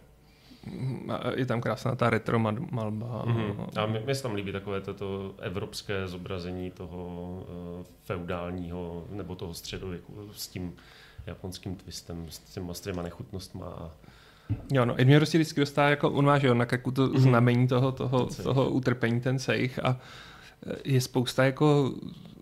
A 1.09 1.31
je 1.37 1.47
tam 1.47 1.61
krásná 1.61 1.95
ta 1.97 2.11
retro 2.11 2.39
mal- 2.39 2.67
malba. 2.71 3.25
Mm-hmm. 3.27 3.69
A 3.83 3.87
mě, 3.87 4.01
mě 4.01 4.15
se 4.15 4.23
tam 4.23 4.35
líbí 4.35 4.53
takové 4.53 4.81
toto 4.81 5.35
evropské 5.39 6.09
zobrazení 6.09 6.71
toho 6.71 7.07
uh, 7.79 7.85
feudálního 8.05 9.05
nebo 9.11 9.35
toho 9.35 9.55
středověku 9.55 10.31
s 10.37 10.49
tím 10.49 10.73
japonským 11.27 11.77
twistem, 11.77 12.27
s 12.29 12.39
těma, 12.39 12.75
s 12.75 12.81
těma 12.81 13.03
nechutnostma. 13.03 13.67
A, 13.67 13.91
Jo, 14.73 14.85
no, 14.85 14.95
mě 15.05 15.17
prostě 15.19 15.39
vždycky 15.39 15.61
dostává, 15.61 15.89
jako 15.91 16.11
on 16.11 16.25
má, 16.25 16.39
že 16.39 16.47
jo, 16.47 16.55
na 16.55 16.67
kaku 16.67 16.91
to 16.91 17.07
Mhm. 17.07 17.19
znamení 17.21 17.69
toho, 17.69 17.93
toho, 17.93 18.27
toho 18.43 18.71
utrpení, 18.71 19.21
ten 19.21 19.39
sejch 19.39 19.79
a 19.85 20.01
e, 20.67 20.77
je 20.85 21.01
spousta 21.01 21.45
jako 21.45 21.93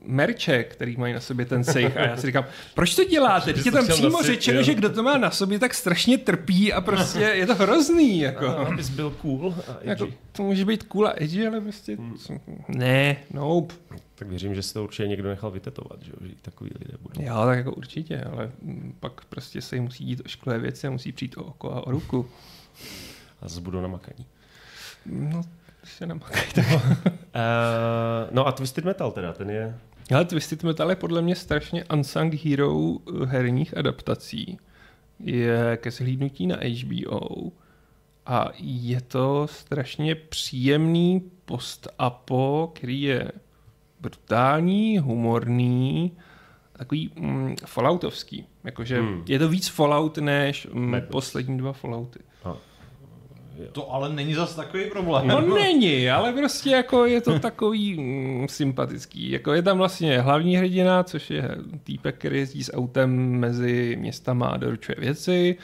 merče, 0.07 0.64
který 0.64 0.97
mají 0.97 1.14
na 1.14 1.21
sobě 1.21 1.47
ten 1.47 1.64
sejch 1.64 1.97
a 1.97 2.01
já 2.01 2.16
si 2.16 2.27
říkám, 2.27 2.45
proč 2.75 2.95
to 2.95 3.05
děláte? 3.05 3.53
Teď 3.53 3.66
je 3.66 3.73
tam 3.73 3.87
přímo 3.87 4.23
řečeno, 4.23 4.62
že 4.62 4.75
kdo 4.75 4.90
to 4.90 5.03
má 5.03 5.19
na 5.19 5.31
sobě, 5.31 5.59
tak 5.59 5.75
strašně 5.75 6.19
trpí 6.19 6.73
a 6.73 6.81
prostě 6.81 7.21
je 7.21 7.47
to 7.47 7.55
hrozný. 7.55 8.21
Jako. 8.21 8.47
a 8.47 8.53
abys 8.53 8.88
byl 8.88 9.11
cool 9.11 9.55
a 9.69 9.73
edgy. 9.73 9.88
Jako, 9.88 10.09
to 10.33 10.42
může 10.42 10.64
být 10.64 10.83
cool 10.83 11.07
a 11.07 11.12
edgy, 11.16 11.47
ale 11.47 11.61
prostě... 11.61 11.97
Hmm. 11.97 12.16
Ne, 12.69 13.16
nope. 13.31 13.75
Tak 14.14 14.29
věřím, 14.29 14.55
že 14.55 14.62
si 14.62 14.75
to 14.75 14.85
určitě 14.85 15.09
někdo 15.09 15.29
nechal 15.29 15.51
vytetovat, 15.51 16.03
že, 16.03 16.11
jo, 16.11 16.27
že 16.29 16.35
takový 16.42 16.71
lidé 16.81 16.99
budou. 17.01 17.23
Jo, 17.23 17.45
tak 17.45 17.59
jako 17.59 17.73
určitě, 17.73 18.21
ale 18.21 18.51
pak 19.01 19.25
prostě 19.25 19.62
se 19.62 19.77
jim 19.77 19.85
musí 19.85 20.05
dít 20.05 20.23
o 20.25 20.29
škole 20.29 20.59
věci 20.59 20.87
a 20.87 20.90
musí 20.90 21.12
přijít 21.12 21.37
o 21.37 21.45
oko 21.45 21.73
a 21.73 21.87
o 21.87 21.90
ruku. 21.90 22.29
A 23.42 23.49
zase 23.49 23.61
budou 23.61 23.81
namakaní. 23.81 24.27
No, 25.07 25.42
se 25.85 26.07
namakají, 26.07 26.53
tak... 26.55 26.66
Uh, 26.66 26.83
no 28.31 28.47
a 28.47 28.53
Twisted 28.53 28.85
Metal 28.85 29.12
teda, 29.12 29.33
ten 29.33 29.51
je... 29.51 29.79
Ale 30.14 30.25
Twisted 30.25 30.62
Metal 30.62 30.90
je 30.90 30.97
podle 30.97 31.23
mě 31.23 31.37
strašně 31.37 31.85
unsung 31.85 32.35
hero 32.35 32.97
eh, 32.97 33.27
herních 33.27 33.77
adaptací. 33.77 34.59
Je 35.21 35.77
ke 35.77 35.90
zhlídnutí 35.90 36.47
na 36.47 36.57
HBO 36.57 37.53
a 38.27 38.49
je 38.59 39.01
to 39.01 39.47
strašně 39.51 40.14
příjemný 40.14 41.31
post-apo, 41.45 42.73
který 42.75 43.03
je 43.03 43.33
brutální, 44.01 44.99
humorný, 44.99 46.12
takový 46.73 47.11
mm, 47.16 47.57
falloutovský. 47.66 48.47
Jakože 48.64 49.01
Hmm. 49.01 49.25
je 49.29 49.38
to 49.38 49.49
víc 49.49 49.69
Fallout 49.69 50.19
než 50.19 50.66
mm, 50.73 51.01
poslední 51.11 51.59
dva 51.59 51.73
Fallouty. 51.73 52.19
To 53.73 53.92
ale 53.92 54.09
není 54.09 54.35
zas 54.35 54.55
takový 54.55 54.85
problém. 54.85 55.29
No 55.29 55.40
není, 55.40 56.11
ale 56.11 56.33
prostě 56.33 56.71
jako 56.71 57.05
je 57.05 57.21
to 57.21 57.38
takový 57.38 58.01
mm, 58.01 58.49
sympatický. 58.49 59.31
Jako 59.31 59.53
je 59.53 59.62
tam 59.62 59.79
vlastně 59.79 60.21
hlavní 60.21 60.57
hrdina, 60.57 61.03
což 61.03 61.31
je 61.31 61.57
týpek, 61.85 62.19
který 62.19 62.38
jezdí 62.38 62.64
s 62.64 62.73
autem 62.73 63.31
mezi 63.31 63.97
městama 64.01 64.49
a 64.49 64.57
doručuje 64.57 64.97
věci. 64.99 65.57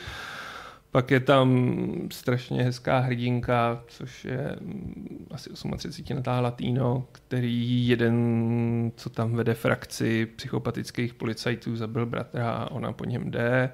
Pak 0.91 1.11
je 1.11 1.21
tam 1.21 1.79
strašně 2.11 2.63
hezká 2.63 2.99
hrdinka, 2.99 3.83
což 3.89 4.25
je 4.25 4.57
mm, 4.61 5.27
asi 5.31 5.51
38 5.51 6.17
letá 6.17 6.41
latino, 6.41 7.07
který 7.13 7.89
jeden, 7.89 8.93
co 8.97 9.11
tam 9.11 9.33
vede 9.33 9.55
frakci 9.55 10.27
psychopatických 10.27 11.15
policajtů, 11.15 11.77
zabil 11.77 12.07
bratra 12.07 12.51
a 12.51 12.71
ona 12.71 12.93
po 12.93 13.05
něm 13.05 13.31
jde. 13.31 13.73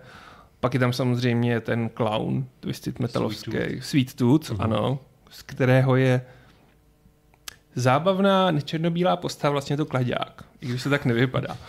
Pak 0.61 0.75
je 0.75 0.81
tam 0.81 0.93
samozřejmě 0.93 1.61
ten 1.61 1.91
clown, 1.95 2.45
Twisted 2.61 2.99
Metalovský, 2.99 3.51
Sweet 3.51 3.85
Sweet 3.85 4.15
Tooth, 4.15 4.51
Mhm. 4.51 4.61
ano, 4.61 4.99
z 5.31 5.43
kterého 5.43 5.97
je 5.97 6.21
zábavná, 7.75 8.51
nečernobílá 8.51 9.17
postava, 9.17 9.53
vlastně 9.53 9.77
to 9.77 9.87
klaďák, 9.87 10.45
i 10.61 10.67
když 10.67 10.83
to 10.83 10.91
tak 10.91 11.05
nevypadá. 11.05 11.57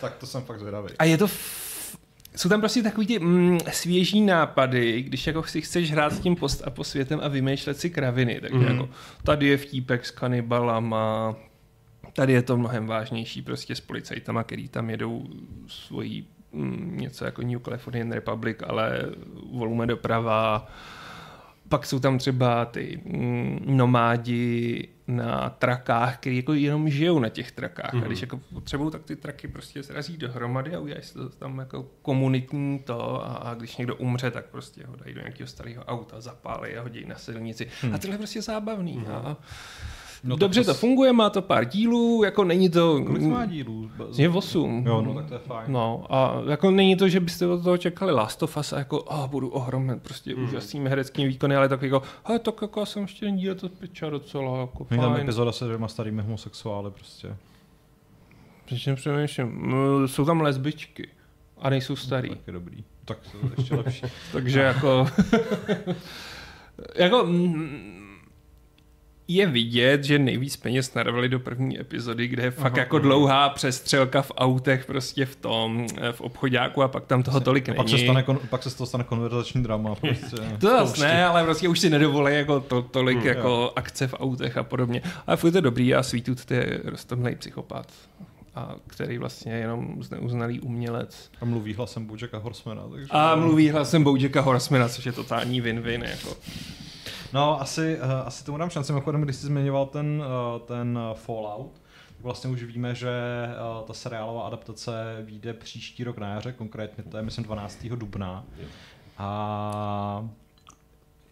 Tak 0.00 0.16
to 0.16 0.26
jsem 0.26 0.42
fakt 0.42 0.58
zvědavý. 0.58 0.88
A 0.98 1.04
je 1.04 1.18
to 1.18 1.24
f... 1.24 1.96
Jsou 2.36 2.48
tam 2.48 2.60
prostě 2.60 2.82
takový 2.82 3.06
ty 3.06 3.18
mm, 3.18 3.58
svěží 3.72 4.20
nápady, 4.20 5.02
když 5.02 5.26
jako 5.26 5.42
si 5.42 5.60
chceš 5.60 5.92
hrát 5.92 6.12
s 6.12 6.20
tím 6.20 6.36
post 6.36 6.62
a 6.66 6.70
po 6.70 6.84
světem 6.84 7.20
a 7.22 7.28
vymýšlet 7.28 7.78
si 7.78 7.90
kraviny. 7.90 8.40
Takže 8.40 8.58
mm. 8.58 8.64
jako 8.66 8.88
tady 9.24 9.46
je 9.46 9.56
vtípek 9.56 10.06
s 10.06 10.10
kanibalama, 10.10 11.36
tady 12.12 12.32
je 12.32 12.42
to 12.42 12.56
mnohem 12.56 12.86
vážnější 12.86 13.42
prostě 13.42 13.74
s 13.74 13.80
policajtama, 13.80 14.44
který 14.44 14.68
tam 14.68 14.90
jedou 14.90 15.26
svojí 15.66 16.26
něco 16.82 17.24
jako 17.24 17.42
New 17.42 17.60
Californian 17.60 18.12
Republic, 18.12 18.56
ale 18.66 19.02
volume 19.52 19.86
doprava, 19.86 20.66
pak 21.68 21.86
jsou 21.86 21.98
tam 21.98 22.18
třeba 22.18 22.64
ty 22.64 23.00
mm, 23.04 23.60
nomádi 23.76 24.88
na 25.08 25.50
trakách, 25.50 26.16
kteří 26.18 26.36
jako 26.36 26.52
jenom 26.52 26.88
žijou 26.90 27.18
na 27.18 27.28
těch 27.28 27.52
trakách. 27.52 27.92
Mm-hmm. 27.92 27.96
A 27.96 28.00
Mhm. 28.00 28.06
když 28.06 28.20
jako 28.20 28.40
potřebují, 28.54 28.90
tak 28.92 29.02
ty 29.04 29.16
traky 29.16 29.48
prostě 29.48 29.82
srazí 29.82 30.16
dohromady 30.16 30.74
a 30.74 30.78
udělají 30.80 31.04
si 31.04 31.14
to 31.14 31.28
tam 31.28 31.58
jako 31.58 31.86
komunitní 32.02 32.78
to 32.78 33.26
a, 33.26 33.34
a 33.34 33.54
když 33.54 33.76
někdo 33.76 33.96
umře, 33.96 34.30
tak 34.30 34.46
prostě 34.46 34.86
ho 34.86 34.96
dají 34.96 35.14
do 35.14 35.20
nějakého 35.20 35.46
starého 35.46 35.84
auta, 35.84 36.20
zapálí 36.20 36.76
a 36.76 36.82
hodí 36.82 37.04
na 37.06 37.16
silnici. 37.16 37.68
Mm. 37.82 37.94
A 37.94 37.98
tohle 37.98 38.14
je 38.14 38.18
prostě 38.18 38.42
zábavný. 38.42 38.98
Mm-hmm. 38.98 39.12
A 39.14 39.36
No 40.24 40.28
no, 40.30 40.36
Dobře 40.36 40.60
to 40.60 40.66
to 40.66 40.74
s- 40.74 40.80
funguje, 40.80 41.12
má 41.12 41.30
to 41.30 41.42
pár 41.42 41.64
dílů, 41.64 42.22
jako 42.24 42.44
není 42.44 42.70
to... 42.70 43.04
Kolik 43.06 43.22
má 43.22 43.46
dílů? 43.46 43.90
Je 44.16 44.28
osm. 44.28 44.82
Jo, 44.86 45.00
no 45.02 45.14
tak 45.14 45.26
to 45.26 45.34
je 45.34 45.40
fajn. 45.40 45.64
No 45.72 46.04
a 46.10 46.42
jako 46.50 46.70
není 46.70 46.96
to, 46.96 47.08
že 47.08 47.20
byste 47.20 47.46
od 47.46 47.62
toho 47.64 47.76
čekali 47.78 48.12
Last 48.12 48.42
of 48.42 48.56
Us 48.56 48.72
a 48.72 48.78
jako 48.78 48.98
oh, 49.02 49.26
budu 49.28 49.48
ohromit 49.48 50.02
prostě 50.02 50.30
Hmm. 50.34 50.42
mm. 50.42 50.48
úžasnými 50.48 50.88
hereckými 50.88 51.28
výkony, 51.28 51.56
ale 51.56 51.68
tak 51.68 51.82
jako, 51.82 52.02
hele, 52.24 52.38
tak 52.38 52.54
jako 52.62 52.80
já 52.80 52.86
jsem 52.86 53.02
ještě 53.02 53.30
díl 53.30 53.54
to 53.54 53.68
peča 53.68 54.10
docela 54.10 54.60
jako 54.60 54.86
Není 54.90 55.00
tam 55.02 55.12
fajn. 55.12 55.22
epizoda 55.22 55.52
se 55.52 55.64
dvěma 55.64 55.88
starými 55.88 56.22
homosexuály 56.22 56.90
prostě. 56.90 57.36
Přičem 58.64 58.94
přemýšlím, 58.96 59.74
jsou 60.06 60.24
tam 60.24 60.40
lesbičky 60.40 61.08
a 61.58 61.70
nejsou 61.70 61.96
starý. 61.96 62.28
Tak 62.28 62.38
je 62.46 62.52
dobrý. 62.52 62.84
Tak 63.04 63.18
to 63.32 63.38
je 63.46 63.52
ještě 63.58 63.74
lepší. 63.74 64.02
Takže 64.32 64.60
jako... 64.60 65.06
jako... 66.96 67.26
Je 69.34 69.46
vidět, 69.46 70.04
že 70.04 70.18
nejvíc 70.18 70.56
peněz 70.56 70.94
narvali 70.94 71.28
do 71.28 71.40
první 71.40 71.80
epizody, 71.80 72.28
kde 72.28 72.42
je 72.42 72.50
fakt 72.50 72.72
Aha. 72.72 72.78
jako 72.80 72.98
dlouhá 72.98 73.48
přestřelka 73.48 74.22
v 74.22 74.32
autech 74.36 74.84
prostě 74.84 75.26
v 75.26 75.36
tom, 75.36 75.86
eh, 76.00 76.12
v 76.12 76.20
obchodáku 76.20 76.82
a 76.82 76.88
pak 76.88 77.06
tam 77.06 77.22
toho 77.22 77.40
tolik 77.40 77.68
A 77.68 77.72
není. 77.72 77.76
pak 77.76 77.88
se, 77.88 77.98
stane, 77.98 78.24
pak 78.50 78.62
se 78.62 78.70
z 78.70 78.74
toho 78.74 78.86
stane 78.86 79.04
konverzační 79.04 79.62
drama. 79.62 79.94
Prostě. 79.94 80.36
To 80.60 80.68
zase 80.68 81.04
ne, 81.04 81.26
ale 81.26 81.44
prostě 81.44 81.68
už 81.68 81.80
si 81.80 81.90
nedovolí 81.90 82.34
jako 82.34 82.60
to, 82.60 82.82
tolik 82.82 83.18
Hmm, 83.18 83.26
jako 83.26 83.72
akce 83.76 84.08
v 84.08 84.14
autech 84.18 84.56
a 84.56 84.62
podobně. 84.62 85.02
Ale 85.26 85.36
furt 85.36 85.48
je 85.48 85.52
to 85.52 85.60
dobrý 85.60 85.94
a 85.94 86.02
Sweetwood 86.02 86.50
je 86.50 86.80
roztomhlej 86.84 87.34
psychopat. 87.36 87.86
A 88.54 88.74
který 88.86 89.18
vlastně 89.18 89.52
je 89.52 89.58
jenom 89.58 90.02
zneuznalý 90.02 90.60
umělec. 90.60 91.30
A 91.40 91.44
mluví 91.44 91.74
hlasem 91.74 92.06
Bojacka 92.06 92.38
Horsemana. 92.38 92.82
Takže... 92.92 93.06
A 93.10 93.34
mluví 93.36 93.70
hlasem 93.70 94.04
Bojacka 94.04 94.40
Horsemana, 94.40 94.88
což 94.88 95.06
je 95.06 95.12
totální 95.12 95.62
win-win. 95.62 96.02
Jako. 96.04 96.36
No, 97.32 97.60
asi, 97.60 97.98
uh, 98.04 98.10
asi 98.24 98.44
tomu 98.44 98.58
dám 98.58 98.70
šanci. 98.70 98.92
Mimochodem, 98.92 99.20
když 99.20 99.36
jsi 99.36 99.46
zmiňoval 99.46 99.86
ten, 99.86 100.22
uh, 100.54 100.60
ten 100.66 100.98
uh, 101.10 101.16
Fallout, 101.16 101.72
tak 102.08 102.20
vlastně 102.24 102.50
už 102.50 102.62
víme, 102.62 102.94
že 102.94 103.10
ta 103.86 103.92
seriálová 103.92 104.42
adaptace 104.46 104.92
vyjde 105.24 105.54
příští 105.54 106.04
rok 106.04 106.18
na 106.18 106.28
jaře, 106.34 106.52
konkrétně 106.52 107.04
to 107.04 107.16
je 107.16 107.22
myslím 107.22 107.44
12. 107.44 107.86
dubna. 107.86 108.44
A 109.18 110.28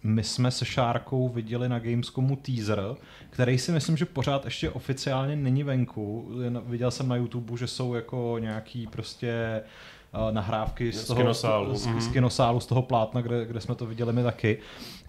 my 0.03 0.23
jsme 0.25 0.51
se 0.51 0.65
Šárkou 0.65 1.29
viděli 1.29 1.69
na 1.69 1.79
Gamescomu 1.79 2.37
teaser, 2.37 2.83
který 3.31 3.59
si 3.59 3.73
myslím, 3.73 3.97
že 3.97 4.05
pořád 4.07 4.45
ještě 4.45 4.71
oficiálně 4.71 5.37
není 5.37 5.63
venku. 5.63 6.29
Viděl 6.65 6.91
jsem 6.91 7.09
na 7.09 7.17
YouTube, 7.17 7.57
že 7.57 7.67
jsou 7.67 7.95
jako 7.95 8.37
nějaký 8.39 8.87
prostě 8.87 9.63
nahrávky 10.31 10.93
z 10.93 11.01
Z 11.03 11.07
toho 11.07 11.21
kinosálu. 11.21 11.75
z, 11.75 11.83
z 11.83 11.87
Mhm. 11.87 12.13
kinosálu, 12.13 12.61
z 12.61 12.67
toho 12.67 12.83
plátna, 12.83 13.21
kde, 13.21 13.47
kde 13.47 13.61
jsme 13.61 13.75
to 13.75 13.87
viděli 13.87 14.13
my 14.13 14.23
taky. 14.23 14.59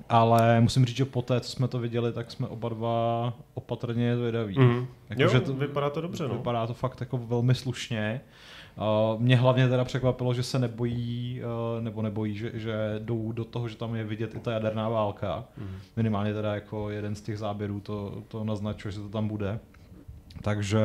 Ale 0.10 0.62
musím 0.62 0.86
říct, 0.86 0.98
že 0.98 1.06
po 1.06 1.22
té, 1.22 1.42
co 1.42 1.52
jsme 1.52 1.68
to 1.68 1.80
viděli, 1.80 2.14
tak 2.14 2.32
jsme 2.32 2.48
oba 2.48 2.70
dva 2.70 3.34
opatrně 3.54 4.18
zvědaví. 4.18 4.60
Mm. 4.60 4.88
Jako, 5.10 5.22
Jo, 5.22 5.30
že 5.30 5.40
to- 5.40 5.54
vypadá 5.54 5.90
to 5.90 6.02
dobře, 6.02 6.28
no. 6.28 6.34
Vypadá 6.34 6.68
to 6.68 6.74
fakt 6.74 7.00
jako 7.00 7.18
velmi 7.18 7.56
slušně. 7.56 8.22
Uh, 9.14 9.22
mě 9.22 9.36
hlavně 9.36 9.68
teda 9.68 9.84
překvapilo, 9.86 10.34
že 10.34 10.44
se 10.44 10.60
nebojí, 10.60 11.42
uh, 11.78 11.84
nebo 11.84 12.02
nebojí, 12.02 12.38
že, 12.38 12.52
že 12.54 12.76
jdou 13.00 13.32
do 13.32 13.46
toho, 13.46 13.70
že 13.70 13.76
tam 13.76 13.96
je 13.96 14.04
vidět 14.04 14.36
i 14.36 14.40
ta 14.40 14.52
jaderná 14.52 14.90
válka. 14.90 15.44
Mhm. 15.58 15.78
Minimálně 15.96 16.34
teda 16.34 16.56
jako 16.56 16.90
jeden 16.90 17.16
z 17.16 17.22
těch 17.22 17.38
záběrů 17.38 17.80
to, 17.80 18.24
to 18.28 18.44
naznačuje, 18.44 18.92
že 18.92 19.00
to 19.00 19.10
tam 19.10 19.28
bude. 19.28 19.60
Takže 20.42 20.80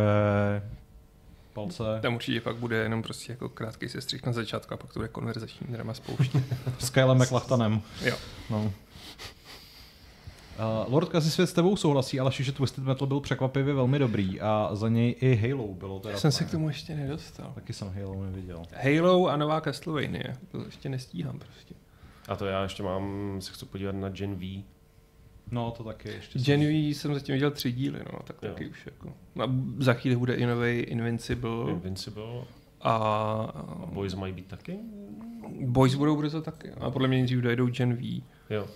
palce. 1.53 1.83
Tam 2.03 2.15
určitě 2.15 2.41
pak 2.41 2.57
bude 2.57 2.77
jenom 2.77 3.03
prostě 3.03 3.33
jako 3.33 3.49
krátký 3.49 3.89
sestřih 3.89 4.27
na 4.27 4.33
začátku 4.33 4.75
a 4.75 4.77
pak 4.77 4.93
to 4.93 4.99
bude 4.99 5.09
konverzační 5.09 5.67
drama 5.71 5.95
spouště. 5.95 6.43
S 6.79 6.91
Kylem 6.91 7.19
McLachtanem. 7.19 7.81
jo. 8.05 8.17
No. 8.51 8.73
Uh, 10.59 10.93
Lord 10.93 11.09
Kazi 11.09 11.31
svět 11.31 11.47
s 11.47 11.53
tebou 11.53 11.77
souhlasí, 11.77 12.21
ale 12.21 12.33
že 12.33 12.53
Twisted 12.53 12.85
Metal 12.85 13.09
byl 13.09 13.21
překvapivě 13.21 13.75
velmi 13.75 13.99
dobrý 13.99 14.41
a 14.41 14.71
za 14.73 14.89
něj 14.89 15.15
i 15.21 15.35
Halo 15.37 15.75
bylo 15.75 16.01
teda 16.01 16.13
Já 16.15 16.19
jsem 16.21 16.33
se 16.33 16.45
k 16.45 16.51
tomu 16.51 16.69
ještě 16.69 16.95
nedostal. 16.97 17.53
Taky 17.55 17.73
jsem 17.73 17.89
Halo 18.01 18.25
neviděl. 18.25 18.63
Halo 18.83 19.29
a 19.29 19.37
nová 19.37 19.61
Castlevania. 19.61 20.35
To 20.53 20.65
ještě 20.65 20.89
nestíhám 20.89 21.39
prostě. 21.39 21.75
A 22.29 22.37
to 22.37 22.47
já 22.47 22.63
ještě 22.63 22.83
mám, 22.83 23.37
se 23.41 23.53
chci 23.53 23.67
podívat 23.67 23.95
na 23.95 24.09
Gen 24.09 24.35
V. 24.35 24.65
No, 25.51 25.71
to 25.71 25.85
taky 25.85 26.09
ještě. 26.09 26.39
Gen 26.39 26.61
V 26.61 26.95
jsem 26.95 27.15
zatím 27.15 27.33
viděl 27.33 27.51
tři 27.51 27.73
díly, 27.73 27.99
no, 28.13 28.19
tak 28.25 28.37
Jo. 28.43 28.49
taky 28.49 28.69
už 28.69 28.87
jako. 28.87 29.09
A 29.43 29.51
za 29.79 29.95
chvíli 29.95 30.17
bude 30.17 30.35
i 30.35 30.47
nový 30.47 30.79
Invincible 30.79 31.71
Invincible. 31.71 32.45
a, 32.81 32.93
A 32.93 33.87
Boys 33.87 34.15
mají 34.15 34.33
být 34.33 34.47
taky? 34.47 34.79
Boys 35.61 35.95
budou 35.95 36.17
brzo 36.17 36.43
taky. 36.43 36.71
A 36.71 36.91
podle 36.91 37.09
mě 37.09 37.17
nejdřív 37.17 37.39
dojedou 37.39 37.67
Gen 37.67 37.95
V. 37.97 38.23
Jo. 38.51 38.67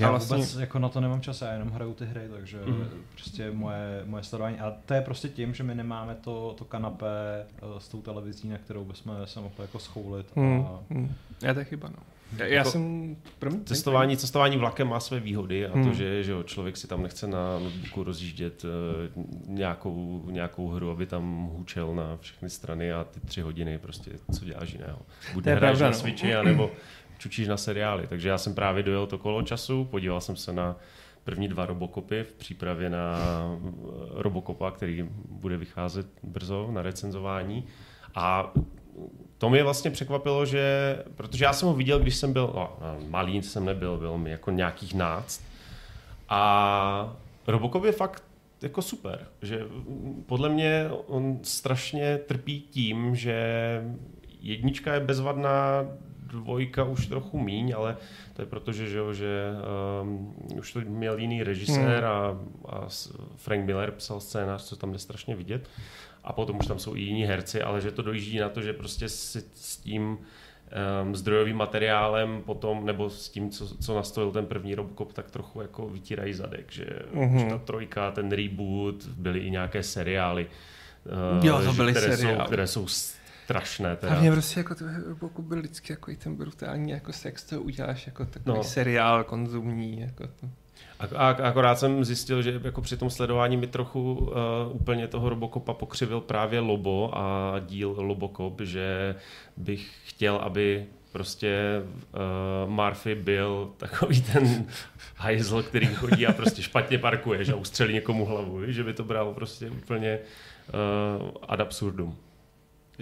Já 0.00 0.08
A 0.08 0.10
vlastně... 0.10 0.36
vůbec 0.36 0.54
jako 0.56 0.78
na 0.78 0.88
to 0.88 1.00
nemám 1.00 1.20
čas, 1.20 1.42
já 1.42 1.52
jenom 1.52 1.70
hraju 1.70 1.94
ty 1.94 2.04
hry, 2.04 2.20
takže 2.30 2.58
Mhm. 2.66 2.76
mm. 2.76 2.88
prostě 3.14 3.50
moje, 3.50 4.02
moje 4.04 4.22
sledování. 4.22 4.58
A 4.60 4.72
to 4.86 4.94
je 4.94 5.00
prostě 5.00 5.28
tím, 5.28 5.54
že 5.54 5.62
my 5.62 5.74
nemáme 5.74 6.14
to, 6.14 6.54
to 6.58 6.64
kanapé 6.64 7.46
uh, 7.62 7.78
s 7.78 7.88
tou 7.88 8.02
televizí, 8.02 8.48
na 8.48 8.58
kterou 8.58 8.84
bychom 8.84 9.16
se 9.24 9.40
mohli 9.40 9.54
jako 9.62 9.78
schoulit. 9.78 10.26
A... 10.36 10.78
Hmm. 10.90 11.14
Já 11.42 11.52
to 11.54 11.58
je 11.60 11.64
chyba, 11.64 11.88
no. 11.88 11.96
Já, 12.38 12.44
já 12.46 12.54
Jako 12.54 12.70
jsem... 12.70 13.16
Promiň, 13.38 13.64
Cestování, 13.64 14.16
cestování 14.16 14.56
vlakem 14.56 14.88
má 14.88 15.00
své 15.00 15.20
výhody 15.20 15.66
a 15.66 15.74
Hmm. 15.74 15.84
to, 15.88 15.92
že, 15.94 16.24
že 16.24 16.32
jo, 16.32 16.42
člověk 16.42 16.76
si 16.76 16.86
tam 16.86 17.02
nechce 17.02 17.26
na 17.26 17.58
notebooku 17.58 18.04
rozjíždět 18.04 18.64
uh, 18.64 18.70
nějakou, 19.46 20.22
nějakou 20.30 20.68
hru, 20.68 20.90
aby 20.90 21.06
tam 21.06 21.50
hučel 21.52 21.94
na 21.94 22.16
všechny 22.20 22.50
strany 22.50 22.92
a 22.92 23.04
ty 23.04 23.20
tři 23.20 23.40
hodiny 23.40 23.78
prostě 23.78 24.10
co 24.38 24.44
děláš 24.44 24.72
jiného. 24.72 24.98
Buď 25.34 25.46
hraješ 25.46 25.80
na 25.80 25.86
no. 25.86 25.94
Switchi, 25.94 26.34
anebo 26.34 26.70
čučíš 27.22 27.48
na 27.48 27.56
seriály. 27.56 28.06
Takže 28.06 28.28
já 28.28 28.38
jsem 28.38 28.54
právě 28.54 28.82
dojel 28.82 29.06
to 29.06 29.18
kolo 29.18 29.42
času, 29.42 29.84
podíval 29.84 30.20
jsem 30.20 30.36
se 30.36 30.52
na 30.52 30.76
první 31.24 31.48
dva 31.48 31.66
Robocopy 31.66 32.22
v 32.22 32.32
přípravě 32.32 32.90
na 32.90 33.18
eh, 33.18 34.22
Robocopa, 34.22 34.70
který 34.70 35.08
bude 35.28 35.56
vycházet 35.56 36.06
brzo 36.22 36.68
na 36.70 36.82
recenzování. 36.82 37.64
A 38.14 38.52
to 39.38 39.50
mě 39.50 39.62
vlastně 39.62 39.90
překvapilo, 39.90 40.46
že, 40.46 40.96
protože 41.16 41.44
já 41.44 41.52
jsem 41.52 41.68
ho 41.68 41.74
viděl, 41.74 41.98
když 41.98 42.16
jsem 42.16 42.32
byl, 42.32 42.52
no, 42.54 42.76
malý 43.08 43.42
jsem 43.42 43.64
nebyl, 43.64 43.96
byl 43.96 44.18
mi 44.18 44.30
jako 44.30 44.50
nějakých 44.50 44.94
náct. 44.94 45.42
A 46.28 47.16
Robocop 47.46 47.84
je 47.84 47.92
fakt 47.92 48.22
jako 48.62 48.82
super, 48.82 49.26
že 49.42 49.66
podle 50.26 50.48
mě 50.48 50.90
on 51.06 51.38
strašně 51.42 52.18
trpí 52.18 52.60
tím, 52.60 53.16
že 53.16 53.36
jednička 54.40 54.94
je 54.94 55.00
bezvadná, 55.00 55.84
dvojka 56.32 56.84
už 56.84 57.06
trochu 57.06 57.38
míň, 57.38 57.72
ale 57.76 57.96
to 58.34 58.42
je 58.42 58.46
proto, 58.46 58.72
že, 58.72 58.86
že, 58.88 58.98
že 59.12 59.50
um, 60.02 60.34
už 60.58 60.72
to 60.72 60.80
měl 60.80 61.18
jiný 61.18 61.42
režisér 61.42 62.04
a, 62.04 62.38
a 62.68 62.88
s- 62.88 63.12
Frank 63.36 63.64
Miller 63.64 63.90
psal 63.90 64.20
scénář, 64.20 64.64
co 64.64 64.76
tam 64.76 64.92
jde 64.92 64.98
strašně 64.98 65.36
vidět. 65.36 65.68
A 66.24 66.32
potom 66.32 66.58
už 66.58 66.66
tam 66.66 66.78
jsou 66.78 66.96
i 66.96 67.00
jiní 67.00 67.24
herci, 67.24 67.62
ale 67.62 67.80
že 67.80 67.90
to 67.90 68.02
dojíždí 68.02 68.38
na 68.38 68.48
to, 68.48 68.62
že 68.62 68.72
prostě 68.72 69.08
s, 69.08 69.36
s 69.54 69.76
tím 69.76 70.18
um, 71.04 71.16
zdrojovým 71.16 71.56
materiálem 71.56 72.42
potom, 72.46 72.86
nebo 72.86 73.10
s 73.10 73.28
tím, 73.28 73.50
co, 73.50 73.76
co 73.76 73.94
nastavil 73.96 74.30
ten 74.32 74.46
první 74.46 74.74
Robocop, 74.74 75.12
tak 75.12 75.30
trochu 75.30 75.60
jako 75.62 75.88
vytírají 75.88 76.32
zadek, 76.34 76.72
že 76.72 76.86
Mhm. 77.12 77.36
už 77.36 77.42
ta 77.50 77.58
trojka, 77.58 78.10
ten 78.10 78.32
reboot, 78.32 79.04
byly 79.06 79.38
i 79.38 79.50
nějaké 79.50 79.82
seriály, 79.82 80.46
uh, 81.40 81.46
Jo, 81.46 81.62
to 81.64 81.72
byly 81.72 81.92
které, 81.92 82.16
seriály. 82.16 82.38
jsou, 82.38 82.46
které 82.46 82.66
jsou 82.66 82.86
strašné. 83.52 83.96
Teda. 83.96 84.12
Hlavně 84.12 84.32
prostě 84.32 84.60
jako 84.60 84.74
to 84.74 84.84
jako 85.22 85.42
byl 85.42 85.58
vždycky 85.58 85.92
jako 85.92 86.10
i 86.10 86.16
ten 86.16 86.36
brutální 86.36 86.90
jako 86.90 87.12
sex, 87.12 87.44
to 87.44 87.60
uděláš 87.62 88.06
jako 88.06 88.24
takový 88.24 88.56
No. 88.56 88.64
seriál 88.64 89.24
konzumní. 89.24 90.00
Jako 90.00 90.26
to. 90.26 90.46
A, 90.98 91.04
a 91.16 91.28
akorát 91.48 91.78
jsem 91.78 92.04
zjistil, 92.04 92.42
že 92.42 92.60
jako 92.64 92.80
při 92.80 92.96
tom 92.96 93.10
sledování 93.10 93.56
mi 93.56 93.66
trochu 93.66 94.14
uh, 94.14 94.30
úplně 94.72 95.08
toho 95.08 95.28
Robocopa 95.28 95.74
pokřivil 95.74 96.20
právě 96.20 96.60
Lobo 96.60 97.10
a 97.18 97.54
díl 97.66 97.94
Lobocop, 97.98 98.60
že 98.60 99.14
bych 99.56 99.90
chtěl, 100.04 100.36
aby 100.36 100.86
prostě 101.12 101.82
uh, 102.64 102.70
Murphy 102.70 103.14
byl 103.14 103.70
takový 103.76 104.22
ten 104.22 104.66
hajzl, 105.16 105.62
který 105.62 105.86
chodí 105.86 106.26
a 106.26 106.32
prostě 106.32 106.62
špatně 106.62 106.98
parkuje, 106.98 107.44
že 107.44 107.52
a 107.52 107.56
ustřelí 107.56 107.94
někomu 107.94 108.24
hlavu, 108.26 108.60
že 108.66 108.84
by 108.84 108.92
to 108.92 109.04
bral 109.04 109.34
prostě 109.34 109.70
úplně 109.70 110.18
uh, 111.22 111.30
ad 111.48 111.60
absurdum. 111.60 112.16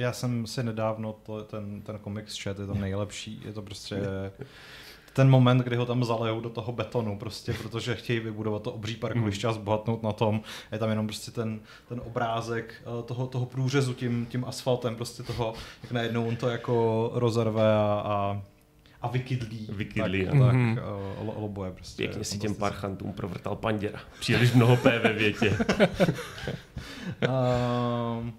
Já 0.00 0.12
jsem 0.12 0.46
si 0.46 0.62
nedávno 0.62 1.12
to, 1.12 1.42
ten, 1.42 1.82
ten 1.82 1.98
komiks 1.98 2.34
čet, 2.34 2.58
je 2.58 2.66
to 2.66 2.74
nejlepší, 2.74 3.42
je 3.44 3.52
to 3.52 3.62
prostě 3.62 3.96
ten 5.12 5.30
moment, 5.30 5.58
kdy 5.58 5.76
ho 5.76 5.86
tam 5.86 6.04
zalejou 6.04 6.40
do 6.40 6.50
toho 6.50 6.72
betonu, 6.72 7.18
prostě, 7.18 7.52
protože 7.52 7.94
chtějí 7.94 8.20
vybudovat 8.20 8.62
to 8.62 8.72
obří 8.72 8.96
parkoviště 8.96 9.46
a 9.46 9.52
zbohatnout 9.52 10.02
na 10.02 10.12
tom. 10.12 10.40
Je 10.72 10.78
tam 10.78 10.90
jenom 10.90 11.06
prostě 11.06 11.30
ten, 11.30 11.60
ten 11.88 12.00
obrázek 12.04 12.74
eh, 12.82 13.02
toho, 13.02 13.26
toho 13.26 13.46
průřezu 13.46 13.94
tím, 13.94 14.26
tím 14.26 14.44
asfaltem, 14.44 14.96
prostě 14.96 15.22
toho, 15.22 15.54
jak 15.82 15.92
najednou 15.92 16.28
on 16.28 16.36
to 16.36 16.48
jako 16.48 17.10
rozerve 17.14 17.74
a, 17.74 18.02
a 18.04 18.42
a 19.02 19.08
vykydlí. 19.08 19.68
Vykydlí, 19.72 20.24
tak, 20.24 20.34
no. 20.34 20.46
tak 20.46 20.54
Mhm. 20.54 20.78
uh, 21.20 21.44
oboje 21.44 21.72
prostě. 21.72 22.02
Pěkně 22.02 22.24
si 22.24 22.38
těm 22.38 22.54
fantastické. 22.54 22.60
parchantům 22.60 23.12
provrtal 23.12 23.56
panděra. 23.56 24.00
Příliš 24.20 24.52
mnoho 24.52 24.76
P 24.76 24.98
ve 24.98 25.12
větě. 25.12 25.56
Ehm, 27.20 28.32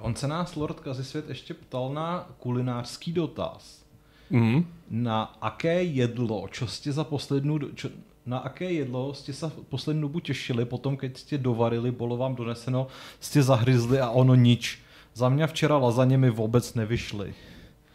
on 0.00 0.14
se 0.14 0.28
nás 0.28 0.56
Lord 0.56 0.80
Kazisvět 0.80 1.28
ještě 1.28 1.54
ptal 1.54 1.90
na 1.94 2.26
kulinářský 2.38 3.12
dotaz. 3.12 3.84
Mm. 4.30 4.66
Na 4.90 5.22
aké 5.40 5.82
jedlo, 5.82 6.48
čo 6.50 6.66
ste 6.66 6.90
za 6.92 7.04
poslednú, 7.06 7.58
do- 7.58 7.70
čo, 7.78 7.88
na 8.26 8.38
aké 8.42 8.70
jedlo 8.74 9.14
ste 9.14 9.30
sa 9.30 9.50
poslednú 9.70 10.10
dobu 10.10 10.18
tešili, 10.20 10.66
potom 10.66 10.96
keď 10.98 11.14
ste 11.18 11.38
dovarili, 11.38 11.90
bolo 11.94 12.16
vám 12.18 12.34
doneseno, 12.34 12.90
ste 13.22 13.38
zahryzli 13.42 14.02
a 14.02 14.10
ono 14.10 14.34
nič. 14.34 14.82
Za 15.14 15.28
mě 15.28 15.46
včera 15.46 15.78
lazaně 15.78 16.18
mi 16.18 16.30
vůbec 16.30 16.74
nevyšly. 16.74 17.34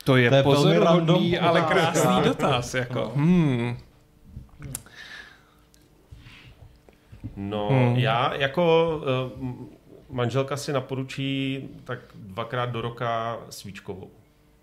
To 0.04 0.16
je, 0.18 0.30
To 0.30 0.36
je 0.36 0.42
velmi 0.42 0.56
pozoruhodný, 0.56 1.36
random 1.36 1.48
ale 1.50 1.62
krásný 1.62 2.16
dotaz. 2.24 2.74
Jako. 2.74 3.00
No. 3.00 3.12
Hmm. 3.16 3.78
No, 7.36 7.68
Hmm. 7.70 7.96
já 7.96 8.34
jako 8.34 8.92
uh, 9.38 9.68
manželka 10.12 10.58
si 10.58 10.74
naporučí 10.74 11.70
tak 11.84 12.00
dvakrát 12.16 12.66
do 12.66 12.82
roka 12.82 13.40
svíčkovou. 13.50 14.12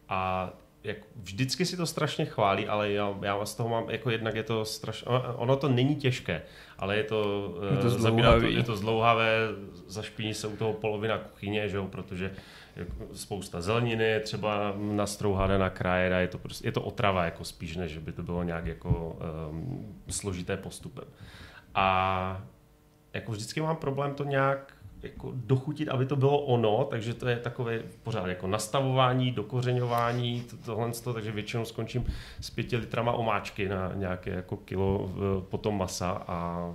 A 0.09 0.51
jak 0.85 0.97
vždycky 1.17 1.67
si 1.67 1.77
to 1.77 1.87
strašně 1.87 2.25
chválí, 2.25 2.69
ale 2.69 2.93
já, 2.93 3.15
já 3.23 3.47
z 3.47 3.55
toho 3.55 3.69
mám, 3.69 3.91
jako 3.91 4.11
jednak 4.11 4.35
je 4.35 4.43
to 4.43 4.65
strašně, 4.65 5.07
ono 5.37 5.57
to 5.57 5.69
není 5.69 5.97
těžké, 5.97 6.43
ale 6.79 6.97
je 6.97 7.05
to, 7.05 7.55
eh, 7.71 7.75
Je 7.75 7.83
to 7.83 7.91
zabírá 7.91 8.29
zdlouhavý. 8.31 8.55
je 8.57 8.63
to 8.63 8.77
zdlouhavé, 8.77 9.39
zašpiní 9.87 10.35
se 10.35 10.47
u 10.47 10.57
toho 10.57 10.73
polovina 10.73 11.19
kuchyně, 11.19 11.69
že 11.69 11.77
jo, 11.77 11.87
protože 11.87 12.35
spousta 13.13 13.61
zeleniny, 13.61 14.21
třeba 14.23 14.75
nastrouhané 14.77 15.59
na 15.59 15.71
kraje, 15.71 16.15
a 16.15 16.19
je 16.19 16.29
to, 16.29 16.39
prostě, 16.39 16.69
je 16.69 16.73
to 16.73 16.83
otrava 16.83 17.25
jako 17.25 17.45
spíš, 17.45 17.77
než 17.77 17.93
že 17.93 18.01
by 18.01 18.13
to 18.13 18.23
bylo 18.23 18.43
nějak 18.43 18.67
jako 18.67 19.19
um, 19.51 19.97
složité 20.09 20.57
postupem. 20.57 21.05
A 21.75 22.43
jako 23.13 23.33
vždycky 23.33 23.61
mám 23.61 23.77
problém 23.77 24.15
to 24.15 24.25
nějak 24.25 24.78
jako 25.03 25.33
dochutit, 25.35 25.89
aby 25.89 26.07
to 26.07 26.17
bylo 26.17 26.41
ono, 26.41 26.85
takže 26.91 27.15
to 27.15 27.29
je 27.29 27.37
takové 27.37 27.83
pořád 28.03 28.27
jako 28.27 28.47
nastavování, 28.47 29.31
dokořeňování, 29.33 30.41
to, 30.51 30.57
tohle, 30.57 30.93
to, 30.93 31.15
takže 31.15 31.33
většinou 31.33 31.65
skončím 31.65 32.05
s 32.41 32.51
pěti 32.51 32.77
litrama 32.77 33.13
omáčky 33.13 33.69
na 33.69 33.93
nějaké 33.95 34.31
jako 34.31 34.57
kilo 34.57 35.11
eh, 35.17 35.43
potom 35.51 35.79
masa 35.79 36.11
a 36.11 36.71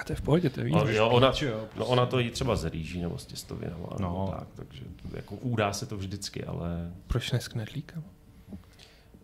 A 0.00 0.04
to 0.04 0.12
je 0.12 0.16
v 0.16 0.20
pohodě, 0.22 0.50
to 0.50 0.60
je 0.60 0.64
víc. 0.66 0.74
a 0.76 0.90
jo, 0.90 1.08
ona, 1.08 1.32
pít, 1.32 1.42
jo, 1.42 1.58
no 1.60 1.66
prostě. 1.74 1.92
ona 1.92 2.06
to 2.06 2.18
jí 2.18 2.30
třeba 2.30 2.56
z 2.56 2.64
rýží 2.64 3.00
nebo 3.02 3.18
z 3.18 3.26
těstovinama, 3.26 3.86
No. 4.00 4.08
no. 4.08 4.34
tak, 4.38 4.48
takže 4.54 4.82
jako 5.16 5.34
udá 5.34 5.72
se 5.72 5.86
to 5.86 5.96
vždycky, 5.96 6.44
ale 6.44 6.92
Proč 7.06 7.32
ne 7.32 7.40
s 7.40 7.48
knedlíkem? 7.48 8.02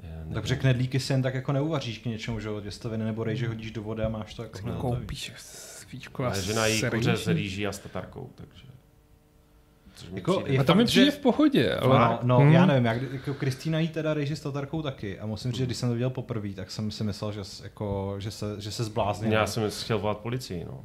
nevím. 0.03 0.35
Takže 0.35 0.57
knedlíky 0.57 1.01
si 1.01 1.13
jen 1.13 1.23
tak 1.23 1.35
jako 1.35 1.53
neuvaříš 1.53 1.99
k 1.99 2.05
něčemu, 2.05 2.41
že 2.41 2.49
jo, 2.49 2.61
těstoviny 2.61 3.05
nebo 3.05 3.25
rejže 3.25 3.49
hodíš 3.49 3.71
do 3.71 3.83
vody 3.83 4.03
a 4.03 4.09
máš 4.09 4.35
to 4.35 4.43
jako. 4.43 4.73
Koupíš 4.73 5.33
svíčku 5.89 6.25
a 6.25 6.27
Ale 6.29 6.43
žena 6.43 6.67
jí 6.67 6.83
kuře 6.91 7.17
s 7.17 7.27
rýží 7.29 7.67
a 7.67 7.73
s 7.73 7.79
tatarkou, 7.79 8.31
takže... 8.35 8.65
Jako 10.13 10.43
je 10.47 10.59
A 10.59 10.65
to 10.65 10.75
mi 10.75 10.83
fakt, 10.83 10.87
přijde 10.87 11.11
v 11.11 11.19
pohodě, 11.19 11.75
ale... 11.75 11.99
No, 11.99 12.19
no 12.23 12.39
Hmm. 12.39 12.53
já 12.53 12.67
nevím, 12.67 12.85
jak, 12.85 13.03
jako 13.13 13.35
Kristýna 13.35 13.79
jí 13.79 13.89
teda 13.89 14.15
rejži 14.15 14.37
s 14.37 14.41
tatarkou 14.41 14.83
taky 14.83 15.19
a 15.21 15.27
musím 15.27 15.51
říct, 15.53 15.59
že 15.59 15.67
když 15.67 15.77
jsem 15.79 15.89
to 15.89 15.93
viděl 15.93 16.11
poprvé, 16.11 16.49
tak 16.53 16.71
jsem 16.71 16.91
si 16.91 17.05
myslel, 17.05 17.33
že, 17.33 17.41
jako, 17.63 18.15
že, 18.19 18.31
se, 18.31 18.47
že 18.59 18.71
se 18.73 18.85
zbláznil. 18.85 19.33
Já 19.33 19.47
jsem 19.47 19.71
chtěl 19.71 19.99
volat 19.99 20.19
policii, 20.19 20.65
no. 20.65 20.85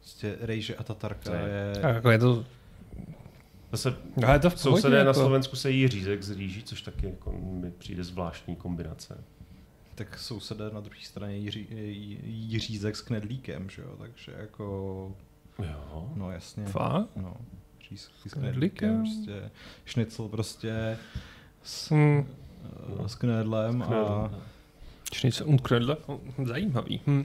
Prostě 0.00 0.36
rejže 0.40 0.74
a 0.74 0.82
tatarka 0.82 1.34
je- 1.34 1.72
je... 1.76 1.82
A 1.82 1.88
jako 1.88 2.10
je 2.10 2.18
to... 2.18 2.44
Zase 3.72 3.94
No, 4.16 4.32
je 4.32 4.38
to 4.38 4.50
v 4.50 4.62
pohodě. 4.62 4.80
sousedé 4.80 4.96
na 5.04 5.08
jako. 5.10 5.20
Slovensku 5.20 5.56
se 5.56 5.70
jí 5.70 5.88
řízek 5.88 6.22
z 6.22 6.30
rýží, 6.30 6.62
což 6.62 6.82
taky 6.82 7.06
jako 7.06 7.32
mi 7.32 7.70
přijde 7.70 8.04
zvláštní 8.04 8.56
kombinace. 8.56 9.24
Tak 9.96 10.18
sousedé 10.18 10.70
na 10.70 10.80
druhé 10.80 11.00
straně 11.02 11.36
jí, 11.36 11.50
ří- 11.50 11.66
jí, 11.70 12.18
jí 12.24 12.58
řízek 12.58 12.96
s 12.96 13.00
knedlíkem, 13.02 13.70
že 13.70 13.82
jo, 13.82 13.96
takže 13.98 14.32
jako, 14.38 14.64
Jo. 15.58 16.12
no 16.14 16.30
jasně. 16.30 16.64
Fakt? 16.66 17.08
No, 17.16 17.36
řízek 17.88 18.12
s 18.26 18.32
knedlíkem? 18.34 18.96
prostě 19.02 19.50
šnicl 19.84 20.28
prostě 20.28 20.98
s, 21.62 21.90
Hmm. 21.90 22.26
eh, 23.04 23.08
s 23.08 23.14
knedlem 23.14 23.82
a... 23.82 24.30
Čnice 25.10 25.44
und 25.44 25.60
knedle? 25.60 25.96
Oh, 26.06 26.20
Zajímavý. 26.44 27.00
Hm. 27.06 27.24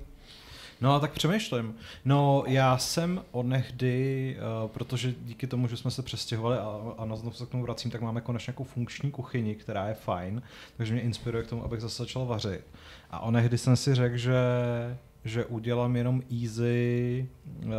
No 0.82 0.94
a 0.94 1.00
tak 1.00 1.12
přemýšlím. 1.12 1.76
No 2.06 2.44
já 2.48 2.78
jsem 2.78 3.22
onehdy, 3.32 4.38
uh, 4.64 4.70
protože 4.70 5.14
díky 5.22 5.48
tomu, 5.48 5.68
že 5.68 5.78
jsme 5.78 5.92
se 5.92 6.02
přestěhovali 6.02 6.58
a, 6.58 6.80
a 6.98 7.06
na 7.06 7.16
znovu 7.16 7.36
se 7.36 7.46
k 7.46 7.50
tomu 7.50 7.64
vracím, 7.64 7.92
tak 7.92 8.02
máme 8.02 8.22
konečně 8.22 8.52
nějakou 8.52 8.64
funkční 8.64 9.12
kuchyni, 9.12 9.56
která 9.56 9.88
je 9.88 9.94
fajn, 9.94 10.42
takže 10.78 10.94
mě 10.94 11.02
inspiruje 11.02 11.44
k 11.44 11.48
tomu, 11.48 11.64
abych 11.64 11.82
zase 11.82 12.04
začal 12.04 12.26
vařit. 12.26 12.62
A 13.12 13.20
onehdy 13.20 13.58
jsem 13.58 13.76
si 13.76 13.96
řekl, 13.96 14.18
že 14.18 14.36
že 15.26 15.46
udělám 15.46 15.96
jenom 15.96 16.22
easy 16.42 17.30
uh, 17.64 17.72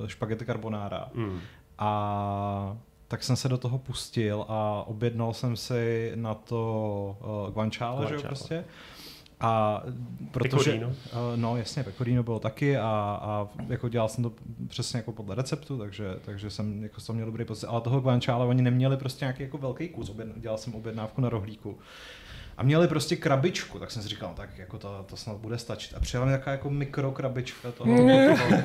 uh, 0.00 0.06
špagety 0.06 0.46
carbonara. 0.46 1.08
Mm. 1.14 1.40
A 1.78 2.76
tak 3.08 3.22
jsem 3.22 3.36
se 3.36 3.48
do 3.48 3.58
toho 3.58 3.78
pustil 3.78 4.44
a 4.48 4.84
objednal 4.86 5.34
jsem 5.34 5.56
si 5.56 6.12
na 6.14 6.34
to 6.34 7.16
uh, 7.20 7.54
guanciale, 7.54 8.06
že 8.08 8.14
jo, 8.14 8.20
Guanciale. 8.20 8.28
prostě. 8.28 8.64
A 9.40 9.82
protože... 10.30 10.56
Pecorino. 10.56 10.88
Uh, 10.88 10.94
no 11.36 11.56
jasně, 11.56 11.84
pecorino 11.84 12.22
bylo 12.22 12.38
taky 12.38 12.76
a, 12.76 12.82
a 13.22 13.48
jako 13.68 13.88
dělal 13.88 14.08
jsem 14.08 14.24
to 14.24 14.32
přesně 14.68 14.96
jako 14.96 15.12
podle 15.12 15.34
receptu, 15.34 15.78
takže, 15.78 16.16
takže 16.24 16.50
jsem 16.50 16.82
jako 16.82 17.00
jsem 17.00 17.14
měl 17.14 17.26
dobrý 17.26 17.44
pocit. 17.44 17.66
Ale 17.66 17.80
toho 17.80 18.00
guanciale 18.00 18.46
oni 18.46 18.62
neměli 18.62 18.96
prostě 18.96 19.24
nějaký 19.24 19.42
jako 19.42 19.58
velký 19.58 19.88
kus, 19.88 20.10
objedn, 20.10 20.30
dělal 20.36 20.58
jsem 20.58 20.74
objednávku 20.74 21.20
na 21.20 21.28
rohlíku. 21.28 21.78
A 22.56 22.62
měli 22.62 22.88
prostě 22.88 23.16
krabičku, 23.16 23.78
tak 23.78 23.90
jsem 23.90 24.02
si 24.02 24.08
říkal, 24.08 24.28
no, 24.28 24.34
tak 24.34 24.58
jako 24.58 24.78
to, 24.78 25.04
to 25.08 25.16
snad 25.16 25.36
bude 25.36 25.58
stačit. 25.58 25.94
A 25.94 26.00
přijela 26.00 26.26
mi 26.26 26.32
taková 26.32 26.52
jako 26.52 26.70
mikrokrabička 26.70 27.72
toho. 27.72 27.96
toho 28.36 28.60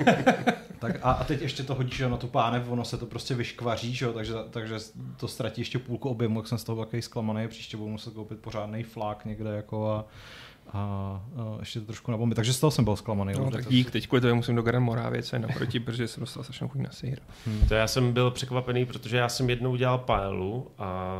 tak 0.80 1.00
a, 1.02 1.12
a, 1.12 1.24
teď 1.24 1.42
ještě 1.42 1.64
to 1.64 1.76
hodíš 1.76 1.96
že, 1.96 2.10
na 2.10 2.18
tu 2.18 2.28
pánev, 2.28 2.70
ono 2.70 2.86
se 2.86 2.98
to 2.98 3.06
prostě 3.06 3.36
vyškvaří, 3.36 3.94
že, 3.94 4.06
jo, 4.06 4.14
takže, 4.14 4.34
takže 4.50 4.76
to 5.18 5.28
ztratí 5.28 5.62
ještě 5.62 5.80
půlku 5.80 6.10
objemu, 6.10 6.42
tak 6.42 6.48
jsem 6.48 6.58
z 6.58 6.64
toho 6.64 6.86
takový 6.86 7.02
zklamaný, 7.02 7.48
příště 7.48 7.78
budu 7.78 7.90
muset 7.90 8.14
koupit 8.14 8.40
pořádný 8.40 8.84
flák 8.84 9.26
někde 9.26 9.50
jako 9.50 9.92
a, 9.92 10.06
a, 10.76 11.22
a 11.38 11.56
ještě 11.60 11.80
to 11.80 11.86
trošku 11.86 12.12
nabomby. 12.12 12.36
Takže 12.36 12.54
z 12.54 12.60
toho 12.60 12.72
jsem 12.72 12.86
byl 12.86 12.96
zklamaný. 12.96 13.34
No, 13.38 13.46
už, 13.46 13.52
tak 13.54 13.64
to- 13.64 13.70
dík, 13.70 13.92
teď 13.92 14.08
kvůli 14.08 14.22
tomu 14.22 14.36
musím 14.36 14.56
do 14.56 14.62
Gran 14.62 14.84
Moravě, 14.84 15.24
co 15.24 15.36
je 15.36 15.40
naproti, 15.40 15.80
protože 15.86 16.08
jsem 16.08 16.22
dostal 16.22 16.44
strašnou 16.44 16.68
chuť 16.68 16.82
na 16.82 16.90
sír. 16.92 17.20
To 17.68 17.74
já 17.74 17.88
jsem 17.88 18.14
byl 18.14 18.32
překvapený, 18.32 18.86
protože 18.86 19.18
já 19.18 19.30
jsem 19.30 19.50
jednou 19.50 19.76
dělal 19.76 19.98
paelu 19.98 20.68
a 20.78 21.20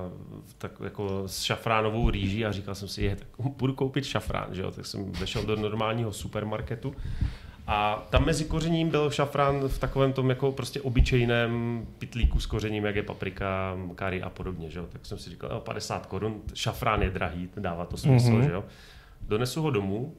tak 0.58 0.72
jako 0.84 1.24
s 1.26 1.42
šafránovou 1.42 2.10
rýží 2.10 2.46
a 2.46 2.52
říkal 2.52 2.76
jsem 2.76 2.88
si, 2.88 3.04
je, 3.04 3.16
tak 3.16 3.28
budu 3.58 3.74
koupit 3.74 4.06
šafrán, 4.06 4.48
že 4.52 4.62
jo? 4.62 4.72
tak 4.72 4.86
jsem 4.86 5.12
vešel 5.12 5.44
do 5.44 5.56
normálního 5.56 6.14
supermarketu 6.14 6.96
a 7.68 8.08
tam 8.10 8.26
mezi 8.26 8.46
kořením 8.46 8.90
byl 8.90 9.12
šafrán 9.12 9.68
v 9.68 9.80
takovém 9.80 10.14
tom 10.14 10.30
jako 10.30 10.52
prostě 10.52 10.82
obyčejném 10.82 11.86
pitlíku 12.00 12.40
s 12.40 12.46
kořením, 12.46 12.86
jak 12.86 12.96
je 12.96 13.04
paprika, 13.04 13.76
kari 13.96 14.22
a 14.22 14.30
podobně, 14.30 14.70
že 14.70 14.80
jo? 14.80 14.86
tak 14.92 15.06
jsem 15.06 15.18
si 15.18 15.30
říkal, 15.30 15.50
jo, 15.54 15.60
50 15.60 16.06
korun, 16.06 16.42
šafrán 16.54 17.02
je 17.02 17.10
drahý, 17.10 17.50
dává 17.58 17.86
to 17.86 17.98
smysl, 17.98 18.30
Mhm. 18.30 18.42
mm-hmm. 18.42 18.46
že 18.46 18.52
jo. 18.52 18.64
Donesu 19.28 19.62
ho 19.62 19.72
domů, 19.72 20.18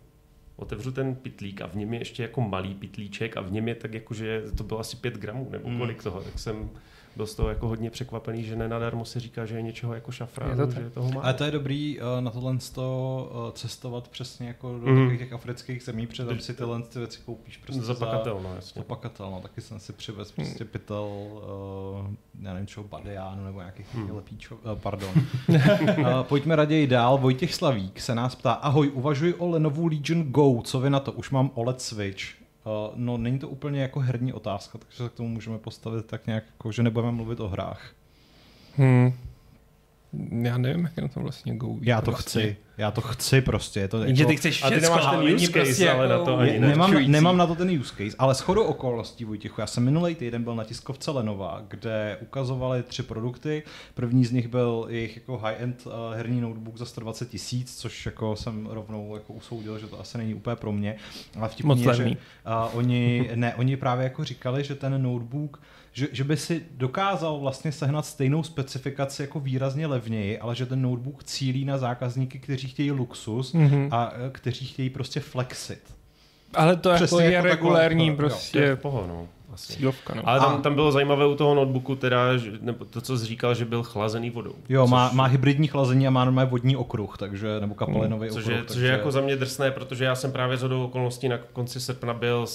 otevřu 0.56 0.92
ten 0.92 1.14
pitlík 1.14 1.60
a 1.60 1.66
v 1.66 1.74
něm 1.74 1.94
je 1.94 2.00
ještě 2.00 2.22
jako 2.22 2.40
malý 2.40 2.74
pitlíček 2.74 3.36
a 3.36 3.40
v 3.40 3.52
něm 3.52 3.68
je 3.68 3.74
tak 3.74 3.94
jako, 3.94 4.14
že 4.14 4.42
to 4.56 4.64
bylo 4.64 4.80
asi 4.80 4.96
5 4.96 5.14
gramů 5.14 5.48
nebo 5.50 5.68
Mm. 5.68 5.78
kolik 5.78 6.02
toho, 6.02 6.22
tak 6.22 6.38
jsem 6.38 6.70
byl 7.16 7.26
z 7.26 7.34
toho 7.34 7.48
jako 7.48 7.68
hodně 7.68 7.90
překvapený, 7.90 8.44
že 8.44 8.56
nenadarmo 8.56 9.04
se 9.04 9.20
říká, 9.20 9.46
že 9.46 9.54
je 9.56 9.62
něčeho 9.62 9.94
jako 9.94 10.12
šafrán, 10.12 10.50
Je 10.50 10.56
to 10.56 10.66
tak. 10.66 10.82
že 10.82 10.90
toho 10.90 11.12
má. 11.12 11.22
Ale 11.22 11.34
to 11.34 11.44
je 11.44 11.50
dobrý 11.50 11.98
uh, 12.00 12.04
na 12.20 12.30
tohle 12.30 12.56
to, 12.74 13.30
uh, 13.46 13.52
cestovat 13.52 14.08
přesně 14.08 14.48
jako 14.48 14.68
do 14.72 14.86
Mhm. 14.86 14.96
takových 14.96 15.18
těch 15.20 15.32
afrických 15.32 15.82
zemí, 15.82 16.06
protože 16.06 16.24
tam 16.24 16.38
si 16.38 16.54
tyhle 16.54 16.82
ty 16.82 16.98
věci 16.98 17.18
koupíš 17.26 17.56
prostě 17.56 17.82
za 17.82 17.94
pakatel, 17.94 18.40
no 18.42 18.48
Za 18.50 18.54
jasně. 18.56 18.82
pakatel, 18.82 19.30
no, 19.30 19.40
taky 19.40 19.60
jsem 19.60 19.80
si 19.80 19.92
přivez 19.92 20.32
prostě 20.32 20.64
pytel, 20.64 21.04
uh, 21.04 22.06
já 22.42 22.52
nevím 22.52 22.66
čeho, 22.66 22.84
badejánu 22.84 23.44
nebo 23.44 23.58
nějakých 23.58 23.86
Hmm. 23.94 24.06
hmm. 24.06 24.16
lepíčo, 24.16 24.54
uh, 24.54 24.60
pardon. 24.78 25.10
uh, 25.48 25.56
pojďme 26.22 26.56
raději 26.56 26.86
dál, 26.86 27.18
Vojtěch 27.18 27.54
Slavík 27.54 28.00
se 28.00 28.14
nás 28.14 28.34
ptá, 28.34 28.52
ahoj, 28.52 28.90
uvažuji 28.94 29.34
o 29.34 29.48
Lenovo 29.48 29.86
Legion 29.86 30.22
Go, 30.32 30.62
co 30.64 30.80
vy 30.80 30.90
na 30.90 31.00
to, 31.00 31.12
už 31.12 31.30
mám 31.30 31.50
OLED 31.54 31.80
Switch. 31.80 32.22
Uh, 32.66 32.92
no, 32.94 33.16
není 33.16 33.38
to 33.38 33.48
úplně 33.48 33.82
jako 33.82 34.00
herní 34.00 34.32
otázka, 34.32 34.78
takže 34.78 34.96
se 34.96 35.08
k 35.08 35.12
tomu 35.12 35.28
můžeme 35.28 35.58
postavit 35.58 36.06
tak 36.06 36.26
nějak, 36.26 36.44
jako, 36.46 36.72
že 36.72 36.82
nebudeme 36.82 37.12
mluvit 37.12 37.40
o 37.40 37.48
hrách. 37.48 37.92
Hmm. 38.76 39.12
Já 40.42 40.58
nevím, 40.58 40.84
jak 40.84 40.96
je 40.96 41.02
na 41.02 41.08
tom 41.08 41.22
vlastně 41.22 41.56
Go. 41.56 41.76
Já 41.80 42.00
to 42.00 42.10
vlastně. 42.10 42.42
chci. 42.42 42.56
Já 42.78 42.90
to 42.90 43.00
chci 43.00 43.40
prostě. 43.40 43.80
Je 43.80 43.88
to 43.88 44.04
jako, 44.04 44.28
ty 44.28 44.36
chceš 44.36 44.62
A 44.62 44.70
ty 44.70 44.80
nemáš 44.80 45.00
ten 45.00 45.08
ale 45.08 45.34
use 45.34 45.46
case, 45.46 45.52
prostě 45.52 45.90
ale 45.90 46.06
jako- 46.06 46.18
na 46.18 46.24
to 46.24 46.38
ani 46.38 46.50
je, 46.50 46.60
ne. 46.60 46.68
nemám, 46.68 46.94
nemám 47.10 47.36
na 47.36 47.46
to 47.46 47.54
ten 47.54 47.70
use 47.80 47.94
case, 47.96 48.16
ale 48.18 48.34
shodou 48.34 48.62
okolností, 48.62 49.24
Vojtěchu, 49.24 49.60
já 49.60 49.66
jsem 49.66 49.84
minulý 49.84 50.14
týden 50.14 50.42
byl 50.44 50.54
na 50.54 50.64
tiskovce 50.64 51.10
Lenova, 51.10 51.62
kde 51.68 52.18
ukazovali 52.20 52.82
tři 52.82 53.02
produkty. 53.02 53.62
První 53.94 54.24
z 54.24 54.32
nich 54.32 54.48
byl 54.48 54.86
jejich 54.88 55.16
jako 55.16 55.38
high-end 55.38 55.86
uh, 55.86 55.92
herní 56.16 56.40
notebook 56.40 56.76
za 56.76 56.84
120 56.84 57.28
tisíc, 57.28 57.76
což 57.76 58.06
jako 58.06 58.36
jsem 58.36 58.66
rovnou 58.66 59.14
jako 59.14 59.32
usoudil, 59.32 59.78
že 59.78 59.86
to 59.86 60.00
asi 60.00 60.18
není 60.18 60.34
úplně 60.34 60.56
pro 60.56 60.72
mě. 60.72 60.96
Ale 61.40 61.50
Moc 61.62 61.78
je, 61.78 61.94
že 61.94 62.04
uh, 62.04 62.12
oni, 62.72 63.30
ne, 63.34 63.54
oni 63.54 63.76
právě 63.76 64.04
jako 64.04 64.24
říkali, 64.24 64.64
že 64.64 64.74
ten 64.74 65.02
notebook 65.02 65.60
že, 65.96 66.08
že 66.12 66.24
by 66.24 66.36
si 66.36 66.62
dokázal 66.70 67.38
vlastně 67.38 67.72
sehnat 67.72 68.06
stejnou 68.06 68.42
specifikaci 68.42 69.22
jako 69.22 69.40
výrazně 69.40 69.86
levněji, 69.86 70.38
ale 70.38 70.54
že 70.54 70.66
ten 70.66 70.82
notebook 70.82 71.24
cílí 71.24 71.64
na 71.64 71.78
zákazníky, 71.78 72.38
kteří 72.38 72.68
chtějí 72.68 72.90
luxus 72.90 73.52
Mhm. 73.52 73.88
a 73.90 74.12
eh, 74.14 74.30
kteří 74.32 74.66
chtějí 74.66 74.90
prostě 74.90 75.20
flexit. 75.20 75.80
Ale 76.54 76.76
to 76.76 76.94
Přesně 76.94 77.16
jako 77.16 77.20
je 77.28 77.32
jako 77.32 77.48
takhle, 77.48 77.56
regulární 77.56 78.06
jo, 78.06 78.16
To 78.16 78.22
je 78.22 78.28
prostě 78.28 78.74
v 78.74 78.78
poho, 78.78 79.04
no. 79.08 79.28
Asi. 79.56 79.72
cílovka. 79.72 80.14
No. 80.14 80.22
Ale 80.28 80.40
tam, 80.40 80.62
tam 80.62 80.74
bylo 80.74 80.92
zajímavé 80.92 81.26
u 81.26 81.34
toho 81.34 81.54
notebooku 81.54 81.96
teda, 81.96 82.36
že, 82.36 82.52
nebo 82.60 82.84
to, 82.84 83.00
co 83.00 83.18
jsi 83.18 83.26
říkal, 83.26 83.54
že 83.54 83.64
byl 83.64 83.82
chlazený 83.82 84.30
vodou. 84.30 84.54
Jo, 84.68 84.86
má, 84.86 85.08
Což- 85.08 85.16
má 85.16 85.24
hybridní 85.24 85.68
chlazení 85.68 86.06
a 86.06 86.10
má 86.10 86.24
normálně 86.24 86.50
vodní 86.50 86.76
okruh, 86.76 87.18
takže, 87.18 87.60
nebo 87.60 87.74
kapalinový 87.74 88.30
Což 88.30 88.44
okruh. 88.44 88.56
je, 88.56 88.64
což 88.64 88.68
takže... 88.68 88.86
je 88.86 88.92
jako 88.92 89.10
za 89.10 89.20
mě 89.20 89.36
drsné, 89.36 89.70
protože 89.70 90.04
já 90.04 90.14
jsem 90.14 90.32
právě 90.32 90.56
z 90.56 90.62
hodou 90.62 90.84
okolností 90.84 91.28
na 91.28 91.38
konci 91.38 91.80
srpna 91.80 92.14
byl, 92.14 92.46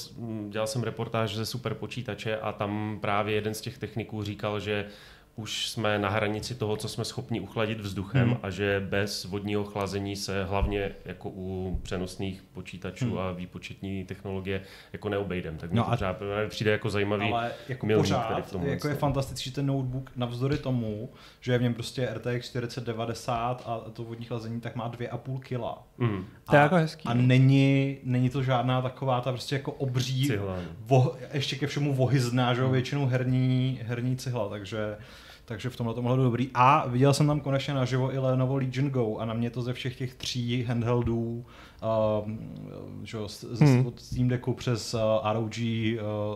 dělal 0.49 0.67
jsem 0.67 0.83
reportáž 0.83 1.35
ze 1.35 1.45
super 1.45 1.73
počítače 1.73 2.37
a 2.37 2.51
tam 2.51 2.97
právě 3.01 3.35
jeden 3.35 3.53
z 3.53 3.61
těch 3.61 3.77
techniků 3.77 4.23
říkal, 4.23 4.59
že 4.59 4.85
už 5.35 5.69
jsme 5.69 5.99
na 5.99 6.09
hranici 6.09 6.55
toho, 6.55 6.77
co 6.77 6.89
jsme 6.89 7.05
schopni 7.05 7.39
uchladit 7.39 7.79
vzduchem 7.79 8.27
Hmm. 8.27 8.37
a 8.43 8.49
že 8.49 8.85
bez 8.89 9.25
vodního 9.25 9.63
chlazení 9.63 10.15
se 10.15 10.43
hlavně 10.43 10.91
jako 11.05 11.29
u 11.29 11.79
přenosných 11.83 12.41
počítačů 12.53 13.05
Hmm. 13.09 13.17
a 13.17 13.31
výpočetní 13.31 14.03
technologie 14.05 14.61
jako 14.93 15.09
neobejdem. 15.09 15.57
Tak 15.57 15.71
No 15.71 15.83
to 15.83 15.91
a- 15.91 15.95
třeba 15.95 16.15
přijde 16.49 16.71
jako 16.71 16.89
zajímavý. 16.89 17.31
ale 17.31 17.51
jako 17.69 17.85
milník 17.85 18.03
pořád, 18.05 18.27
tady 18.27 18.41
v 18.41 18.51
tomhle 18.51 18.69
jako 18.69 18.87
je 18.87 18.95
fantastický, 18.95 19.49
že 19.49 19.55
ten 19.55 19.65
notebook 19.65 20.11
navzdory 20.15 20.57
tomu, 20.57 21.09
že 21.39 21.51
je 21.51 21.57
v 21.57 21.61
něm 21.61 21.73
prostě 21.73 22.09
RTX 22.13 22.45
4090 22.49 23.63
a 23.65 23.79
to 23.93 24.03
vodní 24.03 24.25
chlazení, 24.25 24.61
tak 24.61 24.75
má 24.75 24.87
2,5 24.87 25.39
kila. 25.39 25.87
Mm, 25.97 26.25
To 26.49 26.55
je 26.55 26.59
A- 26.59 26.63
jako 26.63 26.75
hezký, 26.75 27.07
A 27.07 27.13
není, 27.13 27.97
není 28.03 28.29
to 28.29 28.43
žádná 28.43 28.81
taková 28.81 29.21
ta 29.21 29.31
prostě 29.31 29.55
jako 29.55 29.71
obří, 29.71 30.27
cihla. 30.27 30.55
no. 30.55 30.61
vo, 30.79 31.15
ještě 31.33 31.55
ke 31.55 31.67
všemu 31.67 31.93
vohyzná, 31.93 32.53
že 32.53 32.61
jo, 32.61 32.65
Hmm. 32.67 32.73
většinou 32.73 33.05
herní, 33.05 33.79
herní 33.83 34.17
cihla, 34.17 34.49
takže 34.49 34.97
takže 35.45 35.69
v 35.69 35.75
tomhle 35.75 35.95
tomhle 35.95 36.17
dobrý. 36.17 36.49
A 36.53 36.87
viděl 36.87 37.13
jsem 37.13 37.27
tam 37.27 37.39
konečně 37.39 37.73
naživo 37.73 38.13
i 38.13 38.17
Lenovo 38.17 38.55
Legion 38.57 38.89
Go 38.89 39.17
a 39.17 39.25
na 39.25 39.33
mě 39.33 39.49
to 39.49 39.61
ze 39.61 39.73
všech 39.73 39.95
těch 39.97 40.15
tří 40.15 40.63
handheldů, 40.63 41.45
um, 42.25 42.39
že 43.03 43.17
jo, 43.17 43.27
z, 43.27 43.43
z, 43.51 43.59
Hmm. 43.61 43.85
od 43.87 43.99
Steam 43.99 44.27
Decku 44.27 44.53
přes 44.53 44.93
uh, 44.93 44.99
ROG, 45.33 45.51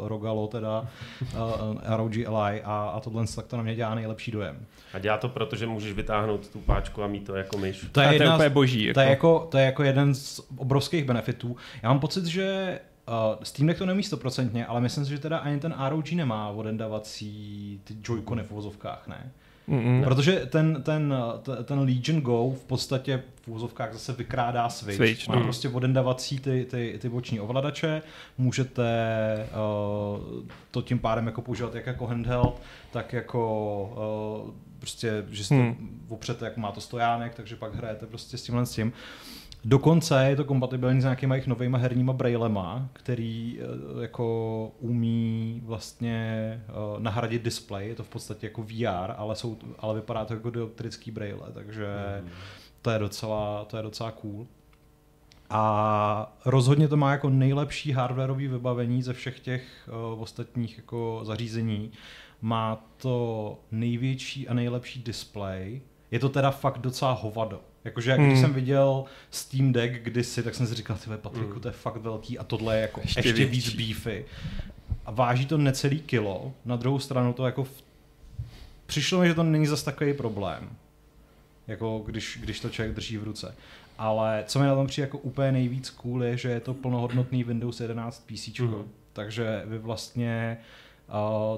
uh, 0.02 0.08
Rogalo 0.08 0.48
teda, 0.48 0.82
uh, 1.22 1.96
ROG 1.98 2.12
Ally 2.28 2.62
a, 2.64 2.92
a 2.96 3.00
tohle 3.00 3.26
tak 3.36 3.46
to 3.48 3.58
na 3.58 3.64
mě 3.64 3.76
dělá 3.76 3.96
nejlepší 3.96 4.32
dojem. 4.32 4.66
A 4.94 5.00
dělá 5.00 5.18
to 5.18 5.30
proto, 5.30 5.56
že 5.56 5.68
můžeš 5.68 5.94
vytáhnout 5.94 6.48
tu 6.48 6.60
páčku 6.60 7.04
a 7.04 7.08
mít 7.08 7.26
to 7.26 7.36
jako 7.36 7.58
myš. 7.58 7.80
To 7.82 7.86
A 7.86 7.90
to 7.92 8.02
je 8.02 8.14
jedna 8.14 8.32
z- 8.32 8.36
úplně 8.36 8.50
boží. 8.50 8.94
To 8.94 9.00
je, 9.00 9.10
jako. 9.10 9.28
jako, 9.36 9.48
to 9.52 9.58
je 9.58 9.66
jako 9.66 9.84
jeden 9.84 10.16
z 10.16 10.42
obrovských 10.58 11.04
benefitů. 11.06 11.56
Já 11.84 11.90
mám 11.90 12.00
pocit, 12.00 12.26
že 12.26 12.80
uh, 13.08 13.44
Steam 13.44 13.68
Deck 13.68 13.80
to 13.80 13.86
nemí 13.86 14.04
stoprocentně, 14.04 14.66
ale 14.66 14.82
myslím 14.82 15.06
si, 15.06 15.12
že 15.12 15.20
teda 15.20 15.38
ani 15.38 15.60
ten 15.60 15.76
ROG 15.90 16.12
nemá 16.12 16.50
odendavací 16.50 17.82
ty 17.84 17.96
joycony 18.04 18.44
v 18.44 18.52
vozovkách, 18.52 19.08
ne? 19.08 19.32
Mm-mm. 19.70 20.04
Protože 20.04 20.46
ten, 20.46 20.84
ten, 20.84 21.14
ten 21.66 21.80
Legion 21.80 22.22
Go 22.22 22.52
v 22.52 22.64
podstatě 22.64 23.24
v 23.42 23.48
úzovkách 23.48 23.94
zase 23.94 24.14
vykrádá 24.14 24.70
Switch. 24.70 24.96
Switch, 24.96 25.28
Má 25.28 25.36
no. 25.36 25.44
prostě 25.44 25.70
odendavací 25.70 26.40
ty, 26.40 26.66
ty, 26.70 26.98
ty 27.02 27.10
boční 27.10 27.40
ovladače, 27.40 28.02
můžete 28.38 28.84
uh, 29.52 30.44
to 30.72 30.82
tím 30.82 31.00
pádem 31.00 31.26
jako 31.26 31.42
používat 31.42 31.76
jak 31.76 31.86
jako 31.88 32.08
handheld, 32.08 32.62
tak 32.92 33.14
jako 33.14 34.44
uh, 34.46 34.54
prostě, 34.80 35.26
že 35.30 35.44
si 35.44 35.50
to 35.50 35.56
Hmm. 35.56 36.06
opřete, 36.10 36.46
jak 36.46 36.58
má 36.58 36.72
to 36.72 36.82
stojánek, 36.82 37.36
takže 37.36 37.56
pak 37.56 37.76
hrajete 37.76 38.06
prostě 38.06 38.38
s 38.38 38.44
tímhle 38.44 38.66
s 38.66 38.72
tím. 38.72 38.94
Dokonce 39.68 40.26
je 40.30 40.36
to 40.36 40.44
kompatibilní 40.44 41.02
s 41.02 41.04
nějakýma 41.04 41.36
jejich 41.36 41.48
novýma 41.48 41.78
herníma 41.78 42.14
brailema, 42.14 42.90
který 42.94 43.60
eh, 43.60 44.02
jako 44.02 44.72
umí 44.80 45.62
vlastně 45.66 46.18
eh, 46.68 46.74
nahradit 47.00 47.44
display, 47.44 47.88
je 47.88 47.96
to 47.96 48.04
v 48.04 48.10
podstatě 48.10 48.48
jako 48.48 48.64
VR, 48.64 49.14
ale, 49.18 49.36
jsou, 49.36 49.58
ale 49.80 49.96
vypadá 49.96 50.26
to 50.26 50.34
jako 50.34 50.50
dioptrický 50.50 51.12
braille, 51.12 51.52
takže 51.54 51.88
to 52.82 52.90
je 52.90 53.00
docela, 53.00 53.66
to 53.66 53.78
je 53.78 53.84
docela 53.84 54.12
cool. 54.12 54.48
A 55.50 56.38
rozhodně 56.46 56.88
to 56.88 56.98
má 56.98 57.12
jako 57.12 57.30
nejlepší 57.30 57.92
hardwareové 57.92 58.48
vybavení 58.48 59.04
ze 59.04 59.14
všech 59.14 59.40
těch 59.40 59.90
uh, 60.14 60.22
ostatních 60.22 60.78
jako 60.78 61.22
zařízení. 61.24 61.92
Má 62.42 62.86
to 62.98 63.60
největší 63.72 64.48
a 64.48 64.54
nejlepší 64.54 65.04
display. 65.04 65.82
Je 66.12 66.20
to 66.20 66.30
teda 66.30 66.52
fakt 66.52 66.78
docela 66.78 67.12
hovado. 67.12 67.62
Jakože 67.86 68.12
jak 68.12 68.20
když 68.20 68.34
Hmm. 68.34 68.42
jsem 68.42 68.54
viděl 68.54 69.04
Steam 69.32 69.74
Deck 69.74 70.04
kdysi, 70.04 70.44
tak 70.44 70.56
jsem 70.56 70.68
si 70.68 70.76
říkal, 70.76 70.98
ty 70.98 71.10
Patriku, 71.18 71.52
Hmm. 71.52 71.60
to 71.62 71.68
je 71.68 71.72
fakt 71.72 71.98
velký 71.98 72.40
a 72.40 72.44
tohle 72.44 72.76
je 72.76 72.82
jako 72.82 73.02
ještě, 73.02 73.20
Ještě 73.28 73.46
víc 73.46 73.74
beefy. 73.76 74.26
A 75.06 75.12
váží 75.12 75.46
to 75.46 75.58
necelý 75.58 76.00
kilo. 76.00 76.54
Na 76.66 76.76
druhou 76.76 77.00
stranu 77.00 77.34
to 77.34 77.46
jako 77.46 77.64
v... 77.64 77.84
přišlo 78.86 79.20
mi, 79.20 79.28
že 79.28 79.34
to 79.34 79.44
není 79.44 79.68
zas 79.68 79.84
takový 79.84 80.14
problém. 80.14 80.70
Jako 81.68 82.04
když, 82.06 82.40
když 82.42 82.60
to 82.60 82.70
člověk 82.70 82.96
drží 82.96 83.18
v 83.18 83.24
ruce. 83.24 83.56
Ale 83.98 84.44
co 84.48 84.60
mi 84.60 84.66
na 84.66 84.76
tom 84.76 84.88
přijde 84.88 85.08
jako 85.08 85.18
úplně 85.18 85.52
nejvíc 85.52 85.90
cool 85.90 86.24
je, 86.24 86.38
že 86.38 86.50
je 86.50 86.60
to 86.60 86.74
plnohodnotný 86.74 87.44
Windows 87.44 87.80
11 87.80 88.26
PC. 88.26 88.60
Mhm. 88.60 88.70
Mm. 88.76 88.84
Takže 89.14 89.62
vy 89.66 89.78
vlastně 89.78 90.58
uh, 90.60 90.66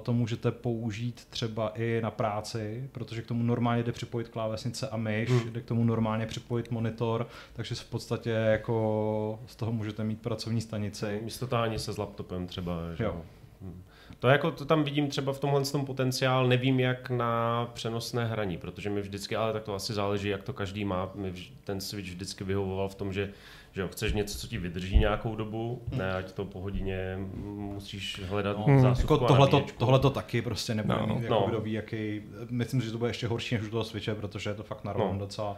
to 0.04 0.14
můžete 0.14 0.52
použít 0.52 1.26
třeba 1.30 1.70
i 1.76 2.00
na 2.04 2.12
práci, 2.12 2.90
protože 2.92 3.22
k 3.22 3.26
tomu 3.28 3.44
normálně 3.44 3.84
jde 3.84 3.92
připojit 3.92 4.30
klávesnice 4.30 4.88
a 4.88 4.98
myš, 4.98 5.30
Mhm. 5.30 5.50
jde 5.54 5.62
k 5.62 5.66
tomu 5.66 5.84
normálně 5.84 6.26
připojit 6.26 6.72
monitor, 6.72 7.28
takže 7.54 7.76
v 7.76 7.86
podstatě 7.86 8.30
jako 8.30 9.40
z 9.46 9.56
toho 9.56 9.72
můžete 9.72 10.04
mít 10.04 10.22
pracovní 10.22 10.62
stanici. 10.62 11.20
Místo 11.24 11.48
tahání 11.48 11.80
se 11.80 11.94
s 11.94 11.98
laptopem 11.98 12.48
třeba. 12.48 12.74
Že? 12.96 13.04
Jo. 13.04 13.10
jo. 13.16 13.22
Hm. 13.62 13.82
To 14.20 14.28
jako 14.28 14.52
to 14.52 14.66
tam 14.66 14.84
vidím 14.84 15.08
třeba 15.08 15.34
v 15.34 15.40
tomhle 15.40 15.62
tom 15.66 15.86
potenciál, 15.86 16.48
nevím 16.48 16.80
jak 16.80 17.10
na 17.10 17.66
přenosné 17.74 18.26
hraní, 18.26 18.58
protože 18.58 18.90
mi 18.90 19.02
vždycky, 19.02 19.36
ale 19.36 19.54
tak 19.54 19.64
to 19.64 19.76
asi 19.76 19.94
záleží, 19.94 20.28
jak 20.28 20.44
to 20.44 20.54
každý 20.54 20.86
má, 20.86 21.12
mi 21.16 21.34
ten 21.64 21.82
Switch 21.82 22.10
vždycky 22.10 22.44
vyhovoval 22.44 22.90
v 22.90 22.96
tom, 22.96 23.14
že, 23.14 23.30
že 23.78 23.82
jo, 23.82 23.88
chceš 23.88 24.14
něco, 24.14 24.38
co 24.38 24.48
ti 24.48 24.58
vydrží 24.58 24.98
nějakou 24.98 25.36
dobu, 25.36 25.82
ne 25.92 26.14
ať 26.14 26.32
to 26.32 26.46
po 26.46 26.60
hodině 26.62 27.18
musíš 27.46 28.22
hledat 28.30 28.58
No, 28.58 28.64
no, 28.68 28.74
Hmm. 28.74 28.82
zásuvku 28.82 29.14
jako 29.14 29.26
a 29.26 29.28
tohleto, 29.28 29.56
nabíječku. 29.58 29.80
tohleto 29.80 30.10
taky 30.10 30.42
prostě 30.42 30.76
nebude 30.76 30.98
No. 31.08 31.08
mít, 31.16 31.22
jako 31.24 31.34
No. 31.36 31.46
kdo 31.50 31.62
ví, 31.62 31.72
jaký, 31.72 32.22
myslím, 32.50 32.82
že 32.82 32.92
to 32.92 32.98
bude 32.98 33.10
ještě 33.10 33.28
horší 33.28 33.56
než 33.56 33.64
u 33.68 33.70
toho 33.70 33.84
Switche, 33.84 34.16
protože 34.16 34.50
je 34.50 34.54
to 34.54 34.64
fakt 34.64 34.84
narvaný 34.84 35.14
No. 35.14 35.20
docela 35.20 35.58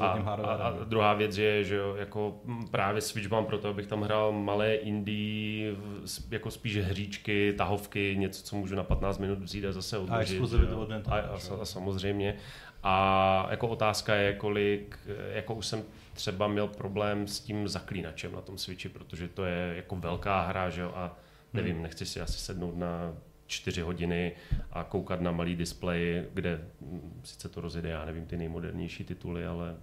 A, 0.00 0.06
a, 0.06 0.54
a 0.54 0.84
druhá 0.84 1.14
věc 1.14 1.38
je, 1.38 1.64
že 1.64 1.76
jo, 1.76 1.94
jako 1.96 2.34
právě 2.70 3.00
Switch 3.00 3.30
mám 3.30 3.46
proto, 3.46 3.68
abych 3.68 3.86
tam 3.86 4.02
hrál 4.02 4.32
malé 4.32 4.74
indie, 4.74 5.74
jako 6.30 6.50
spíš 6.50 6.76
hříčky, 6.76 7.54
tahovky, 7.58 8.16
něco, 8.18 8.42
co 8.42 8.56
můžu 8.56 8.74
na 8.74 8.82
15 8.82 9.18
minut 9.18 9.38
vzít 9.38 9.64
a 9.64 9.72
zase 9.72 9.98
odložit. 9.98 10.30
exkluzivitu 10.32 10.80
od 10.80 10.88
Nintendo, 10.88 11.16
A, 11.16 11.20
a, 11.20 11.62
a, 11.62 11.64
samozřejmě. 11.64 12.36
A 12.82 13.46
jako 13.50 13.68
otázka 13.68 14.14
je, 14.14 14.32
kolik, 14.34 14.98
jako 15.34 15.54
už 15.54 15.66
jsem 15.66 15.82
třeba 16.14 16.48
měl 16.48 16.68
problém 16.68 17.26
s 17.26 17.40
tím 17.40 17.68
zaklínačem 17.68 18.32
na 18.32 18.40
tom 18.40 18.58
Switchi, 18.58 18.88
protože 18.88 19.28
to 19.28 19.44
je 19.44 19.72
jako 19.76 19.96
velká 19.96 20.46
hra, 20.46 20.70
že 20.70 20.80
jo, 20.80 20.92
a 20.94 21.18
nevím, 21.52 21.82
nechci 21.82 22.06
si 22.06 22.20
asi 22.20 22.38
sednout 22.38 22.76
na 22.76 23.14
čtyři 23.46 23.80
hodiny 23.80 24.32
a 24.72 24.84
koukat 24.84 25.20
na 25.20 25.32
malý 25.32 25.56
displej, 25.56 26.24
kde 26.34 26.68
mm, 26.80 27.20
sice 27.24 27.48
to 27.48 27.60
rozjede, 27.60 27.88
já 27.88 28.04
nevím, 28.04 28.26
ty 28.26 28.36
nejmodernější 28.36 29.04
tituly, 29.04 29.46
ale 29.46 29.76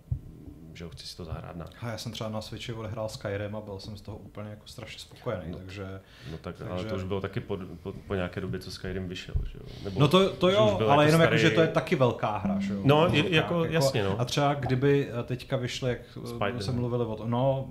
že 0.74 0.86
chci 0.91 1.07
si 1.07 1.17
to 1.17 1.26
zahrát 1.26 1.55
na. 1.55 1.65
A 1.82 1.89
já 1.91 1.97
jsem 1.97 2.11
třeba 2.11 2.30
na 2.30 2.41
Switchi 2.41 2.74
odehrál 2.74 3.09
Skyrim 3.09 3.55
a 3.55 3.61
byl 3.61 3.80
jsem 3.80 3.97
z 3.97 4.01
toho 4.01 4.17
úplně 4.17 4.49
jako 4.49 4.67
strašně 4.67 4.99
spokojený, 4.99 5.43
No. 5.51 5.57
takže... 5.57 5.99
No 6.32 6.38
tak, 6.38 6.55
Takže- 6.55 6.74
ale 6.74 6.84
to 6.84 6.95
už 6.95 7.03
bylo 7.03 7.22
taky 7.22 7.39
po, 7.39 7.57
po, 7.84 7.93
po 8.07 8.15
nějaké 8.15 8.41
době, 8.41 8.59
co 8.59 8.72
Skyrim 8.72 9.07
vyšel, 9.07 9.36
že 9.51 9.57
jo? 9.59 9.65
Nebo, 9.84 9.99
No 9.99 10.07
to, 10.07 10.30
to 10.30 10.49
jo, 10.49 10.78
ale 10.89 10.89
jako 10.89 11.01
jenom 11.01 11.22
jako, 11.22 11.34
starý- 11.34 11.39
že 11.41 11.49
to 11.49 11.61
je 11.61 11.67
taky 11.67 11.95
velká 11.95 12.38
hra, 12.38 12.59
že 12.59 12.74
jo? 12.74 12.80
No, 12.84 12.95
je- 13.01 13.07
uvozovkách, 13.09 13.32
jako- 13.32 13.65
jasně, 13.65 14.03
no. 14.03 14.19
A 14.22 14.26
třeba 14.26 14.53
kdyby 14.53 15.09
eh, 15.19 15.24
teďka 15.24 15.57
vyšly, 15.57 15.89
jak 15.89 15.99
eh, 16.24 16.28
Spider. 16.28 16.63
jsme 16.63 16.74
mluvili 16.74 17.05
o 17.05 17.15
tom, 17.15 17.30
no, 17.30 17.69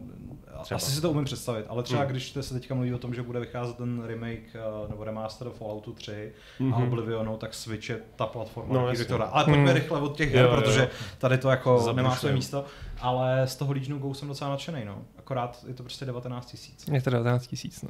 Třeba. 0.63 0.77
asi 0.77 0.91
si 0.93 1.01
to 1.01 1.11
umím 1.11 1.25
představit, 1.25 1.65
ale 1.69 1.83
třeba 1.83 2.01
Hmm. 2.03 2.11
když 2.11 2.37
se 2.41 2.55
teďka 2.55 2.75
mluví 2.75 2.95
o 2.95 2.99
tom, 2.99 3.15
že 3.15 3.23
bude 3.23 3.41
vycházet 3.41 3.77
ten 3.77 4.03
remake 4.07 4.43
eh, 4.55 4.89
nebo 4.91 5.05
remaster 5.05 5.49
Falloutu 5.51 5.93
3 5.93 6.33
a 6.61 6.63
Mhm. 6.63 6.83
Oblivionu, 6.83 7.37
tak 7.37 7.55
Switch 7.55 7.89
je 7.89 8.01
ta 8.17 8.27
platforma, 8.27 8.75
No, 8.75 8.93
dá. 9.19 9.25
Ale 9.25 9.45
pojďme 9.45 9.65
Hmm. 9.65 9.75
rychle 9.75 10.01
od 10.01 10.17
těch 10.17 10.35
her, 10.35 10.45
Jo, 10.45 10.51
protože 10.57 10.81
jo. 10.81 10.89
tady 11.19 11.39
to 11.39 11.51
jako 11.51 11.93
nemá 11.93 12.17
své 12.17 12.33
místo, 12.33 12.65
ale 13.01 13.47
z 13.47 13.57
toho 13.57 13.73
Legionu 13.73 13.99
Go 13.99 14.15
jsem 14.15 14.29
docela 14.29 14.51
nadšený, 14.51 14.85
no. 14.85 14.99
Akorát 15.19 15.65
je 15.69 15.75
to 15.75 15.83
prostě 15.83 16.05
19 16.05 16.47
tisíc. 16.47 16.89
Je 16.93 17.03
to 17.03 17.11
19 17.11 17.47
tisíc, 17.47 17.83
no. 17.83 17.89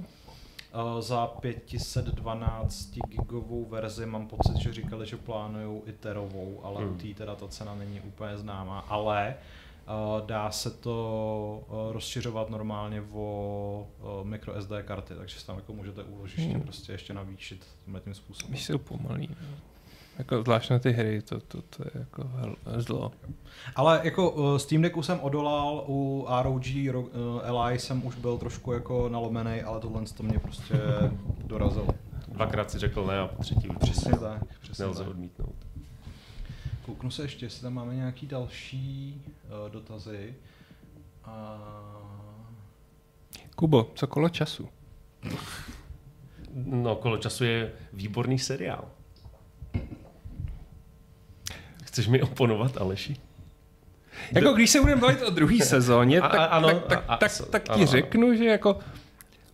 Uh, 0.95 1.01
za 1.01 1.27
512 1.27 2.91
gigovou 3.09 3.65
verzi 3.65 4.07
mám 4.07 4.27
pocit, 4.27 4.57
že 4.57 4.73
říkali, 4.73 5.07
že 5.07 5.17
plánují 5.17 5.83
i 5.87 5.93
terovou, 5.93 6.61
ale 6.63 6.81
Hmm. 6.85 6.95
u 6.95 6.99
té 6.99 7.15
teda 7.15 7.35
ta 7.35 7.49
cena 7.49 7.75
není 7.75 8.01
úplně 8.01 8.39
známá. 8.39 8.79
Ale 8.89 9.35
Uh, 10.21 10.27
dá 10.27 10.51
se 10.51 10.71
to 10.71 11.63
uh, 11.69 11.93
rozšiřovat 11.93 12.51
normálně 12.51 13.03
o 13.13 13.87
uh, 14.21 14.27
micro 14.29 14.63
SD 14.63 14.73
karty, 14.85 15.15
takže 15.15 15.41
si 15.41 15.47
tam 15.47 15.57
jako 15.57 15.73
můžete 15.73 16.03
úložiště 16.03 16.51
Hmm. 16.53 16.61
prostě 16.61 16.93
ještě 16.93 17.13
navýšit 17.15 17.67
tímhle 17.85 18.01
tím 18.01 18.15
způsobem. 18.15 18.51
Když 18.51 18.65
jsou 18.65 18.79
pomalý. 18.79 19.29
No. 19.29 19.57
Jako 20.21 20.43
zvlášť 20.43 20.71
na 20.71 20.79
ty 20.79 20.93
hry, 20.93 21.23
to, 21.23 21.41
to, 21.41 21.63
to 21.63 21.83
je 21.83 21.91
jako 21.95 22.25
zlo. 22.77 23.13
Ale 23.77 24.01
jako 24.03 24.31
uh, 24.31 24.57
Steam 24.57 24.83
Decku 24.83 25.03
jsem 25.03 25.21
odolal, 25.21 25.85
u 25.89 26.27
ROG 26.43 26.65
ro- 26.65 27.09
uh, 27.53 27.61
Li 27.65 27.79
jsem 27.79 28.07
už 28.07 28.15
byl 28.17 28.39
trošku 28.39 28.73
jako 28.73 29.09
nalomený, 29.09 29.63
ale 29.63 29.81
tohle 29.81 30.03
to 30.17 30.23
mě 30.23 30.39
prostě 30.39 30.75
dorazilo. 31.45 31.89
Dvakrát 32.29 32.71
si 32.71 32.79
řekl 32.79 33.07
ne 33.07 33.19
a 33.19 33.27
po 33.29 33.43
třetí 33.43 33.69
už 33.69 33.77
Přesně 33.81 34.13
tak, 34.13 34.59
přesně 34.61 34.85
nelze 34.85 35.03
tak. 35.03 35.11
odmítnout. 35.11 35.55
Kouknu 36.87 37.11
se 37.11 37.23
ještě, 37.23 37.47
jestli 37.47 37.63
tam 37.63 37.75
máme 37.75 37.95
nějaký 37.95 38.27
další 38.27 39.23
uh, 39.65 39.73
dotazy. 39.73 40.35
A... 41.25 41.59
Kubo, 43.57 43.91
co 43.95 44.07
kolo 44.07 44.29
času? 44.29 44.69
No, 46.55 46.97
kolo 46.97 47.19
času 47.19 47.45
je 47.45 47.73
výborný 47.93 48.39
seriál. 48.39 48.85
Chceš 51.91 52.09
mi 52.09 52.23
oponovat, 52.23 52.77
Aleši? 52.79 53.17
Jako 54.33 54.53
když 54.53 54.71
se 54.71 54.81
budeme 54.81 55.01
bavit 55.01 55.23
o 55.23 55.31
druhé 55.31 55.59
sezóně, 55.59 56.21
tak, 56.21 56.35
a- 56.35 56.45
ano, 56.45 56.69
tak, 56.69 56.85
tak, 56.87 57.05
a- 57.09 57.15
a- 57.15 57.17
tak, 57.17 57.33
tak 57.51 57.63
ti 57.63 57.71
ano, 57.71 57.87
řeknu, 57.87 58.35
že 58.35 58.45
jako 58.45 58.79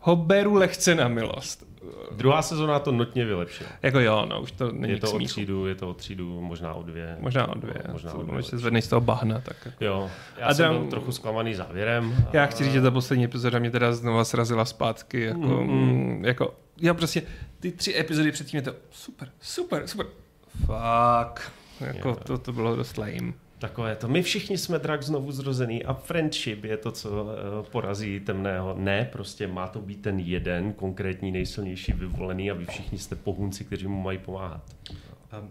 ho 0.01 0.16
beru 0.16 0.55
lehce 0.55 0.95
na 0.95 1.09
milost. 1.09 1.66
Druhá 2.12 2.43
sezóna 2.43 2.78
to 2.78 2.93
notně 2.93 3.24
vylepšila. 3.24 3.70
Jako 3.82 4.01
jo, 4.01 4.26
no, 4.30 4.41
už 4.41 4.53
to 4.53 4.72
není 4.72 4.93
Je 4.93 5.01
to 5.01 5.12
o 5.12 5.18
třídu, 5.18 5.66
je 5.66 5.74
to 5.74 5.89
o 5.91 5.95
třídu, 5.95 6.41
možná 6.41 6.74
o 6.74 6.82
dvě. 6.82 7.16
Možná 7.20 7.49
o 7.49 7.55
dvě. 7.59 7.74
Možná 7.93 8.12
o 8.12 8.16
Možná 8.16 8.24
dvě. 8.30 8.34
Když 8.39 8.47
se 8.47 8.59
zvedneš 8.59 8.84
z 8.84 8.89
toho 8.89 9.01
bahna, 9.01 9.41
tak 9.41 9.57
jako. 9.66 9.84
Jo, 9.84 10.11
já 10.39 10.47
A 10.47 10.55
jsem 10.55 10.78
byl 10.78 10.87
trochu 10.91 11.12
zklamaný 11.12 11.55
závěrem. 11.55 12.26
Já 12.32 12.45
a- 12.45 12.47
chci 12.47 12.64
říct, 12.64 12.72
že 12.72 12.80
ta 12.80 12.91
poslední 12.91 13.24
epizoda 13.24 13.59
mě 13.59 13.70
teda 13.70 13.93
znova 13.93 14.24
srazila 14.24 14.64
zpátky. 14.64 15.20
Jako, 15.20 15.39
Mm, 15.41 15.70
mm, 15.70 16.24
jako, 16.24 16.55
já 16.80 16.95
prostě 16.95 17.22
ty 17.61 17.72
tři 17.72 17.99
epizody 17.99 18.32
předtím 18.32 18.57
je 18.59 18.62
to 18.62 18.74
super, 18.91 19.28
super, 19.41 19.87
super. 19.87 20.07
Fuck. 20.66 21.53
Jako, 21.80 22.08
Jo. 22.08 22.16
to, 22.26 22.38
to 22.38 22.52
bylo 22.52 22.76
dost 22.76 22.98
lame. 22.98 23.32
Takové 23.58 23.96
to. 23.96 24.08
My 24.08 24.22
všichni 24.22 24.58
jsme 24.58 24.78
drak 24.78 25.02
znovu 25.02 25.32
zrozený 25.32 25.84
a 25.84 25.94
friendship 25.94 26.64
je 26.64 26.76
to, 26.76 26.92
co 26.92 27.26
eh, 27.30 27.70
porazí 27.70 28.20
temného. 28.20 28.74
Ne, 28.78 29.08
prostě 29.12 29.46
má 29.46 29.68
to 29.68 29.80
být 29.80 30.02
ten 30.02 30.18
jeden 30.18 30.72
konkrétní 30.72 31.32
nejsilnější 31.32 31.92
vyvolený 31.92 32.50
a 32.50 32.54
vy 32.54 32.66
všichni 32.66 32.98
jste 32.98 33.16
pohunci, 33.16 33.64
kteří 33.64 33.86
mu 33.86 34.00
mají 34.02 34.18
pomáhat. 34.18 34.62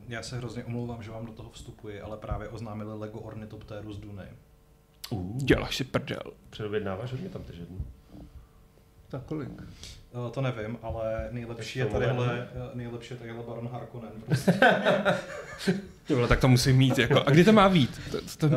Já 0.08 0.24
se 0.24 0.38
hrozně 0.38 0.64
omlouvám, 0.64 1.04
že 1.04 1.12
vám 1.12 1.26
do 1.26 1.32
toho 1.32 1.50
vstupuji, 1.50 2.02
ale 2.02 2.18
právě 2.18 2.50
oznámili 2.50 3.00
Lego 3.00 3.20
Ornitoptéru 3.20 3.94
z 3.94 3.98
Duny. 4.00 4.24
Uh, 5.10 5.38
Děláš 5.38 5.76
si 5.76 5.84
prdel. 5.84 6.22
předobjednáváš 6.50 7.12
hodně 7.12 7.30
tam 7.30 7.42
držet. 7.48 7.68
Tak 9.10 9.22
kolik? 9.26 9.50
Uh, 10.14 10.30
to 10.32 10.42
nevím, 10.42 10.78
ale 10.84 11.28
nejlepší 11.32 11.80
je 11.80 11.86
tadyhle, 11.86 12.48
uh, 12.56 12.76
nejlepší 12.78 13.14
je 13.14 13.18
tadyhle 13.18 13.44
Baron 13.48 13.70
Harkonnen. 13.74 14.12
Prostě. 14.26 14.54
Jo, 16.10 16.28
tak 16.28 16.40
to 16.40 16.48
musím 16.48 16.78
mít. 16.78 16.98
Jako. 17.00 17.24
A 17.28 17.32
kdy 17.32 17.44
to 17.44 17.54
má 17.54 17.70
být? 17.70 18.02
To, 18.12 18.18
to, 18.38 18.48
uh, 18.48 18.54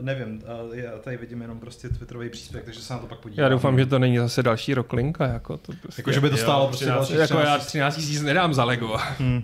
nevím, 0.00 0.42
uh, 0.68 0.76
já 0.76 0.98
tady 0.98 1.16
vidím 1.16 1.40
jenom 1.42 1.60
prostě 1.60 1.88
Twitterový 1.88 2.30
příspěvek, 2.30 2.64
takže 2.64 2.80
se 2.80 2.92
na 2.92 2.98
to 2.98 3.06
pak 3.06 3.18
podívám. 3.18 3.42
já 3.42 3.48
doufám, 3.48 3.78
že 3.78 3.86
to 3.86 3.98
není 3.98 4.18
zase 4.18 4.42
další 4.42 4.74
roklinka. 4.74 5.26
Jako, 5.26 5.56
to 5.56 5.72
prostě, 5.82 6.00
Jako, 6.02 6.12
že 6.12 6.20
by 6.20 6.28
to 6.30 6.36
Jo, 6.36 6.42
stálo 6.42 6.66
prostě 6.66 6.84
13 6.84 6.96
další 6.98 7.14
jako 7.14 7.34
já 7.34 7.40
13 7.58 7.66
13 7.66 7.96
tisíc 7.96 8.22
nedám 8.22 8.54
za 8.54 8.64
Lego. 8.64 8.96
Hmm. 9.18 9.42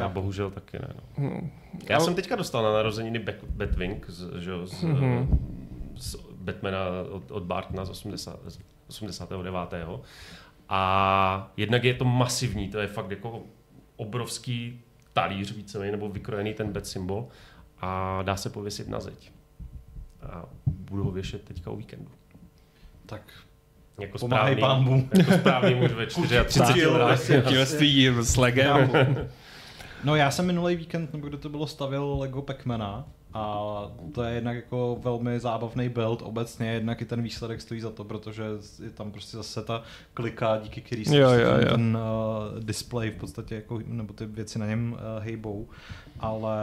Já 0.00 0.08
bohužel 0.08 0.50
taky 0.50 0.78
ne. 0.78 0.88
No. 0.94 1.02
Hmm. 1.28 1.50
Já 1.88 1.96
Ale- 1.96 2.04
jsem 2.04 2.14
teďka 2.14 2.36
dostal 2.36 2.62
na 2.62 2.72
narozeniny 2.72 3.18
Bat- 3.18 3.44
Batwing 3.50 4.04
z, 4.08 4.30
že, 4.42 4.50
jo, 4.50 4.66
z, 4.66 4.82
Mhm. 4.82 5.38
z 5.96 6.16
Batmana 6.32 6.78
od, 7.10 7.30
od 7.30 7.42
Bartona 7.42 7.84
z 7.84 7.90
80, 7.90 8.38
z 8.46 8.58
89. 8.88 9.74
A 10.68 11.52
jednak 11.56 11.84
je 11.84 11.94
to 11.94 12.04
masivní, 12.04 12.68
to 12.68 12.78
je 12.78 12.86
fakt 12.86 13.10
jako 13.10 13.42
obrovský 13.96 14.80
talíř 15.12 15.52
víceméně, 15.52 15.92
nebo 15.92 16.08
vykrojený 16.08 16.54
ten 16.54 16.72
bat 16.72 16.86
symbol 16.86 17.28
a 17.80 18.22
dá 18.22 18.36
se 18.36 18.50
pověsit 18.50 18.88
na 18.88 19.00
zeď. 19.00 19.32
A 20.22 20.44
budu 20.66 21.04
ho 21.04 21.10
věšet 21.10 21.42
teďka 21.44 21.70
o 21.70 21.76
víkendu. 21.76 22.10
Tak 23.06 23.22
Jako 24.00 24.18
Pomáhej 24.18 24.56
správný, 24.56 24.84
Bůh. 24.84 25.18
jako 25.18 25.32
správný 25.32 25.74
muž 25.74 25.92
ve 25.92 26.06
34 26.24 26.72
Kutil, 26.72 26.96
letech. 26.96 27.44
S 28.20 28.36
Legem. 28.36 28.90
No 30.04 30.16
já 30.16 30.30
jsem 30.30 30.46
minulý 30.46 30.76
víkend, 30.76 31.12
nebo 31.12 31.26
kdo 31.28 31.38
to 31.38 31.48
bylo, 31.48 31.66
stavil 31.66 32.18
Lego 32.18 32.42
Pacmana 32.42 33.04
a 33.34 33.62
to 34.14 34.22
je 34.22 34.34
jednak 34.34 34.56
jako 34.56 34.98
velmi 35.02 35.40
zábavný 35.40 35.88
build 35.88 36.22
obecně, 36.22 36.72
jednak 36.72 37.02
i 37.02 37.04
ten 37.04 37.22
výsledek 37.22 37.60
stojí 37.60 37.80
za 37.80 37.90
to, 37.90 38.04
protože 38.04 38.44
je 38.84 38.90
tam 38.90 39.12
prostě 39.12 39.36
zase 39.36 39.62
ta 39.62 39.82
klika, 40.14 40.60
díky 40.62 40.80
který 40.80 41.04
se 41.04 41.16
Jo, 41.16 41.28
prostě 41.28 41.44
jo, 41.44 41.50
ten, 41.50 41.62
jo. 41.62 41.70
ten 41.70 41.96
uh, 41.96 42.64
display 42.64 43.10
v 43.10 43.16
podstatě 43.16 43.54
jako, 43.54 43.80
nebo 43.86 44.12
ty 44.12 44.26
věci 44.26 44.58
na 44.58 44.66
něm 44.66 44.92
uh, 44.92 45.24
hejbou, 45.24 45.68
ale 46.20 46.56